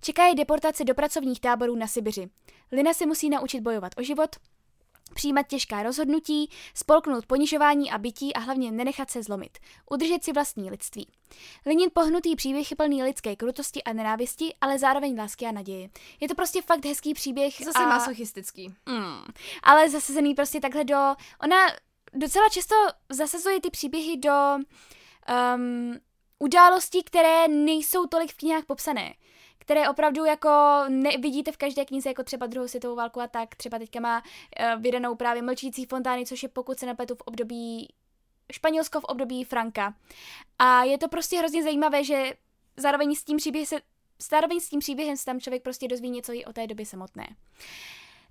Čeká 0.01 0.27
je 0.27 0.35
deportace 0.35 0.83
do 0.83 0.95
pracovních 0.95 1.39
táborů 1.39 1.75
na 1.75 1.87
Sibiři. 1.87 2.29
Lina 2.71 2.93
se 2.93 3.05
musí 3.05 3.29
naučit 3.29 3.61
bojovat 3.61 3.91
o 3.97 4.03
život, 4.03 4.35
přijímat 5.13 5.47
těžká 5.47 5.83
rozhodnutí, 5.83 6.49
spolknout 6.73 7.25
ponižování 7.25 7.91
a 7.91 7.97
bytí 7.97 8.33
a 8.33 8.39
hlavně 8.39 8.71
nenechat 8.71 9.11
se 9.11 9.23
zlomit. 9.23 9.57
Udržet 9.91 10.23
si 10.23 10.33
vlastní 10.33 10.69
lidství. 10.69 11.07
Linin 11.65 11.89
pohnutý 11.93 12.35
příběh 12.35 12.71
je 12.71 12.77
plný 12.77 13.03
lidské 13.03 13.35
krutosti 13.35 13.83
a 13.83 13.93
nenávisti, 13.93 14.55
ale 14.61 14.79
zároveň 14.79 15.19
lásky 15.19 15.45
a 15.45 15.51
naděje. 15.51 15.89
Je 16.19 16.27
to 16.27 16.35
prostě 16.35 16.61
fakt 16.61 16.85
hezký 16.85 17.13
příběh. 17.13 17.53
Zase 17.65 17.79
a... 17.79 17.87
masochistický. 17.87 18.67
Mm, 18.67 19.23
ale 19.63 19.89
zasazený 19.89 20.35
prostě 20.35 20.59
takhle 20.59 20.83
do... 20.83 21.15
Ona 21.43 21.57
docela 22.13 22.49
často 22.49 22.75
zasazuje 23.09 23.61
ty 23.61 23.69
příběhy 23.69 24.17
do 24.17 24.57
um, 25.55 25.95
událostí, 26.39 27.03
které 27.03 27.47
nejsou 27.47 28.05
tolik 28.05 28.31
v 28.31 28.37
knihách 28.37 28.65
popsané 28.65 29.13
které 29.67 29.89
opravdu 29.89 30.25
jako 30.25 30.49
nevidíte 30.89 31.51
v 31.51 31.57
každé 31.57 31.85
knize, 31.85 32.09
jako 32.09 32.23
třeba 32.23 32.47
druhou 32.47 32.67
světovou 32.67 32.95
válku 32.95 33.21
a 33.21 33.27
tak. 33.27 33.55
Třeba 33.55 33.79
teďka 33.79 33.99
má 33.99 34.23
uh, 34.23 34.81
vydanou 34.81 35.15
právě 35.15 35.41
Mlčící 35.41 35.85
fontány, 35.85 36.25
což 36.25 36.43
je 36.43 36.49
pokud 36.49 36.79
se 36.79 36.85
nepletu 36.85 37.15
v 37.15 37.21
období 37.21 37.93
Španělsko 38.51 39.01
v 39.01 39.03
období 39.03 39.43
Franka. 39.43 39.93
A 40.59 40.83
je 40.83 40.97
to 40.97 41.07
prostě 41.07 41.37
hrozně 41.37 41.63
zajímavé, 41.63 42.03
že 42.03 42.33
zároveň 42.77 43.15
s 43.15 43.23
tím 43.23 43.37
příběhem 43.37 43.65
se 43.65 43.81
zároveň 44.19 44.59
s 44.59 44.69
tím 44.69 44.79
příběhem 44.79 45.17
se 45.17 45.25
tam 45.25 45.39
člověk 45.39 45.63
prostě 45.63 45.87
dozví 45.87 46.09
něco 46.09 46.33
i 46.33 46.45
o 46.45 46.53
té 46.53 46.67
době 46.67 46.85
samotné. 46.85 47.27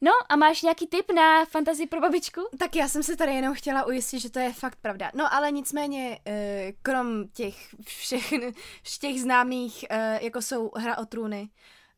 No 0.01 0.13
a 0.29 0.37
máš 0.37 0.63
nějaký 0.63 0.87
tip 0.87 1.13
na 1.13 1.45
fantazii 1.45 1.87
pro 1.87 2.01
babičku? 2.01 2.41
Tak 2.59 2.77
já 2.77 2.89
jsem 2.89 3.03
se 3.03 3.17
tady 3.17 3.33
jenom 3.35 3.55
chtěla 3.55 3.85
ujistit, 3.85 4.21
že 4.21 4.31
to 4.31 4.39
je 4.39 4.53
fakt 4.53 4.77
pravda. 4.77 5.11
No 5.15 5.35
ale 5.35 5.53
nicméně, 5.53 6.21
eh, 6.27 6.73
krom 6.83 7.29
těch 7.29 7.75
všech 7.85 8.33
těch 9.01 9.21
známých, 9.21 9.85
eh, 9.91 10.25
jako 10.25 10.43
jsou 10.43 10.71
Hra 10.77 10.99
o 10.99 11.07
trůny. 11.07 11.49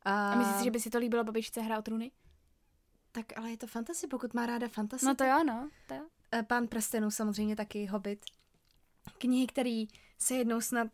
A 0.03 0.34
myslíš 0.34 0.57
si, 0.57 0.64
že 0.64 0.70
by 0.70 0.80
si 0.80 0.90
to 0.90 0.99
líbilo 0.99 1.24
babičce 1.24 1.61
Hra 1.61 1.78
o 1.78 1.82
trůny? 1.82 2.11
Tak 3.12 3.38
ale 3.38 3.51
je 3.51 3.57
to 3.57 3.66
fantasy, 3.66 4.07
pokud 4.07 4.34
má 4.34 4.46
ráda 4.46 4.68
fantasy. 4.68 5.07
No 5.07 5.14
to 5.14 5.24
jo, 5.24 5.44
no. 5.44 5.68
To 5.86 5.94
jo. 5.94 6.03
Eh, 6.32 6.42
Pán 6.42 6.66
prstenů 6.66 7.11
samozřejmě 7.11 7.57
taky, 7.57 7.86
Hobbit. 7.86 8.24
Knihy, 9.18 9.46
které 9.46 9.84
se 10.18 10.34
jednou 10.34 10.61
snad 10.61 10.88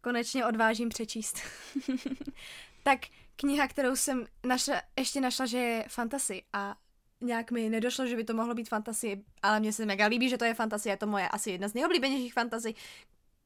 konečně 0.00 0.46
odvážím 0.46 0.88
přečíst. 0.88 1.38
tak 2.82 3.00
kniha, 3.36 3.68
kterou 3.68 3.96
jsem 3.96 4.26
našla, 4.46 4.82
ještě 4.98 5.20
našla, 5.20 5.46
že 5.46 5.58
je 5.58 5.84
fantasy 5.88 6.42
a 6.52 6.76
nějak 7.20 7.50
mi 7.50 7.68
nedošlo, 7.68 8.06
že 8.06 8.16
by 8.16 8.24
to 8.24 8.34
mohlo 8.34 8.54
být 8.54 8.68
fantasy, 8.68 9.24
ale 9.42 9.60
mně 9.60 9.72
se 9.72 9.86
mega 9.86 10.06
líbí, 10.06 10.28
že 10.28 10.38
to 10.38 10.44
je 10.44 10.54
fantasy, 10.54 10.88
je 10.88 10.96
to 10.96 11.06
moje 11.06 11.28
asi 11.28 11.50
jedna 11.50 11.68
z 11.68 11.74
nejoblíbenějších 11.74 12.34
fantasy, 12.34 12.74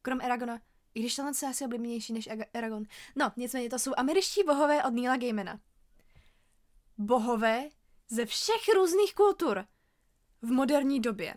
krom 0.02 0.20
Eragona. 0.20 0.60
I 0.94 1.00
když 1.00 1.16
tohle 1.16 1.32
je 1.42 1.48
asi 1.48 1.64
oblíbenější 1.64 2.12
než 2.12 2.28
Eragon. 2.52 2.84
No, 3.16 3.32
nicméně 3.36 3.70
to 3.70 3.78
jsou 3.78 3.92
američtí 3.96 4.42
bohové 4.46 4.84
od 4.84 4.94
Neila 4.94 5.16
Gaimana. 5.16 5.60
Bohové 6.98 7.68
ze 8.08 8.26
všech 8.26 8.74
různých 8.74 9.14
kultur 9.14 9.64
v 10.42 10.50
moderní 10.50 11.00
době. 11.00 11.34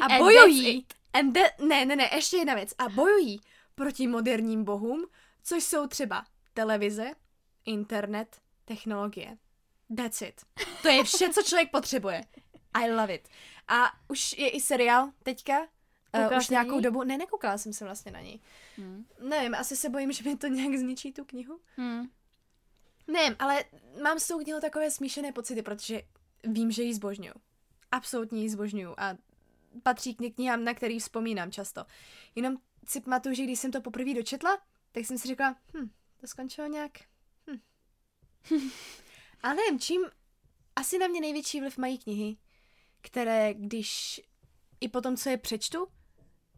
A 0.00 0.08
bojují. 0.18 0.86
And 1.12 1.32
that, 1.32 1.58
ne, 1.58 1.84
ne, 1.84 1.96
ne, 1.96 2.10
ještě 2.14 2.36
jedna 2.36 2.54
věc. 2.54 2.74
A 2.78 2.88
bojují 2.88 3.40
proti 3.74 4.06
moderním 4.06 4.64
bohům, 4.64 5.06
což 5.42 5.64
jsou 5.64 5.86
třeba 5.86 6.26
televize, 6.56 7.10
internet, 7.64 8.40
technologie. 8.64 9.36
That's 9.96 10.22
it. 10.22 10.40
To 10.82 10.88
je 10.88 11.04
vše, 11.04 11.28
co 11.28 11.42
člověk 11.42 11.70
potřebuje. 11.70 12.20
I 12.74 12.90
love 12.90 13.14
it. 13.14 13.28
A 13.68 13.92
už 14.08 14.38
je 14.38 14.50
i 14.50 14.60
seriál 14.60 15.10
teďka, 15.22 15.60
uh, 15.60 16.38
už 16.38 16.48
nějakou 16.48 16.72
něj? 16.72 16.82
dobu. 16.82 17.04
Ne, 17.04 17.18
nekoukala 17.18 17.58
jsem 17.58 17.72
se 17.72 17.84
vlastně 17.84 18.12
na 18.12 18.20
něj. 18.20 18.40
Hmm. 18.76 19.06
Nevím, 19.20 19.54
asi 19.54 19.76
se 19.76 19.88
bojím, 19.88 20.12
že 20.12 20.30
mi 20.30 20.36
to 20.36 20.46
nějak 20.46 20.76
zničí 20.76 21.12
tu 21.12 21.24
knihu. 21.24 21.60
Hmm. 21.76 22.08
Nevím, 23.06 23.36
ale 23.38 23.64
mám 24.02 24.18
s 24.18 24.28
tou 24.28 24.38
knihou 24.38 24.60
takové 24.60 24.90
smíšené 24.90 25.32
pocity, 25.32 25.62
protože 25.62 26.02
vím, 26.44 26.70
že 26.70 26.82
ji 26.82 26.94
zbožňuju. 26.94 27.34
Absolutně 27.90 28.42
ji 28.42 28.48
zbožňuju 28.48 28.94
a 28.98 29.16
patří 29.82 30.14
k 30.14 30.34
knihám, 30.34 30.64
na 30.64 30.74
který 30.74 30.98
vzpomínám 30.98 31.52
často. 31.52 31.84
Jenom 32.34 32.56
si 32.88 33.00
pamatuju, 33.00 33.34
že 33.34 33.42
když 33.42 33.60
jsem 33.60 33.70
to 33.70 33.80
poprvé 33.80 34.14
dočetla, 34.14 34.58
tak 34.92 35.04
jsem 35.04 35.18
si 35.18 35.28
řekla, 35.28 35.56
hm, 35.74 35.90
to 36.20 36.26
skončilo 36.26 36.66
nějak, 36.66 36.92
hm. 37.50 37.60
A 39.42 39.54
nevím, 39.54 39.80
čím 39.80 40.04
asi 40.76 40.98
na 40.98 41.06
mě 41.06 41.20
největší 41.20 41.60
vliv 41.60 41.78
mají 41.78 41.98
knihy, 41.98 42.36
které 43.00 43.54
když 43.54 44.20
i 44.80 44.88
po 44.88 45.00
tom, 45.00 45.16
co 45.16 45.28
je 45.28 45.36
přečtu, 45.36 45.88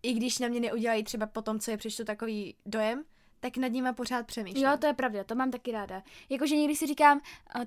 i 0.02 0.12
když 0.12 0.38
na 0.38 0.48
mě 0.48 0.61
neudělají 0.61 1.04
třeba 1.04 1.26
po 1.26 1.42
tom, 1.42 1.61
co 1.61 1.70
je 1.70 1.76
přečtu 1.76 2.04
takový 2.04 2.56
dojem, 2.66 3.04
tak 3.40 3.56
nad 3.56 3.68
nima 3.68 3.92
pořád 3.92 4.26
přemýšlím. 4.26 4.64
Jo, 4.64 4.76
to 4.80 4.86
je 4.86 4.94
pravda, 4.94 5.24
to 5.24 5.34
mám 5.34 5.50
taky 5.50 5.72
ráda. 5.72 6.02
Jakože 6.28 6.56
někdy 6.56 6.76
si 6.76 6.86
říkám, 6.86 7.20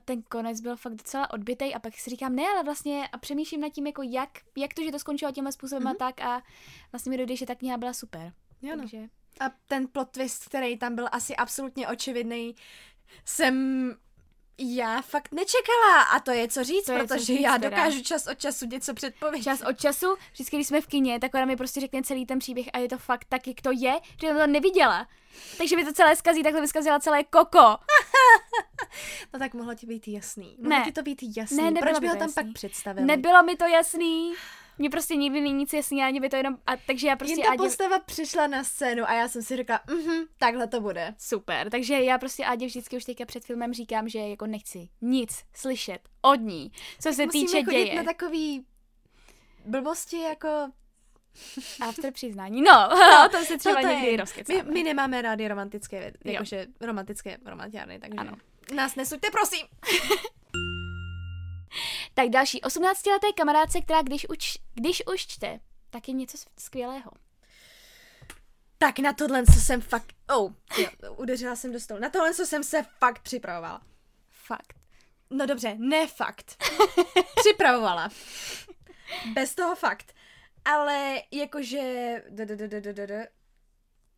ten 0.06 0.22
konec 0.22 0.62
byl 0.62 0.78
fakt 0.78 0.96
docela 0.96 1.32
odbitej 1.32 1.76
a 1.76 1.80
pak 1.80 1.98
si 1.98 2.10
říkám, 2.10 2.36
ne, 2.36 2.44
ale 2.44 2.64
vlastně 2.64 3.08
a 3.08 3.18
přemýšlím 3.18 3.62
nad 3.62 3.70
tím, 3.70 3.88
jako 3.88 4.02
jak, 4.02 4.30
jak 4.58 4.74
to, 4.74 4.84
že 4.84 4.92
to 4.92 5.00
skončilo 5.00 5.32
tímhle 5.32 5.52
způsobem 5.52 5.84
mm-hmm. 5.84 5.92
a 5.92 6.12
tak 6.12 6.22
a 6.22 6.44
vlastně 6.92 7.10
mi 7.10 7.18
dojde, 7.18 7.36
že 7.36 7.46
ta 7.46 7.56
kniha 7.56 7.78
byla 7.78 7.94
super. 7.94 8.34
Jo, 8.62 8.76
no. 8.76 8.78
Takže... 8.78 9.10
A 9.40 9.46
ten 9.68 9.88
plot 9.88 10.10
twist, 10.12 10.46
který 10.46 10.78
tam 10.78 10.96
byl 10.96 11.08
asi 11.12 11.36
absolutně 11.36 11.88
očividný, 11.88 12.56
jsem 13.26 13.96
já 14.58 15.02
fakt 15.02 15.32
nečekala. 15.32 16.02
A 16.04 16.20
to 16.20 16.32
je 16.32 16.48
co 16.48 16.64
říct, 16.64 16.86
To 16.86 16.92
je 16.92 17.00
co 17.02 17.08
protože 17.08 17.26
říct 17.26 17.42
já 17.42 17.52
teda. 17.54 17.70
dokážu 17.70 18.04
čas 18.04 18.28
od 18.28 18.40
času 18.40 18.66
něco 18.66 18.94
předpovědět. 18.94 19.44
Čas 19.44 19.62
od 19.70 19.80
času, 19.80 20.16
vždycky, 20.34 20.56
když 20.58 20.68
jsme 20.68 20.82
v 20.82 20.88
kině, 20.88 21.20
tak 21.20 21.34
ona 21.34 21.46
mi 21.46 21.56
prostě 21.56 21.80
řekne 21.82 22.02
celý 22.04 22.26
ten 22.26 22.40
příběh 22.40 22.66
a 22.74 22.78
je 22.78 22.90
to 22.90 22.98
fakt 22.98 23.26
tak, 23.30 23.48
jak 23.48 23.62
to 23.62 23.72
je, 23.72 23.94
že 24.22 24.28
jsem 24.28 24.38
to 24.38 24.48
neviděla. 24.48 25.08
Takže 25.58 25.76
mi 25.76 25.86
to 25.86 25.94
celé 25.94 26.16
zkazí, 26.16 26.44
takhle 26.44 26.62
by 26.62 26.68
zkazila 26.68 27.00
celé 27.00 27.24
koko. 27.24 27.60
No 29.34 29.40
tak 29.40 29.54
mohlo 29.54 29.76
ti 29.76 29.86
být 29.86 30.08
jasný. 30.08 30.56
Mohlo 30.60 30.70
Ne. 30.80 30.86
ti 30.86 30.92
to 30.92 31.02
být 31.02 31.38
jasný. 31.38 31.72
Ne, 31.72 31.80
Proč 31.82 32.00
by 32.00 32.08
ho 32.08 32.14
tam 32.16 32.22
jasný. 32.22 32.44
pak 32.44 32.54
představili? 32.54 33.08
Nebylo 33.08 33.44
mi 33.44 33.56
to 33.56 33.66
jasný. 33.66 34.34
Mně 34.82 34.90
prostě 34.90 35.16
nikdy 35.16 35.42
není 35.42 35.54
nic 35.54 35.74
jasný, 35.74 36.04
ani 36.04 36.20
by 36.20 36.30
to 36.30 36.36
jenom, 36.36 36.58
a, 36.68 36.78
takže 36.78 37.08
já 37.08 37.16
prostě 37.16 37.34
Jen 37.34 37.44
ta 37.46 37.50
Ádě, 37.52 37.58
postava 37.58 38.00
přišla 38.00 38.48
na 38.48 38.64
scénu 38.64 39.10
a 39.10 39.14
já 39.14 39.28
jsem 39.28 39.42
si 39.42 39.56
řekla, 39.58 39.80
mhm, 39.90 40.24
takhle 40.38 40.68
to 40.68 40.82
bude. 40.82 41.16
super, 41.18 41.70
takže 41.70 41.94
já 41.94 42.18
prostě 42.18 42.46
Ádě 42.46 42.66
vždycky 42.66 42.98
už 42.98 43.06
teďka 43.06 43.26
před 43.26 43.46
filmem 43.46 43.74
říkám, 43.74 44.10
že 44.10 44.20
jako 44.20 44.48
nechci 44.48 44.90
nic 45.02 45.44
slyšet 45.54 46.00
od 46.22 46.36
ní, 46.36 46.72
co 47.00 47.14
se 47.14 47.26
Musíme 47.26 47.46
týče 47.46 47.64
chodit 47.64 47.84
děje. 47.86 47.96
na 47.96 48.04
takový 48.04 48.66
blbosti 49.66 50.20
jako 50.20 50.70
After 51.82 52.14
přiznání. 52.14 52.62
No, 52.62 52.90
no 53.12 53.30
to 53.32 53.38
se 53.46 53.58
třeba 53.58 53.82
to 53.82 53.88
je- 53.88 53.94
někdy 53.96 54.12
My, 54.12 54.18
rozkecáme. 54.18 54.64
my 54.64 54.84
nemáme 54.84 55.22
rádi 55.22 55.48
romantické, 55.48 56.14
jakože 56.26 56.68
romantické 56.82 57.38
romantiárny, 57.46 58.00
takže 58.00 58.18
Ano. 58.18 58.32
nás 58.76 58.96
nesuďte, 58.96 59.32
prosím. 59.32 59.66
Tak 62.14 62.30
další, 62.30 62.62
18-leté 62.62 63.34
kamarádce, 63.36 63.82
která 63.82 64.02
když, 64.02 64.30
uč, 64.30 64.58
když 64.74 65.04
už 65.14 65.28
čte, 65.28 65.60
tak 65.90 66.08
je 66.08 66.14
něco 66.14 66.38
skvělého. 66.60 67.12
Tak 68.78 69.00
na 69.00 69.14
tohle, 69.14 69.46
co 69.46 69.60
jsem 69.60 69.82
fakt... 69.82 70.14
Oh, 70.36 70.54
jo, 70.78 71.14
udeřila 71.18 71.56
jsem 71.56 71.74
do 71.74 71.80
stolu. 71.80 72.00
Na 72.00 72.10
tohle, 72.10 72.34
co 72.34 72.46
jsem 72.46 72.64
se 72.64 72.86
fakt 73.00 73.22
připravovala. 73.22 73.82
Fakt. 74.30 74.74
No 75.30 75.46
dobře, 75.46 75.76
ne 75.78 76.08
fakt. 76.08 76.64
Připravovala. 77.36 78.10
Bez 79.34 79.56
toho 79.56 79.76
fakt. 79.76 80.14
Ale 80.66 81.22
jakože... 81.32 82.24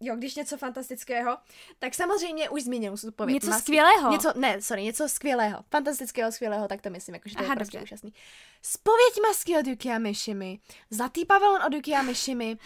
Jo, 0.06 0.16
když 0.16 0.36
něco 0.36 0.58
fantastického, 0.58 1.38
tak 1.80 1.94
samozřejmě 1.94 2.50
už 2.50 2.64
zmíním 2.64 2.94
odpověď. 3.08 3.34
Něco 3.34 3.48
Mas- 3.48 3.60
skvělého. 3.60 4.12
Něco, 4.12 4.34
ne, 4.36 4.62
sorry, 4.62 4.84
něco 4.84 5.10
skvělého. 5.10 5.64
Fantastického, 5.72 6.32
skvělého, 6.32 6.68
tak 6.68 6.82
to 6.82 6.90
myslím, 6.90 7.16
jakože 7.16 7.36
to 7.36 7.44
Aha, 7.44 7.54
je 7.54 7.56
prostě 7.56 7.78
dobře. 7.78 7.84
úžasný. 7.94 8.14
Spověď 8.62 9.14
masky 9.28 9.58
od 9.58 9.68
Yuki 9.68 9.90
a 9.90 9.98
Mishimi, 9.98 10.60
Zlatý 10.90 11.26
pavilon 11.26 11.64
od 11.64 11.74
Yuki 11.74 11.94
a 11.94 12.02
Mishimi, 12.02 12.58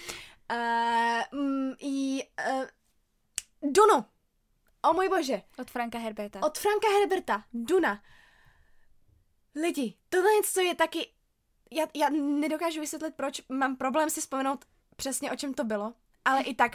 uh, 0.51 1.39
mm, 1.39 1.71
i 1.79 2.23
uh, 2.49 2.63
Dunu. 3.71 4.05
O 4.89 4.93
můj 4.93 5.09
bože. 5.09 5.41
Od 5.59 5.71
Franka 5.71 5.97
Herberta. 5.99 6.39
Od 6.43 6.57
Franka 6.57 6.87
Herberta, 6.99 7.43
Duna. 7.53 8.03
Lidi, 9.55 9.93
tohle 10.09 10.33
něco 10.33 10.61
je 10.61 10.75
taky... 10.75 11.07
Já, 11.71 11.87
já 11.95 12.09
nedokážu 12.09 12.79
vysvětlit, 12.79 13.15
proč 13.15 13.41
mám 13.49 13.75
problém 13.75 14.09
si 14.09 14.21
vzpomenout 14.21 14.65
přesně, 14.95 15.31
o 15.31 15.35
čem 15.35 15.53
to 15.53 15.63
bylo, 15.63 15.93
ale 16.25 16.41
i 16.41 16.55
tak 16.55 16.71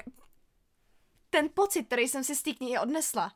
ten 1.33 1.49
pocit, 1.55 1.87
který 1.87 2.09
jsem 2.09 2.25
si 2.25 2.37
z 2.37 2.43
té 2.43 2.53
knihy 2.53 2.79
odnesla, 2.79 3.33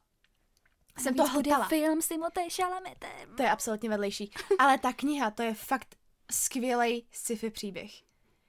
jsem 0.98 1.14
to 1.14 1.26
hltala. 1.26 1.68
film 1.68 2.02
s 2.02 2.08
Timothée 2.08 2.50
Chalametem. 2.50 3.36
To 3.36 3.42
je 3.42 3.50
absolutně 3.50 3.88
vedlejší. 3.88 4.30
Ale 4.58 4.78
ta 4.78 4.92
kniha, 4.92 5.30
to 5.30 5.42
je 5.42 5.54
fakt 5.54 5.96
skvělý 6.30 7.06
sci-fi 7.12 7.50
příběh. 7.50 7.90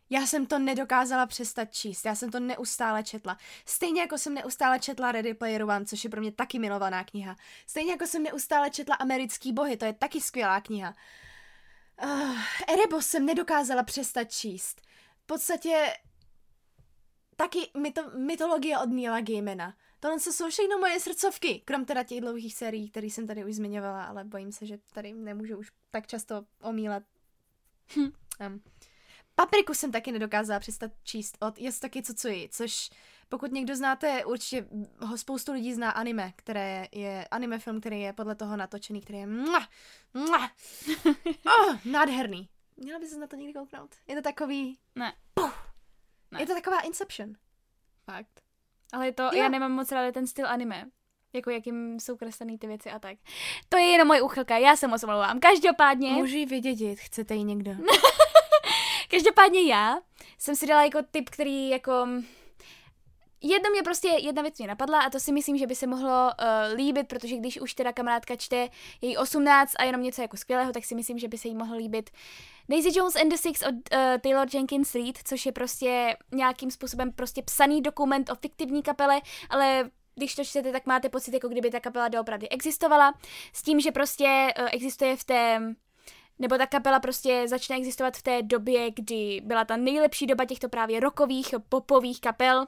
Já 0.10 0.26
jsem 0.26 0.46
to 0.46 0.60
nedokázala 0.60 1.26
přestat 1.26 1.74
číst, 1.74 2.06
já 2.06 2.16
jsem 2.16 2.32
to 2.32 2.40
neustále 2.40 3.04
četla. 3.04 3.38
Stejně 3.66 4.02
jako 4.02 4.18
jsem 4.18 4.34
neustále 4.34 4.80
četla 4.80 5.12
Ready 5.12 5.34
Player 5.34 5.64
One, 5.64 5.86
což 5.86 6.04
je 6.04 6.10
pro 6.10 6.22
mě 6.22 6.32
taky 6.32 6.60
milovaná 6.60 7.04
kniha. 7.04 7.36
Stejně 7.68 7.92
jako 7.92 8.08
jsem 8.08 8.24
neustále 8.24 8.70
četla 8.70 8.96
Americký 8.96 9.54
bohy, 9.54 9.78
to 9.78 9.86
je 9.86 9.94
taky 9.94 10.22
skvělá 10.22 10.62
kniha. 10.62 10.96
Uh, 12.04 12.40
Erebos 12.68 13.08
jsem 13.08 13.26
nedokázala 13.26 13.84
přestat 13.84 14.24
číst. 14.24 14.82
V 15.24 15.26
podstatě 15.26 15.94
taky 17.38 17.70
myto, 17.78 18.02
mytologie 18.18 18.78
od 18.78 18.90
Neila 18.90 19.22
Gaimana. 19.22 19.74
Tohle 20.00 20.20
jsou 20.20 20.50
všechno 20.50 20.78
moje 20.78 21.00
srdcovky, 21.00 21.62
krom 21.66 21.86
teda 21.86 22.04
těch 22.04 22.22
dlouhých 22.22 22.56
sérií, 22.56 22.90
které 22.90 23.08
jsem 23.08 23.28
tady 23.28 23.46
už 23.46 23.56
zmiňovala, 23.56 24.04
ale 24.04 24.24
bojím 24.24 24.52
se, 24.52 24.66
že 24.66 24.78
tady 24.94 25.14
nemůžu 25.14 25.58
už 25.58 25.72
tak 25.92 26.08
často 26.08 26.46
omílat. 26.62 27.04
Hm. 27.96 28.12
Um. 28.48 28.62
Papriku 29.36 29.74
jsem 29.74 29.92
taky 29.92 30.12
nedokázala 30.12 30.60
přestat 30.60 30.92
číst 31.04 31.38
od 31.42 31.60
Yasutaki 31.60 32.02
Tsutsui, 32.02 32.50
což 32.52 32.90
pokud 33.30 33.52
někdo 33.52 33.76
znáte, 33.76 34.26
určitě 34.26 34.68
ho 35.00 35.18
spoustu 35.18 35.54
lidí 35.54 35.74
zná 35.74 35.92
anime, 35.92 36.34
které 36.36 36.88
je 36.92 37.28
anime 37.32 37.60
film, 37.60 37.80
který 37.80 38.02
je 38.02 38.14
podle 38.14 38.36
toho 38.36 38.58
natočený, 38.58 39.02
který 39.02 39.20
je 39.20 39.28
mua, 39.28 39.68
mua, 40.14 40.52
oh, 41.60 41.76
nádherný. 41.86 42.50
Měla 42.78 43.00
bys 43.00 43.18
na 43.18 43.28
to 43.28 43.36
někdy 43.36 43.54
kouknout? 43.54 43.96
Je 44.08 44.16
to 44.16 44.22
takový, 44.22 44.78
Ne. 44.96 45.14
Ne. 46.38 46.44
je 46.44 46.48
to 46.48 46.54
taková 46.54 46.80
Inception. 46.80 47.34
Fakt. 48.06 48.42
Ale 48.94 49.06
je 49.06 49.12
to, 49.14 49.24
Jo. 49.24 49.30
já 49.34 49.50
nemám 49.50 49.72
moc 49.72 49.92
ráda 49.92 50.12
ten 50.12 50.28
styl 50.28 50.48
anime. 50.48 50.86
Jako 51.34 51.50
jakým 51.50 52.00
jsou 52.00 52.18
kreslený 52.18 52.58
ty 52.58 52.68
věci 52.68 52.92
a 52.92 53.00
tak. 53.00 53.18
To 53.70 53.78
je 53.78 53.84
jenom 53.86 54.08
moje 54.08 54.22
uchylka, 54.22 54.58
já 54.58 54.76
se 54.76 54.88
moc 54.88 55.04
omlouvám. 55.04 55.40
Každopádně, 55.40 56.12
Můžu 56.12 56.36
ji 56.38 56.46
vydědit, 56.46 57.00
chcete 57.00 57.36
ji 57.36 57.44
někdo? 57.44 57.72
každopádně 59.12 59.62
já 59.74 59.98
jsem 60.38 60.56
si 60.56 60.68
dala 60.68 60.84
jako 60.84 61.00
tip, 61.12 61.30
který 61.30 61.70
jako... 61.70 62.08
Jedno 63.42 63.70
mě 63.70 63.84
prostě, 63.84 64.08
jedna 64.08 64.42
věc 64.42 64.58
mě 64.58 64.68
napadla 64.68 65.00
a 65.00 65.10
to 65.10 65.20
si 65.20 65.32
myslím, 65.32 65.58
že 65.58 65.68
by 65.68 65.76
se 65.76 65.88
mohlo 65.88 66.10
uh, 66.10 66.76
líbit, 66.76 67.08
protože 67.08 67.38
když 67.38 67.62
už 67.62 67.74
teda 67.74 67.94
kamarádka 67.94 68.36
čte 68.36 68.70
její 69.02 69.18
18 69.18 69.74
a 69.80 69.84
jenom 69.84 70.04
něco 70.04 70.22
jako 70.22 70.38
skvělého, 70.38 70.72
tak 70.72 70.86
si 70.86 70.96
myslím, 70.96 71.20
že 71.20 71.28
by 71.28 71.38
se 71.38 71.48
jí 71.48 71.56
mohlo 71.56 71.78
líbit. 71.78 72.10
Daisy 72.70 72.90
Jones 73.00 73.16
and 73.16 73.30
the 73.30 73.36
Six 73.36 73.62
od 73.62 73.74
uh, 73.74 74.00
Taylor 74.22 74.48
Jenkins 74.54 74.96
Reid, 74.96 75.18
což 75.24 75.46
je 75.46 75.52
prostě 75.52 76.18
nějakým 76.32 76.72
způsobem 76.72 77.12
prostě 77.12 77.42
psaný 77.42 77.82
dokument 77.82 78.30
o 78.30 78.36
fiktivní 78.36 78.84
kapele, 78.84 79.22
ale 79.50 79.90
když 80.16 80.36
to 80.36 80.44
čtete, 80.44 80.72
tak 80.72 80.86
máte 80.86 81.10
pocit, 81.10 81.34
jako 81.34 81.48
kdyby 81.48 81.72
ta 81.72 81.80
kapela 81.80 82.08
doopravdy 82.08 82.50
existovala, 82.50 83.14
s 83.54 83.64
tím, 83.64 83.80
že 83.80 83.92
prostě 83.92 84.54
uh, 84.60 84.68
existuje 84.72 85.18
v 85.18 85.24
té 85.24 85.62
nebo 86.40 86.58
ta 86.58 86.68
kapela 86.68 87.00
prostě 87.00 87.48
začne 87.48 87.76
existovat 87.76 88.18
v 88.18 88.24
té 88.24 88.42
době, 88.42 88.92
kdy 88.92 89.42
byla 89.44 89.66
ta 89.66 89.78
nejlepší 89.78 90.28
doba 90.28 90.46
těchto 90.46 90.70
právě 90.70 91.00
rockových, 91.00 91.56
popových 91.70 92.22
kapel 92.22 92.66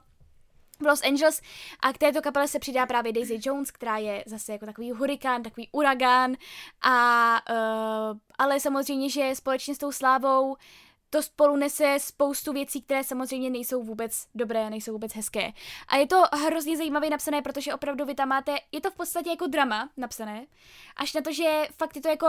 Los 0.85 1.03
Angeles 1.03 1.41
a 1.79 1.93
k 1.93 1.97
této 1.97 2.21
kapele 2.21 2.47
se 2.47 2.59
přidá 2.59 2.85
právě 2.85 3.13
Daisy 3.13 3.39
Jones, 3.43 3.71
která 3.71 3.97
je 3.97 4.23
zase 4.27 4.51
jako 4.51 4.65
takový 4.65 4.91
hurikán, 4.91 5.43
takový 5.43 5.69
uragán 5.71 6.35
a 6.81 7.41
uh, 7.49 8.17
ale 8.37 8.59
samozřejmě, 8.59 9.09
že 9.09 9.31
společně 9.35 9.75
s 9.75 9.77
tou 9.77 9.91
slávou 9.91 10.57
to 11.09 11.23
spolu 11.23 11.55
nese 11.55 11.97
spoustu 11.99 12.53
věcí, 12.53 12.81
které 12.81 13.03
samozřejmě 13.03 13.49
nejsou 13.49 13.83
vůbec 13.83 14.27
dobré, 14.35 14.69
nejsou 14.69 14.91
vůbec 14.91 15.15
hezké. 15.15 15.51
A 15.87 15.95
je 15.95 16.07
to 16.07 16.23
hrozně 16.33 16.77
zajímavě 16.77 17.09
napsané, 17.09 17.41
protože 17.41 17.73
opravdu 17.73 18.05
vy 18.05 18.15
tam 18.15 18.29
máte, 18.29 18.55
je 18.71 18.81
to 18.81 18.91
v 18.91 18.95
podstatě 18.95 19.29
jako 19.29 19.47
drama 19.47 19.89
napsané, 19.97 20.45
až 20.95 21.13
na 21.13 21.21
to, 21.21 21.31
že 21.31 21.67
fakt 21.77 21.95
je 21.95 22.01
to 22.01 22.09
jako, 22.09 22.27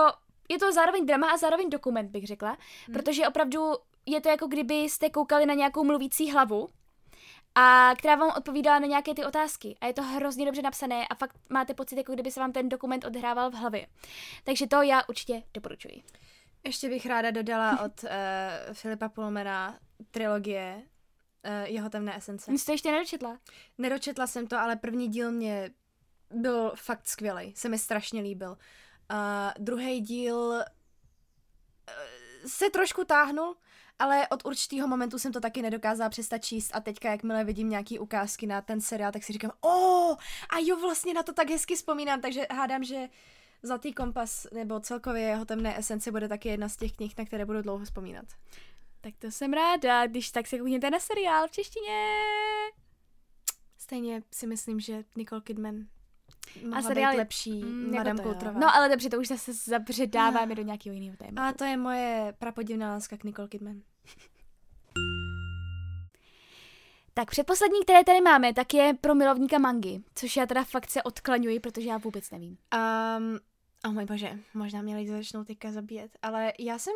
je 0.48 0.59
to 0.59 0.72
zároveň 0.72 1.07
drama 1.07 1.30
a 1.30 1.36
zároveň 1.36 1.70
dokument, 1.70 2.11
bych 2.11 2.26
řekla, 2.26 2.57
hmm. 2.86 2.94
protože 2.94 3.28
opravdu 3.28 3.72
je 4.07 4.20
to 4.20 4.28
jako 4.28 4.46
kdyby 4.46 4.74
jste 4.74 5.11
koukali 5.11 5.46
na 5.46 5.55
nějakou 5.55 5.84
mluvící 5.84 6.30
hlavu, 6.30 6.68
a 7.55 7.94
která 7.98 8.14
vám 8.14 8.32
odpovídala 8.36 8.78
na 8.78 8.86
nějaké 8.86 9.14
ty 9.14 9.24
otázky. 9.24 9.76
A 9.80 9.86
je 9.86 9.92
to 9.92 10.03
hrozně 10.03 10.46
dobře 10.46 10.62
napsané 10.62 11.09
a 11.09 11.14
fakt 11.14 11.36
máte 11.48 11.74
pocit, 11.74 11.96
jako 11.96 12.12
kdyby 12.14 12.30
se 12.30 12.40
vám 12.40 12.53
ten 12.53 12.68
dokument 12.68 13.05
odhrával 13.05 13.51
v 13.51 13.55
hlavě. 13.55 13.86
Takže 14.44 14.66
to 14.66 14.82
já 14.82 15.03
určitě 15.09 15.42
doporučuji. 15.55 16.03
Ještě 16.64 16.88
bych 16.88 17.07
ráda 17.07 17.30
dodala 17.30 17.80
od 17.84 18.05
uh, 18.05 18.11
Filipa 18.72 19.09
Pulmera 19.09 19.78
trilogie 20.11 20.82
uh, 21.46 21.72
Jeho 21.72 21.90
temné 21.90 22.16
esence. 22.16 22.53
Jsi 22.53 22.66
to 22.66 22.72
ještě 22.72 22.92
nedočetla? 22.92 23.38
Nedočetla 23.78 24.26
jsem 24.26 24.46
to, 24.46 24.59
ale 24.59 24.76
první 24.76 25.09
díl 25.09 25.32
mě 25.32 25.70
byl 26.30 26.72
fakt 26.74 27.09
skvělý. 27.09 27.55
Se 27.57 27.68
mi 27.68 27.78
strašně 27.78 28.22
líbil. 28.22 28.51
Uh, 28.51 29.16
druhý 29.59 30.01
díl 30.01 30.36
uh, 30.36 30.62
se 32.46 32.70
trošku 32.70 33.05
táhnul, 33.05 33.57
ale 34.01 34.28
od 34.28 34.44
určitého 34.46 34.88
momentu 34.88 35.18
jsem 35.18 35.32
to 35.32 35.40
taky 35.40 35.62
nedokázala 35.62 36.11
přestat 36.11 36.38
číst 36.38 36.70
a 36.74 36.80
teďka, 36.80 37.11
jakmile 37.11 37.44
vidím 37.44 37.68
nějaký 37.70 37.98
ukázky 37.98 38.46
na 38.46 38.61
ten 38.62 38.80
seriál, 38.80 39.12
tak 39.12 39.22
si 39.24 39.32
říkám, 39.32 39.51
o, 39.61 40.11
a 40.51 40.59
jo, 40.66 40.76
vlastně 40.80 41.14
na 41.14 41.22
to 41.22 41.32
tak 41.32 41.51
hezky 41.51 41.74
vzpomínám, 41.76 42.20
takže 42.20 42.46
hádám, 42.51 42.84
že 42.84 43.09
Zlatý 43.62 43.92
kompas 43.92 44.46
nebo 44.53 44.80
celkově 44.80 45.22
jeho 45.22 45.44
temné 45.44 45.78
esence 45.78 46.11
bude 46.11 46.28
taky 46.28 46.48
jedna 46.48 46.68
z 46.68 46.76
těch 46.76 46.92
knih, 46.92 47.14
na 47.18 47.24
které 47.24 47.44
budu 47.46 47.62
dlouho 47.62 47.84
vzpomínat. 47.84 48.24
Tak 49.01 49.14
to 49.18 49.30
jsem 49.30 49.53
ráda, 49.53 50.07
když 50.07 50.30
tak 50.30 50.46
se 50.46 50.59
koukněte 50.59 50.90
na 50.90 50.98
seriál 51.01 51.48
v 51.48 51.51
češtině. 51.51 52.07
Stejně 53.78 54.22
si 54.32 54.46
myslím, 54.46 54.80
že 54.80 55.05
Nicole 55.16 55.40
Kidman 55.40 55.74
mohla 56.62 56.76
A 56.76 56.80
být 56.80 56.86
seriál 56.86 57.12
je- 57.12 57.18
lepší 57.18 57.51
Mm, 57.64 57.94
Madame 57.94 58.20
jako. 58.20 58.22
Coulterová. 58.22 58.61
No 58.61 58.74
ale 58.74 58.88
dobře, 58.88 59.09
to 59.11 59.18
už 59.18 59.28
zase 59.28 59.53
zabředáváme 59.55 60.55
do 60.55 60.62
nějakého 60.62 60.94
jiného 60.94 61.16
tématu. 61.16 61.48
A 61.48 61.53
to 61.53 61.64
je 61.64 61.76
moje 61.76 62.34
prapodivná 62.38 62.92
láska 62.94 63.16
k 63.16 63.24
Nicole 63.24 63.48
Kidman. 63.48 63.82
Tak 67.20 67.30
předposlední, 67.30 67.82
které 67.82 68.04
tady 68.04 68.20
máme, 68.20 68.54
tak 68.54 68.74
je 68.74 68.94
pro 69.00 69.14
milovníka 69.14 69.58
mangy, 69.58 70.00
což 70.14 70.36
já 70.36 70.46
teda 70.46 70.64
fakt 70.64 70.90
se 70.90 71.02
odklaňuji, 71.02 71.60
protože 71.60 71.88
já 71.88 71.98
vůbec 71.98 72.30
nevím. 72.30 72.58
Um, 73.18 73.38
oh 73.84 73.92
můj 73.92 74.04
bože, 74.04 74.38
možná 74.54 74.82
mě 74.82 74.96
lidi 74.96 75.10
začnou 75.10 75.44
teďka 75.44 75.72
zabíjet, 75.72 76.18
ale 76.22 76.52
já 76.58 76.78
jsem, 76.78 76.92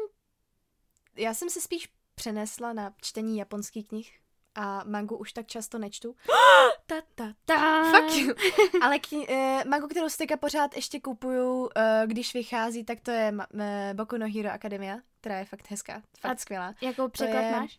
já 1.17 1.35
jsem 1.35 1.51
se 1.51 1.61
spíš 1.61 1.89
přenesla 2.15 2.73
na 2.73 2.95
čtení 3.03 3.39
japonských 3.39 3.89
knih 3.89 4.19
a 4.55 4.85
mangu 4.87 5.17
už 5.17 5.33
tak 5.33 5.47
často 5.47 5.79
nečtu. 5.79 6.17
Ta, 6.87 6.95
ta, 7.15 7.33
ta. 7.45 7.83
Fuck 7.91 8.17
you. 8.17 8.35
Ale 8.83 8.97
kni- 8.97 9.27
uh, 9.31 9.71
mangu, 9.71 9.89
kterou 9.89 10.09
si 10.09 10.17
teďka 10.19 10.37
pořád 10.37 10.77
ještě 10.77 11.01
kupuju, 11.01 11.61
uh, 11.61 11.69
když 12.07 12.35
vychází, 12.35 12.85
tak 12.85 13.01
to 13.01 13.11
je 13.11 13.33
uh, 13.33 13.61
Boku 13.93 14.17
no 14.17 14.27
Hero 14.35 14.51
Academia, 14.51 14.97
která 15.21 15.39
je 15.39 15.45
fakt 15.45 15.71
hezká, 15.71 16.03
fakt 16.21 16.33
A- 16.33 16.41
skvělá. 16.41 16.75
Jako 16.81 17.09
překlad 17.09 17.41
je- 17.41 17.51
máš? 17.51 17.79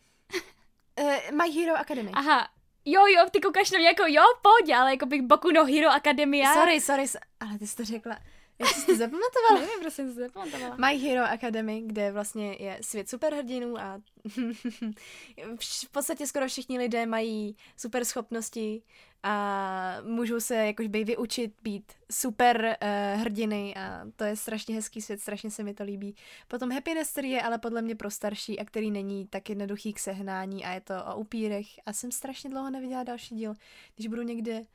Uh, 1.01 1.31
My 1.31 1.51
Hero 1.51 1.75
Academy. 1.75 2.11
Aha. 2.13 2.49
Jo, 2.85 3.05
jo, 3.07 3.25
ty 3.31 3.41
koukáš 3.41 3.71
na 3.71 3.77
mě 3.79 3.87
jako 3.87 4.03
jo, 4.07 4.21
pojď, 4.41 4.69
ale 4.75 4.91
jako 4.91 5.05
bych 5.05 5.21
Boku 5.21 5.51
no 5.51 5.65
Hero 5.65 5.89
Academia. 5.89 6.53
Sorry, 6.53 6.81
sorry, 6.81 7.03
so- 7.03 7.19
ale 7.39 7.59
ty 7.59 7.67
jsi 7.67 7.75
to 7.75 7.85
řekla. 7.85 8.17
Jak 8.59 8.69
jsi 8.69 8.85
to 8.85 8.95
zapamatovala? 8.95 9.59
Nevím, 9.59 9.79
prostě 9.81 9.95
jsem 9.95 10.13
si 10.13 10.19
zapamatovala. 10.19 10.75
My 10.75 10.97
Hero 10.97 11.23
Academy, 11.25 11.81
kde 11.81 12.11
vlastně 12.11 12.53
je 12.59 12.77
svět 12.81 13.09
superhrdinů 13.09 13.79
a 13.79 14.01
v 15.85 15.89
podstatě 15.91 16.27
skoro 16.27 16.47
všichni 16.47 16.77
lidé 16.77 17.05
mají 17.05 17.55
super 17.77 18.05
schopnosti 18.05 18.81
a 19.23 19.97
můžou 20.03 20.39
se 20.39 20.55
jakož 20.55 20.87
by 20.87 21.03
vyučit 21.03 21.53
být 21.63 21.93
super 22.11 22.77
uh, 22.81 23.21
hrdiny 23.21 23.75
a 23.75 24.05
to 24.15 24.23
je 24.23 24.35
strašně 24.35 24.75
hezký 24.75 25.01
svět, 25.01 25.21
strašně 25.21 25.51
se 25.51 25.63
mi 25.63 25.73
to 25.73 25.83
líbí. 25.83 26.15
Potom 26.47 26.71
Happiness, 26.71 27.11
který 27.11 27.29
je 27.29 27.41
ale 27.41 27.57
podle 27.57 27.81
mě 27.81 27.95
pro 27.95 28.11
starší 28.11 28.59
a 28.59 28.65
který 28.65 28.91
není 28.91 29.27
tak 29.27 29.49
jednoduchý 29.49 29.93
k 29.93 29.99
sehnání 29.99 30.65
a 30.65 30.71
je 30.71 30.81
to 30.81 30.93
o 31.05 31.15
upírech 31.19 31.67
a 31.85 31.93
jsem 31.93 32.11
strašně 32.11 32.49
dlouho 32.49 32.69
neviděla 32.69 33.03
další 33.03 33.35
díl. 33.35 33.53
Když 33.95 34.07
budu 34.07 34.21
někde 34.21 34.65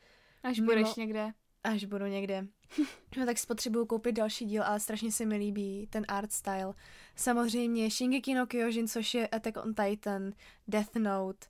Až 0.43 0.59
Mimo- 0.61 0.65
budeš 0.65 0.95
někde. 0.95 1.33
Až 1.65 1.85
budu 1.85 2.07
někde, 2.07 2.47
no, 3.17 3.27
tak 3.27 3.39
si 3.39 3.47
potřebuju 3.47 3.87
koupit 3.87 4.13
další 4.13 4.45
díl, 4.45 4.63
ale 4.63 4.81
strašně 4.81 5.13
se 5.13 5.27
mi 5.27 5.37
líbí 5.37 5.87
ten 5.91 6.05
art 6.09 6.33
style. 6.33 6.75
Samozřejmě 7.17 7.91
Shingeki 7.91 8.35
no 8.35 8.47
Kyojin, 8.47 8.89
což 8.89 9.15
je 9.15 9.29
Attack 9.29 9.57
on 9.57 9.75
Titan, 9.75 10.33
Death 10.69 10.97
Note, 10.97 11.47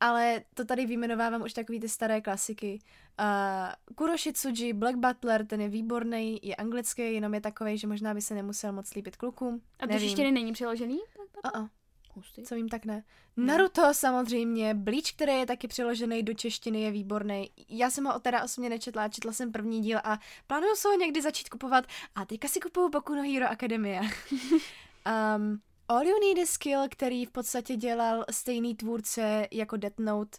ale 0.00 0.42
to 0.54 0.64
tady 0.64 0.86
vyjmenovávám 0.86 1.42
už 1.42 1.52
takový 1.52 1.80
ty 1.80 1.88
staré 1.88 2.20
klasiky. 2.20 2.78
Uh, 3.20 3.94
Kuroshi 3.94 4.32
Tsuji, 4.32 4.72
Black 4.72 4.96
Butler, 4.96 5.46
ten 5.46 5.60
je 5.60 5.68
výborný, 5.68 6.40
je 6.42 6.56
anglický, 6.56 7.14
jenom 7.14 7.34
je 7.34 7.40
takový, 7.40 7.78
že 7.78 7.86
možná 7.86 8.14
by 8.14 8.20
se 8.20 8.34
nemusel 8.34 8.72
moc 8.72 8.94
líbit 8.94 9.16
klukům. 9.16 9.62
A 9.80 9.86
to 9.86 9.92
ještě 9.92 10.30
není 10.30 10.52
přeložený? 10.52 10.98
Uh-uh. 11.44 11.68
Hustý. 12.16 12.42
Co 12.42 12.54
vím, 12.54 12.68
tak 12.68 12.84
ne. 12.84 13.04
Naruto 13.36 13.94
samozřejmě, 13.94 14.74
Bleach, 14.74 15.12
který 15.12 15.32
je 15.32 15.46
taky 15.46 15.68
přeložený 15.68 16.22
do 16.22 16.34
češtiny, 16.34 16.80
je 16.80 16.90
výborný. 16.90 17.50
Já 17.68 17.90
jsem 17.90 18.04
ho 18.04 18.20
teda 18.20 18.44
osobně 18.44 18.70
nečetla, 18.70 19.08
četla 19.08 19.32
jsem 19.32 19.52
první 19.52 19.80
díl 19.80 19.98
a 20.04 20.18
plánuju 20.46 20.76
se 20.76 20.88
ho 20.88 20.94
někdy 20.94 21.22
začít 21.22 21.48
kupovat 21.48 21.84
a 22.14 22.24
teďka 22.24 22.48
si 22.48 22.60
kupuju 22.60 22.88
Boku 22.88 23.14
no 23.14 23.22
Hero 23.22 23.46
Academia. 23.50 24.02
um, 25.36 25.60
All 25.88 26.06
You 26.06 26.20
Need 26.20 26.38
is 26.38 26.50
Skill, 26.50 26.80
který 26.90 27.26
v 27.26 27.30
podstatě 27.30 27.76
dělal 27.76 28.24
stejný 28.30 28.74
tvůrce 28.74 29.48
jako 29.50 29.76
Death 29.76 29.98
Note. 29.98 30.38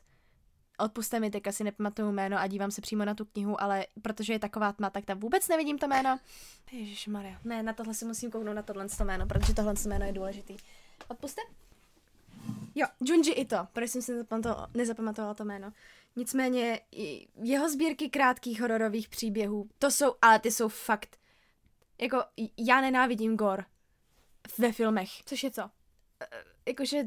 Odpuste 0.77 1.19
mi, 1.19 1.31
teďka 1.31 1.51
si 1.51 1.63
nepamatuju 1.63 2.11
jméno 2.11 2.37
a 2.37 2.47
dívám 2.47 2.71
se 2.71 2.81
přímo 2.81 3.05
na 3.05 3.15
tu 3.15 3.25
knihu, 3.25 3.61
ale 3.61 3.85
protože 4.01 4.33
je 4.33 4.39
taková 4.39 4.73
tma, 4.73 4.89
tak 4.89 5.05
tam 5.05 5.19
vůbec 5.19 5.47
nevidím 5.47 5.77
to 5.77 5.87
jméno. 5.87 6.19
Ježíš 6.71 7.07
Maria. 7.07 7.39
Ne, 7.43 7.63
na 7.63 7.73
tohle 7.73 7.93
si 7.93 8.05
musím 8.05 8.31
kouknout 8.31 8.55
na 8.55 8.61
tohle 8.61 8.87
to 8.89 9.03
jméno, 9.03 9.27
protože 9.27 9.53
tohle 9.53 9.73
jméno 9.85 10.05
je 10.05 10.13
důležitý. 10.13 10.57
Odpuste? 11.07 11.41
Jo, 12.75 12.87
Junji 13.01 13.31
Ito, 13.31 13.67
proč 13.73 13.89
jsem 13.89 14.01
si 14.01 14.11
nezapamatovala, 14.11 14.69
nezapamatovala 14.73 15.33
to 15.33 15.45
jméno. 15.45 15.71
Nicméně 16.15 16.79
jeho 17.35 17.69
sbírky 17.69 18.09
krátkých 18.09 18.61
hororových 18.61 19.09
příběhů, 19.09 19.69
to 19.79 19.91
jsou, 19.91 20.15
ale 20.21 20.39
ty 20.39 20.51
jsou 20.51 20.67
fakt, 20.67 21.17
jako 22.01 22.23
já 22.57 22.81
nenávidím 22.81 23.37
gore 23.37 23.63
ve 24.57 24.71
filmech. 24.71 25.09
Což 25.25 25.43
je 25.43 25.51
co? 25.51 25.69
Jakože 26.67 27.03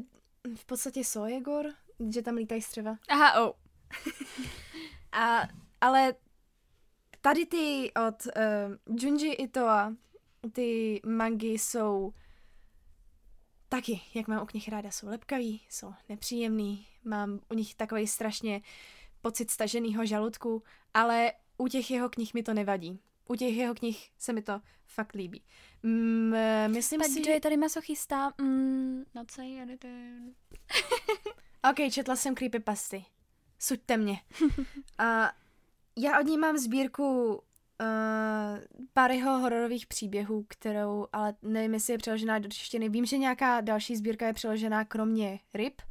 v 0.55 0.65
podstatě 0.65 1.03
so 1.03 1.33
je 1.33 1.41
gore, 1.41 1.69
že 2.09 2.21
tam 2.21 2.35
lítají 2.35 2.61
střeva. 2.61 2.97
Aha, 3.09 3.41
oh. 3.41 3.53
A, 5.11 5.47
ale 5.81 6.13
tady 7.21 7.45
ty 7.45 7.91
od 8.07 8.25
uh, 8.25 9.01
Junji 9.03 9.33
Itoa, 9.33 9.93
ty 10.53 11.01
mangy 11.05 11.47
jsou 11.47 12.13
taky, 13.69 14.01
jak 14.13 14.27
mám 14.27 14.43
u 14.43 14.45
knih 14.45 14.69
ráda, 14.69 14.91
jsou 14.91 15.07
lepkavý, 15.07 15.61
jsou 15.69 15.93
nepříjemný, 16.09 16.87
mám 17.03 17.39
u 17.49 17.53
nich 17.53 17.75
takový 17.75 18.07
strašně 18.07 18.61
pocit 19.21 19.51
staženého 19.51 20.05
žaludku, 20.05 20.63
ale 20.93 21.33
u 21.57 21.67
těch 21.67 21.91
jeho 21.91 22.09
knih 22.09 22.33
mi 22.33 22.43
to 22.43 22.53
nevadí. 22.53 22.99
U 23.29 23.35
těch 23.35 23.55
jeho 23.55 23.75
knih 23.75 24.09
se 24.17 24.33
mi 24.33 24.41
to 24.41 24.61
fakt 24.85 25.13
líbí. 25.13 25.43
Mm, 25.83 26.33
myslím 26.67 27.01
Tak 27.01 27.09
si, 27.09 27.21
kdo 27.21 27.31
je 27.31 27.41
tady 27.41 27.57
masochista? 27.57 28.33
Mm, 28.41 29.03
no 29.15 29.25
co 29.27 29.41
je 29.41 29.77
ten? 29.77 30.33
Ok, 31.71 31.91
četla 31.91 32.15
jsem 32.15 32.35
creepypasty. 32.35 33.05
Suďte 33.59 33.97
mě. 33.97 34.21
A 34.97 35.31
já 35.97 36.19
od 36.19 36.25
ní 36.25 36.37
mám 36.37 36.57
sbírku 36.57 37.41
uh, 37.81 38.59
pár 38.93 39.11
jeho 39.11 39.39
hororových 39.39 39.87
příběhů, 39.87 40.45
kterou, 40.47 41.07
ale 41.13 41.33
nevím, 41.41 41.73
jestli 41.73 41.93
je 41.93 41.97
přeložená 41.97 42.39
do 42.39 42.49
češtiny. 42.49 42.89
Vím, 42.89 43.05
že 43.05 43.17
nějaká 43.17 43.61
další 43.61 43.95
sbírka 43.95 44.27
je 44.27 44.33
přeložená 44.33 44.85
kromě 44.85 45.39
ryb, 45.53 45.81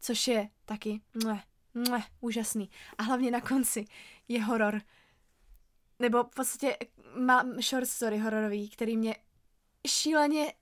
což 0.00 0.28
je 0.28 0.48
taky 0.64 1.00
mle, 1.24 1.42
mle, 1.74 2.02
úžasný. 2.20 2.70
A 2.98 3.02
hlavně 3.02 3.30
na 3.30 3.40
konci 3.40 3.84
je 4.28 4.42
horor. 4.42 4.80
Nebo 5.98 6.24
v 6.24 6.30
podstatě 6.34 6.76
mám 7.16 7.60
short 7.60 7.86
story 7.86 8.18
hororový, 8.18 8.68
který 8.68 8.96
mě 8.96 9.16
šíleně 9.86 10.52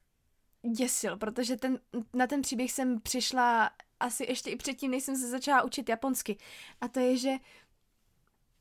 děsil, 0.76 1.16
protože 1.16 1.56
ten, 1.56 1.78
na 2.14 2.26
ten 2.26 2.42
příběh 2.42 2.72
jsem 2.72 3.00
přišla 3.00 3.70
asi 4.00 4.24
ještě 4.24 4.50
i 4.50 4.56
předtím, 4.56 4.90
než 4.90 5.04
jsem 5.04 5.16
se 5.16 5.28
začala 5.28 5.62
učit 5.62 5.88
japonsky. 5.88 6.38
A 6.80 6.88
to 6.88 7.00
je, 7.00 7.16
že 7.16 7.32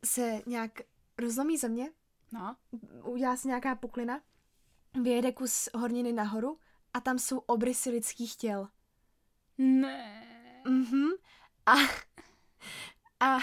se 0.06 0.42
nějak 0.46 0.72
rozlomí 1.22 1.58
země, 1.58 1.92
No. 2.34 2.56
udělá 3.04 3.38
se 3.38 3.48
nějaká 3.48 3.76
puklina, 3.76 4.22
vyjede 5.02 5.32
kus 5.32 5.70
horniny 5.76 6.14
nahoru 6.14 6.60
a 6.94 7.02
tam 7.02 7.20
jsou 7.20 7.38
obrysy 7.38 7.90
lidských 7.90 8.36
těl. 8.36 8.68
Ne. 9.58 10.24
Mhm. 10.68 11.10
A, 11.66 11.74
a 13.20 13.38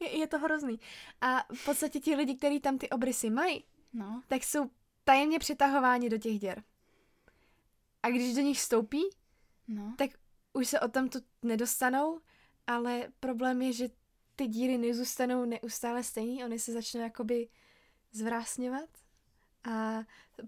je, 0.12 0.26
to 0.26 0.38
hrozný. 0.38 0.80
A 1.20 1.44
v 1.54 1.64
podstatě 1.64 2.00
ti 2.00 2.14
lidi, 2.16 2.34
kteří 2.36 2.60
tam 2.60 2.78
ty 2.78 2.90
obrysy 2.90 3.30
mají, 3.30 3.64
No. 3.92 4.22
tak 4.28 4.44
jsou 4.44 4.70
tajemně 5.04 5.38
přitahováni 5.38 6.08
do 6.08 6.18
těch 6.18 6.38
děr. 6.40 6.62
A 8.02 8.08
když 8.10 8.34
do 8.34 8.40
nich 8.42 8.58
vstoupí, 8.58 9.02
No. 9.68 9.94
tak 9.98 10.10
už 10.52 10.68
se 10.68 10.80
o 10.80 10.88
tam 10.88 11.08
tu 11.08 11.18
nedostanou, 11.42 12.20
ale 12.66 13.08
problém 13.20 13.62
je, 13.62 13.72
že 13.72 13.88
ty 14.38 14.46
díry 14.46 14.78
nezůstanou 14.78 15.44
neustále 15.44 16.02
stejný, 16.02 16.44
oni 16.44 16.58
se 16.58 16.72
začnou 16.72 17.00
jakoby 17.00 17.48
zvrásňovat 18.12 18.88
a 19.70 19.98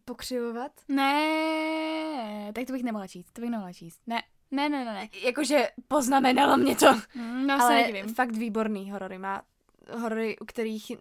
pokřivovat. 0.04 0.72
Ne, 0.88 2.52
tak 2.54 2.66
to 2.66 2.72
bych 2.72 2.82
nemohla 2.82 3.06
číst, 3.06 3.32
to 3.32 3.40
bych 3.40 3.50
nemohla 3.50 3.72
číst. 3.72 4.00
Ne, 4.06 4.22
ne, 4.50 4.68
ne, 4.68 4.84
ne, 4.84 4.92
ne. 4.94 5.08
Jakože 5.22 5.68
poznamenalo 5.88 6.56
mě 6.56 6.76
to. 6.76 6.86
Mm, 7.14 7.46
No, 7.46 7.56
se 7.58 7.62
ale 7.64 7.74
nedivím. 7.82 8.14
fakt 8.14 8.36
výborný 8.36 8.90
horory. 8.90 9.18
Má 9.18 9.42
horory, 9.98 10.38
u 10.38 10.44
kterých 10.44 10.92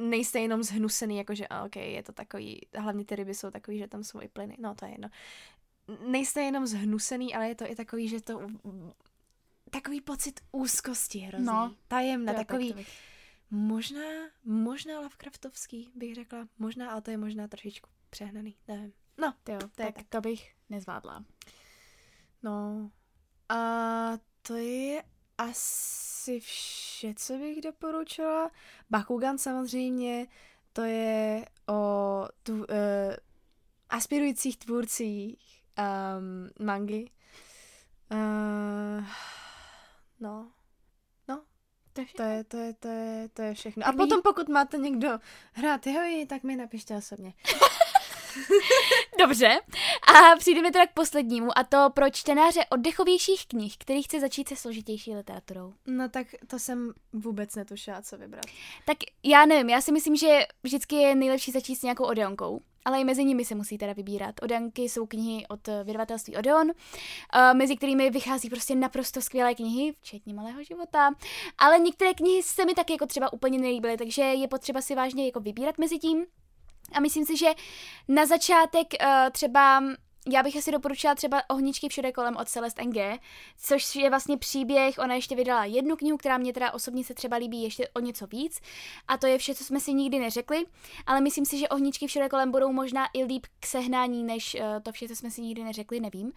nejste 0.00 0.40
jenom 0.40 0.62
zhnusený, 0.62 1.18
jakože 1.18 1.46
a 1.46 1.64
ok, 1.64 1.76
je 1.76 2.02
to 2.02 2.12
takový, 2.12 2.60
hlavně 2.74 3.04
ty 3.04 3.16
ryby 3.16 3.34
jsou 3.34 3.50
takový, 3.50 3.78
že 3.78 3.88
tam 3.88 4.04
jsou 4.04 4.20
i 4.20 4.28
plyny, 4.28 4.56
no 4.60 4.74
to 4.74 4.84
je 4.84 4.90
jedno. 4.90 5.08
Nejste 6.06 6.42
jenom 6.42 6.66
zhnusený, 6.66 7.34
ale 7.34 7.48
je 7.48 7.54
to 7.54 7.70
i 7.70 7.74
takový, 7.76 8.08
že 8.08 8.20
to 8.20 8.40
takový 9.80 10.00
pocit 10.00 10.40
úzkosti 10.52 11.18
hrozný. 11.18 11.46
No. 11.46 11.74
Tajemné, 11.88 12.32
Jo, 12.32 12.38
tak 12.38 12.46
takový, 12.46 12.68
to 12.70 12.76
bych- 12.76 12.98
možná, 13.50 14.00
možná 14.44 15.00
Lovecraftovský, 15.00 15.90
bych 15.94 16.14
řekla. 16.14 16.48
Možná, 16.58 16.90
ale 16.90 17.02
to 17.02 17.10
je 17.10 17.16
možná 17.16 17.48
trošičku 17.48 17.90
přehnaný, 18.10 18.56
nevím. 18.68 18.92
No, 19.18 19.34
jo, 19.48 19.58
to 19.58 19.68
tak 19.68 19.94
tak. 19.94 20.06
to 20.08 20.20
bych 20.20 20.54
nezvládla. 20.70 21.24
No. 22.42 22.90
A 23.48 23.58
to 24.42 24.54
je 24.56 25.02
asi 25.38 26.40
vše, 26.40 27.14
co 27.16 27.38
bych 27.38 27.60
doporučila. 27.60 28.50
Bakugan 28.90 29.38
samozřejmě, 29.38 30.26
to 30.72 30.82
je 30.82 31.46
o 31.68 32.28
tu, 32.42 32.54
uh, 32.54 32.64
aspirujících 33.90 34.56
tvůrcích 34.56 35.64
um, 35.78 36.66
mangy. 36.66 37.10
Uh, 38.12 39.04
no. 40.20 40.52
No, 41.28 41.42
To 41.92 42.00
je 42.00 42.06
to 42.16 42.22
je, 42.22 42.44
to 42.44 42.56
je, 42.56 42.72
to 42.74 42.88
je, 42.88 43.28
to 43.28 43.42
je 43.42 43.54
všechno. 43.54 43.86
A 43.86 43.92
potom 43.92 44.22
pokud 44.22 44.48
máte 44.48 44.78
někdo 44.78 45.18
hrát 45.52 45.86
jeho, 45.86 46.26
tak 46.26 46.42
mi 46.42 46.56
napište 46.56 46.96
osobně. 46.96 47.34
Dobře. 49.18 49.60
A 50.14 50.36
přijdeme 50.38 50.72
teda 50.72 50.86
k 50.86 50.92
poslednímu, 50.92 51.58
a 51.58 51.64
to 51.64 51.90
pro 51.94 52.10
čtenáře 52.10 52.60
oddechovějších 52.70 53.46
knih, 53.46 53.76
který 53.78 54.02
chce 54.02 54.20
začít 54.20 54.48
se 54.48 54.56
složitější 54.56 55.14
literaturou. 55.14 55.74
No 55.86 56.08
tak 56.08 56.26
to 56.46 56.58
jsem 56.58 56.92
vůbec 57.12 57.54
netušila, 57.54 58.02
co 58.02 58.18
vybrat. 58.18 58.44
Tak 58.84 58.96
já 59.22 59.46
nevím, 59.46 59.70
já 59.70 59.80
si 59.80 59.92
myslím, 59.92 60.16
že 60.16 60.40
vždycky 60.62 60.96
je 60.96 61.14
nejlepší 61.14 61.52
začít 61.52 61.76
s 61.76 61.82
nějakou 61.82 62.04
Odeonkou. 62.04 62.60
Ale 62.84 63.00
i 63.00 63.04
mezi 63.04 63.24
nimi 63.24 63.44
se 63.44 63.54
musí 63.54 63.78
teda 63.78 63.92
vybírat. 63.92 64.34
Odeonky 64.42 64.82
jsou 64.82 65.06
knihy 65.06 65.46
od 65.46 65.68
eh, 65.68 65.84
vydavatelství 65.84 66.36
Odeon, 66.36 66.70
eh, 66.70 67.54
mezi 67.54 67.76
kterými 67.76 68.10
vychází 68.10 68.50
prostě 68.50 68.74
naprosto 68.74 69.22
skvělé 69.22 69.54
knihy, 69.54 69.94
včetně 70.00 70.34
Malého 70.34 70.64
života. 70.64 71.14
Ale 71.58 71.78
některé 71.78 72.14
knihy 72.14 72.42
se 72.42 72.64
mi 72.64 72.74
taky 72.74 72.92
jako 72.92 73.06
třeba 73.06 73.32
úplně 73.32 73.58
nelíbily, 73.58 73.96
takže 73.96 74.22
je 74.22 74.48
potřeba 74.48 74.80
si 74.80 74.94
vážně 74.94 75.26
jako 75.26 75.40
vybírat 75.40 75.78
mezi 75.78 75.98
tím. 75.98 76.26
A 76.92 77.00
myslím 77.00 77.24
si, 77.24 77.36
že 77.36 77.46
na 78.08 78.26
začátek 78.26 78.86
uh, 79.00 79.30
třeba 79.32 79.82
já 80.32 80.42
bych 80.42 80.56
asi 80.56 80.72
doporučila 80.72 81.14
třeba 81.14 81.42
Ohničky 81.50 81.88
všude 81.88 82.12
kolem 82.12 82.36
od 82.36 82.48
Celeste 82.48 82.84
NG, 82.84 83.20
což 83.58 83.96
je 83.96 84.10
vlastně 84.10 84.36
příběh, 84.36 84.98
ona 84.98 85.14
ještě 85.14 85.36
vydala 85.36 85.64
jednu 85.64 85.96
knihu, 85.96 86.16
která 86.16 86.38
mě 86.38 86.52
teda 86.52 86.72
osobně 86.72 87.04
se 87.04 87.14
třeba 87.14 87.36
líbí 87.36 87.62
ještě 87.62 87.88
o 87.88 88.00
něco 88.00 88.26
víc 88.26 88.60
a 89.08 89.16
to 89.16 89.26
je 89.26 89.38
vše, 89.38 89.54
co 89.54 89.64
jsme 89.64 89.80
si 89.80 89.94
nikdy 89.94 90.18
neřekli, 90.18 90.64
ale 91.06 91.20
myslím 91.20 91.44
si, 91.44 91.58
že 91.58 91.68
Ohničky 91.68 92.06
všude 92.06 92.28
kolem 92.28 92.50
budou 92.50 92.72
možná 92.72 93.06
i 93.12 93.24
líp 93.24 93.46
k 93.60 93.66
sehnání, 93.66 94.24
než 94.24 94.54
uh, 94.54 94.60
to 94.82 94.92
vše, 94.92 95.08
co 95.08 95.16
jsme 95.16 95.30
si 95.30 95.40
nikdy 95.40 95.64
neřekli, 95.64 96.00
nevím. 96.00 96.32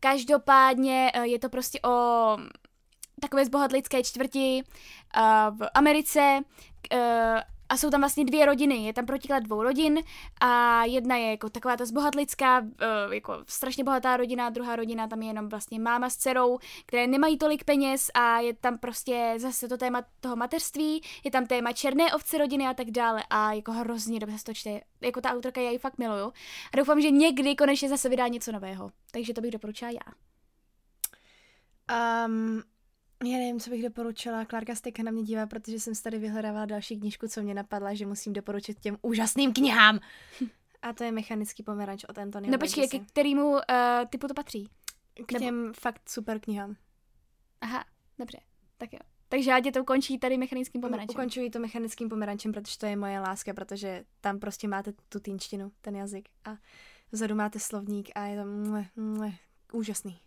Každopádně 0.00 1.12
uh, 1.16 1.22
je 1.22 1.38
to 1.38 1.48
prostě 1.48 1.80
o 1.80 2.36
takové 3.20 3.44
zbohatlické 3.44 4.02
čtvrti 4.02 4.62
v 5.50 5.68
Americe 5.74 6.40
a 7.70 7.76
jsou 7.76 7.90
tam 7.90 8.00
vlastně 8.00 8.24
dvě 8.24 8.46
rodiny. 8.46 8.76
Je 8.76 8.92
tam 8.92 9.06
protiklad 9.06 9.42
dvou 9.42 9.62
rodin 9.62 9.98
a 10.40 10.84
jedna 10.84 11.16
je 11.16 11.30
jako 11.30 11.50
taková 11.50 11.76
ta 11.76 11.84
zbohatlická, 11.84 12.60
uh, 12.60 13.12
jako 13.12 13.38
strašně 13.46 13.84
bohatá 13.84 14.16
rodina, 14.16 14.50
druhá 14.50 14.76
rodina 14.76 15.06
tam 15.08 15.22
je 15.22 15.28
jenom 15.28 15.48
vlastně 15.48 15.80
máma 15.80 16.10
s 16.10 16.16
dcerou, 16.16 16.58
které 16.86 17.06
nemají 17.06 17.38
tolik 17.38 17.64
peněz 17.64 18.10
a 18.14 18.38
je 18.40 18.54
tam 18.54 18.78
prostě 18.78 19.34
zase 19.36 19.68
to 19.68 19.76
téma 19.76 20.02
toho 20.20 20.36
mateřství, 20.36 21.02
je 21.24 21.30
tam 21.30 21.46
téma 21.46 21.72
černé 21.72 22.14
ovce 22.14 22.38
rodiny 22.38 22.66
a 22.66 22.74
tak 22.74 22.90
dále 22.90 23.22
a 23.30 23.52
jako 23.52 23.72
hrozně 23.72 24.20
dobře 24.20 24.38
se 24.38 24.44
to 24.44 24.54
čte. 24.54 24.80
Jako 25.00 25.20
ta 25.20 25.32
autorka, 25.32 25.60
já 25.60 25.70
ji 25.70 25.78
fakt 25.78 25.98
miluju. 25.98 26.32
A 26.72 26.76
doufám, 26.76 27.00
že 27.00 27.10
někdy 27.10 27.56
konečně 27.56 27.88
zase 27.88 28.08
vydá 28.08 28.28
něco 28.28 28.52
nového. 28.52 28.90
Takže 29.12 29.34
to 29.34 29.40
bych 29.40 29.50
doporučila 29.50 29.90
já. 29.90 30.12
Um, 32.26 32.62
já 33.24 33.38
nevím, 33.38 33.60
co 33.60 33.70
bych 33.70 33.82
doporučila. 33.82 34.44
Klárka 34.44 34.74
Steka 34.74 35.02
na 35.02 35.10
mě 35.10 35.22
dívá, 35.22 35.46
protože 35.46 35.80
jsem 35.80 35.94
si 35.94 36.02
tady 36.02 36.18
vyhledávala 36.18 36.66
další 36.66 37.00
knížku, 37.00 37.28
co 37.28 37.42
mě 37.42 37.54
napadla, 37.54 37.94
že 37.94 38.06
musím 38.06 38.32
doporučit 38.32 38.80
těm 38.80 38.96
úžasným 39.02 39.52
knihám. 39.52 40.00
A 40.82 40.92
to 40.92 41.04
je 41.04 41.12
Mechanický 41.12 41.62
pomeranč 41.62 42.04
od 42.04 42.18
Antonyho 42.18 42.52
No 42.52 42.58
počkej, 42.58 42.88
ke 42.88 42.98
kterému 42.98 43.50
uh, 43.50 43.58
typu 44.10 44.28
to 44.28 44.34
patří? 44.34 44.68
K 45.26 45.38
těm 45.38 45.62
Nebo... 45.62 45.74
fakt 45.80 46.08
super 46.08 46.40
knihám. 46.40 46.76
Aha, 47.60 47.84
dobře, 48.18 48.38
tak 48.78 48.92
jo. 48.92 48.98
Takže 49.28 49.50
já 49.50 49.60
tě 49.60 49.72
to 49.72 49.80
ukončí 49.80 50.18
tady 50.18 50.38
mechanickým 50.38 50.80
pomerančem. 50.80 51.16
Ukončuji 51.16 51.50
to 51.50 51.58
mechanickým 51.58 52.08
pomerančem, 52.08 52.52
protože 52.52 52.78
to 52.78 52.86
je 52.86 52.96
moje 52.96 53.20
láska, 53.20 53.54
protože 53.54 54.04
tam 54.20 54.38
prostě 54.38 54.68
máte 54.68 54.92
tu 55.08 55.20
týnštinu, 55.20 55.72
ten 55.80 55.96
jazyk 55.96 56.28
a 56.44 56.56
vzadu 57.12 57.34
máte 57.34 57.58
slovník 57.58 58.10
a 58.14 58.26
je 58.26 58.42
to 58.42 58.44
mle, 58.44 58.86
mle, 58.96 59.32
úžasný. 59.72 60.20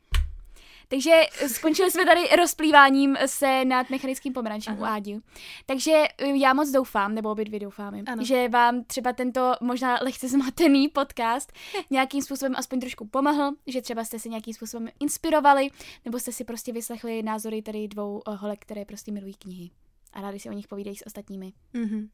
Takže 0.94 1.12
skončili 1.48 1.92
jsme 1.92 2.06
tady 2.06 2.22
rozplýváním 2.38 3.18
se 3.26 3.66
nad 3.66 3.90
mechanickým 3.90 4.34
pomerančem 4.34 4.80
u 4.80 4.86
Ádiu. 4.86 5.22
Takže 5.66 5.92
eh, 6.18 6.38
já 6.38 6.54
moc 6.54 6.70
doufám, 6.70 7.16
nebo 7.16 7.32
obě 7.32 7.46
dvě 7.46 7.60
doufáme, 7.60 8.02
ano. 8.08 8.24
že 8.24 8.50
vám 8.50 8.84
třeba 8.84 9.14
tento 9.14 9.54
možná 9.62 10.00
lehce 10.02 10.30
zmatený 10.30 10.90
podcast 10.90 11.54
nějakým 11.90 12.22
způsobem 12.22 12.54
aspoň 12.58 12.80
trošku 12.80 13.08
pomohl, 13.08 13.52
že 13.68 13.82
třeba 13.82 14.04
jste 14.04 14.20
se 14.20 14.30
nějakým 14.30 14.54
způsobem 14.54 14.90
inspirovali, 15.00 15.70
nebo 16.06 16.20
jste 16.20 16.32
si 16.32 16.44
prostě 16.44 16.74
vyslechli 16.74 17.24
názory 17.24 17.62
tady 17.62 17.88
dvou 17.88 18.22
eh, 18.28 18.36
holek, 18.36 18.60
které 18.60 18.86
prostě 18.86 19.12
milují 19.12 19.34
knihy 19.34 19.70
a 20.14 20.22
rádi 20.22 20.40
si 20.40 20.50
o 20.50 20.54
nich 20.54 20.68
povídají 20.68 20.98
s 20.98 21.06
ostatními. 21.06 21.54
Mm-hmm. 21.74 22.10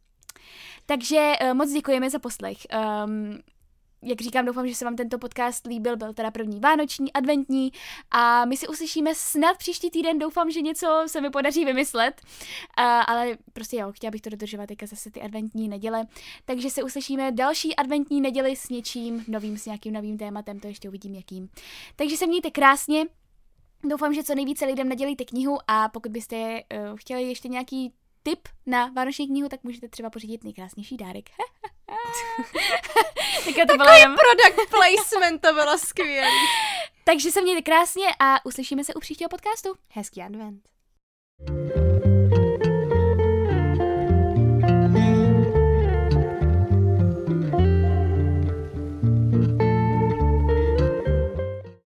Takže 0.86 1.34
uh, 1.42 1.54
moc 1.54 1.72
děkujeme 1.72 2.10
za 2.10 2.20
poslech. 2.20 2.58
Um, 3.06 3.40
jak 4.02 4.22
říkám, 4.22 4.46
doufám, 4.46 4.68
že 4.68 4.76
se 4.76 4.86
vám 4.86 4.96
tento 4.96 5.20
podcast 5.20 5.68
líbil, 5.68 5.98
byl 5.98 6.14
teda 6.14 6.32
první 6.32 6.60
vánoční, 6.60 7.14
adventní 7.14 7.72
a 8.12 8.46
my 8.46 8.58
si 8.58 8.68
uslyšíme 8.68 9.16
snad 9.16 9.58
příští 9.58 9.90
týden, 9.90 10.20
doufám, 10.20 10.52
že 10.52 10.62
něco 10.62 11.04
se 11.08 11.22
mi 11.22 11.30
podaří 11.30 11.66
vymyslet, 11.66 12.22
uh, 12.22 12.86
ale 12.86 13.38
prostě 13.54 13.78
jo, 13.78 13.92
chtěla 13.92 14.12
bych 14.12 14.22
to 14.22 14.30
dodržovat 14.30 14.68
teďka 14.68 14.86
zase 14.86 15.12
ty 15.12 15.22
adventní 15.22 15.70
neděle, 15.70 16.08
takže 16.46 16.70
se 16.70 16.84
uslyšíme 16.84 17.32
další 17.32 17.76
adventní 17.76 18.22
neděli 18.22 18.56
s 18.56 18.70
něčím 18.70 19.26
novým, 19.28 19.58
s 19.58 19.66
nějakým 19.66 19.94
novým 19.94 20.18
tématem, 20.18 20.60
to 20.60 20.68
ještě 20.68 20.90
uvidím 20.90 21.16
jakým. 21.16 21.50
Takže 21.96 22.18
se 22.18 22.28
mějte 22.28 22.52
krásně, 22.52 23.06
Doufám, 23.84 24.14
že 24.14 24.24
co 24.24 24.36
nejvíce 24.36 24.66
lidem 24.66 24.90
nadělíte 24.90 25.26
knihu. 25.26 25.58
A 25.68 25.90
pokud 25.90 26.12
byste 26.12 26.36
uh, 26.36 26.98
chtěli 26.98 27.24
ještě 27.24 27.48
nějaký 27.48 27.94
tip 28.30 28.48
na 28.66 28.86
vánoční 28.96 29.28
knihu, 29.28 29.50
tak 29.50 29.64
můžete 29.64 29.90
třeba 29.90 30.10
pořídit 30.10 30.44
nejkrásnější 30.44 30.98
dárek. 30.98 31.30
to 33.46 33.52
Takový 33.54 33.78
bylo 33.78 33.92
jen... 33.92 34.16
product 34.16 34.70
placement, 34.76 35.42
to 35.42 35.54
bylo 35.54 35.78
skvělé. 35.78 36.28
Takže 37.04 37.32
se 37.32 37.42
mějte 37.42 37.62
krásně 37.62 38.08
a 38.20 38.46
uslyšíme 38.46 38.84
se 38.84 38.94
u 38.94 39.00
příštího 39.00 39.30
podcastu. 39.30 39.70
Hezký 39.94 40.22
advent. 40.22 40.62
thank 41.48 41.76
you 41.76 41.89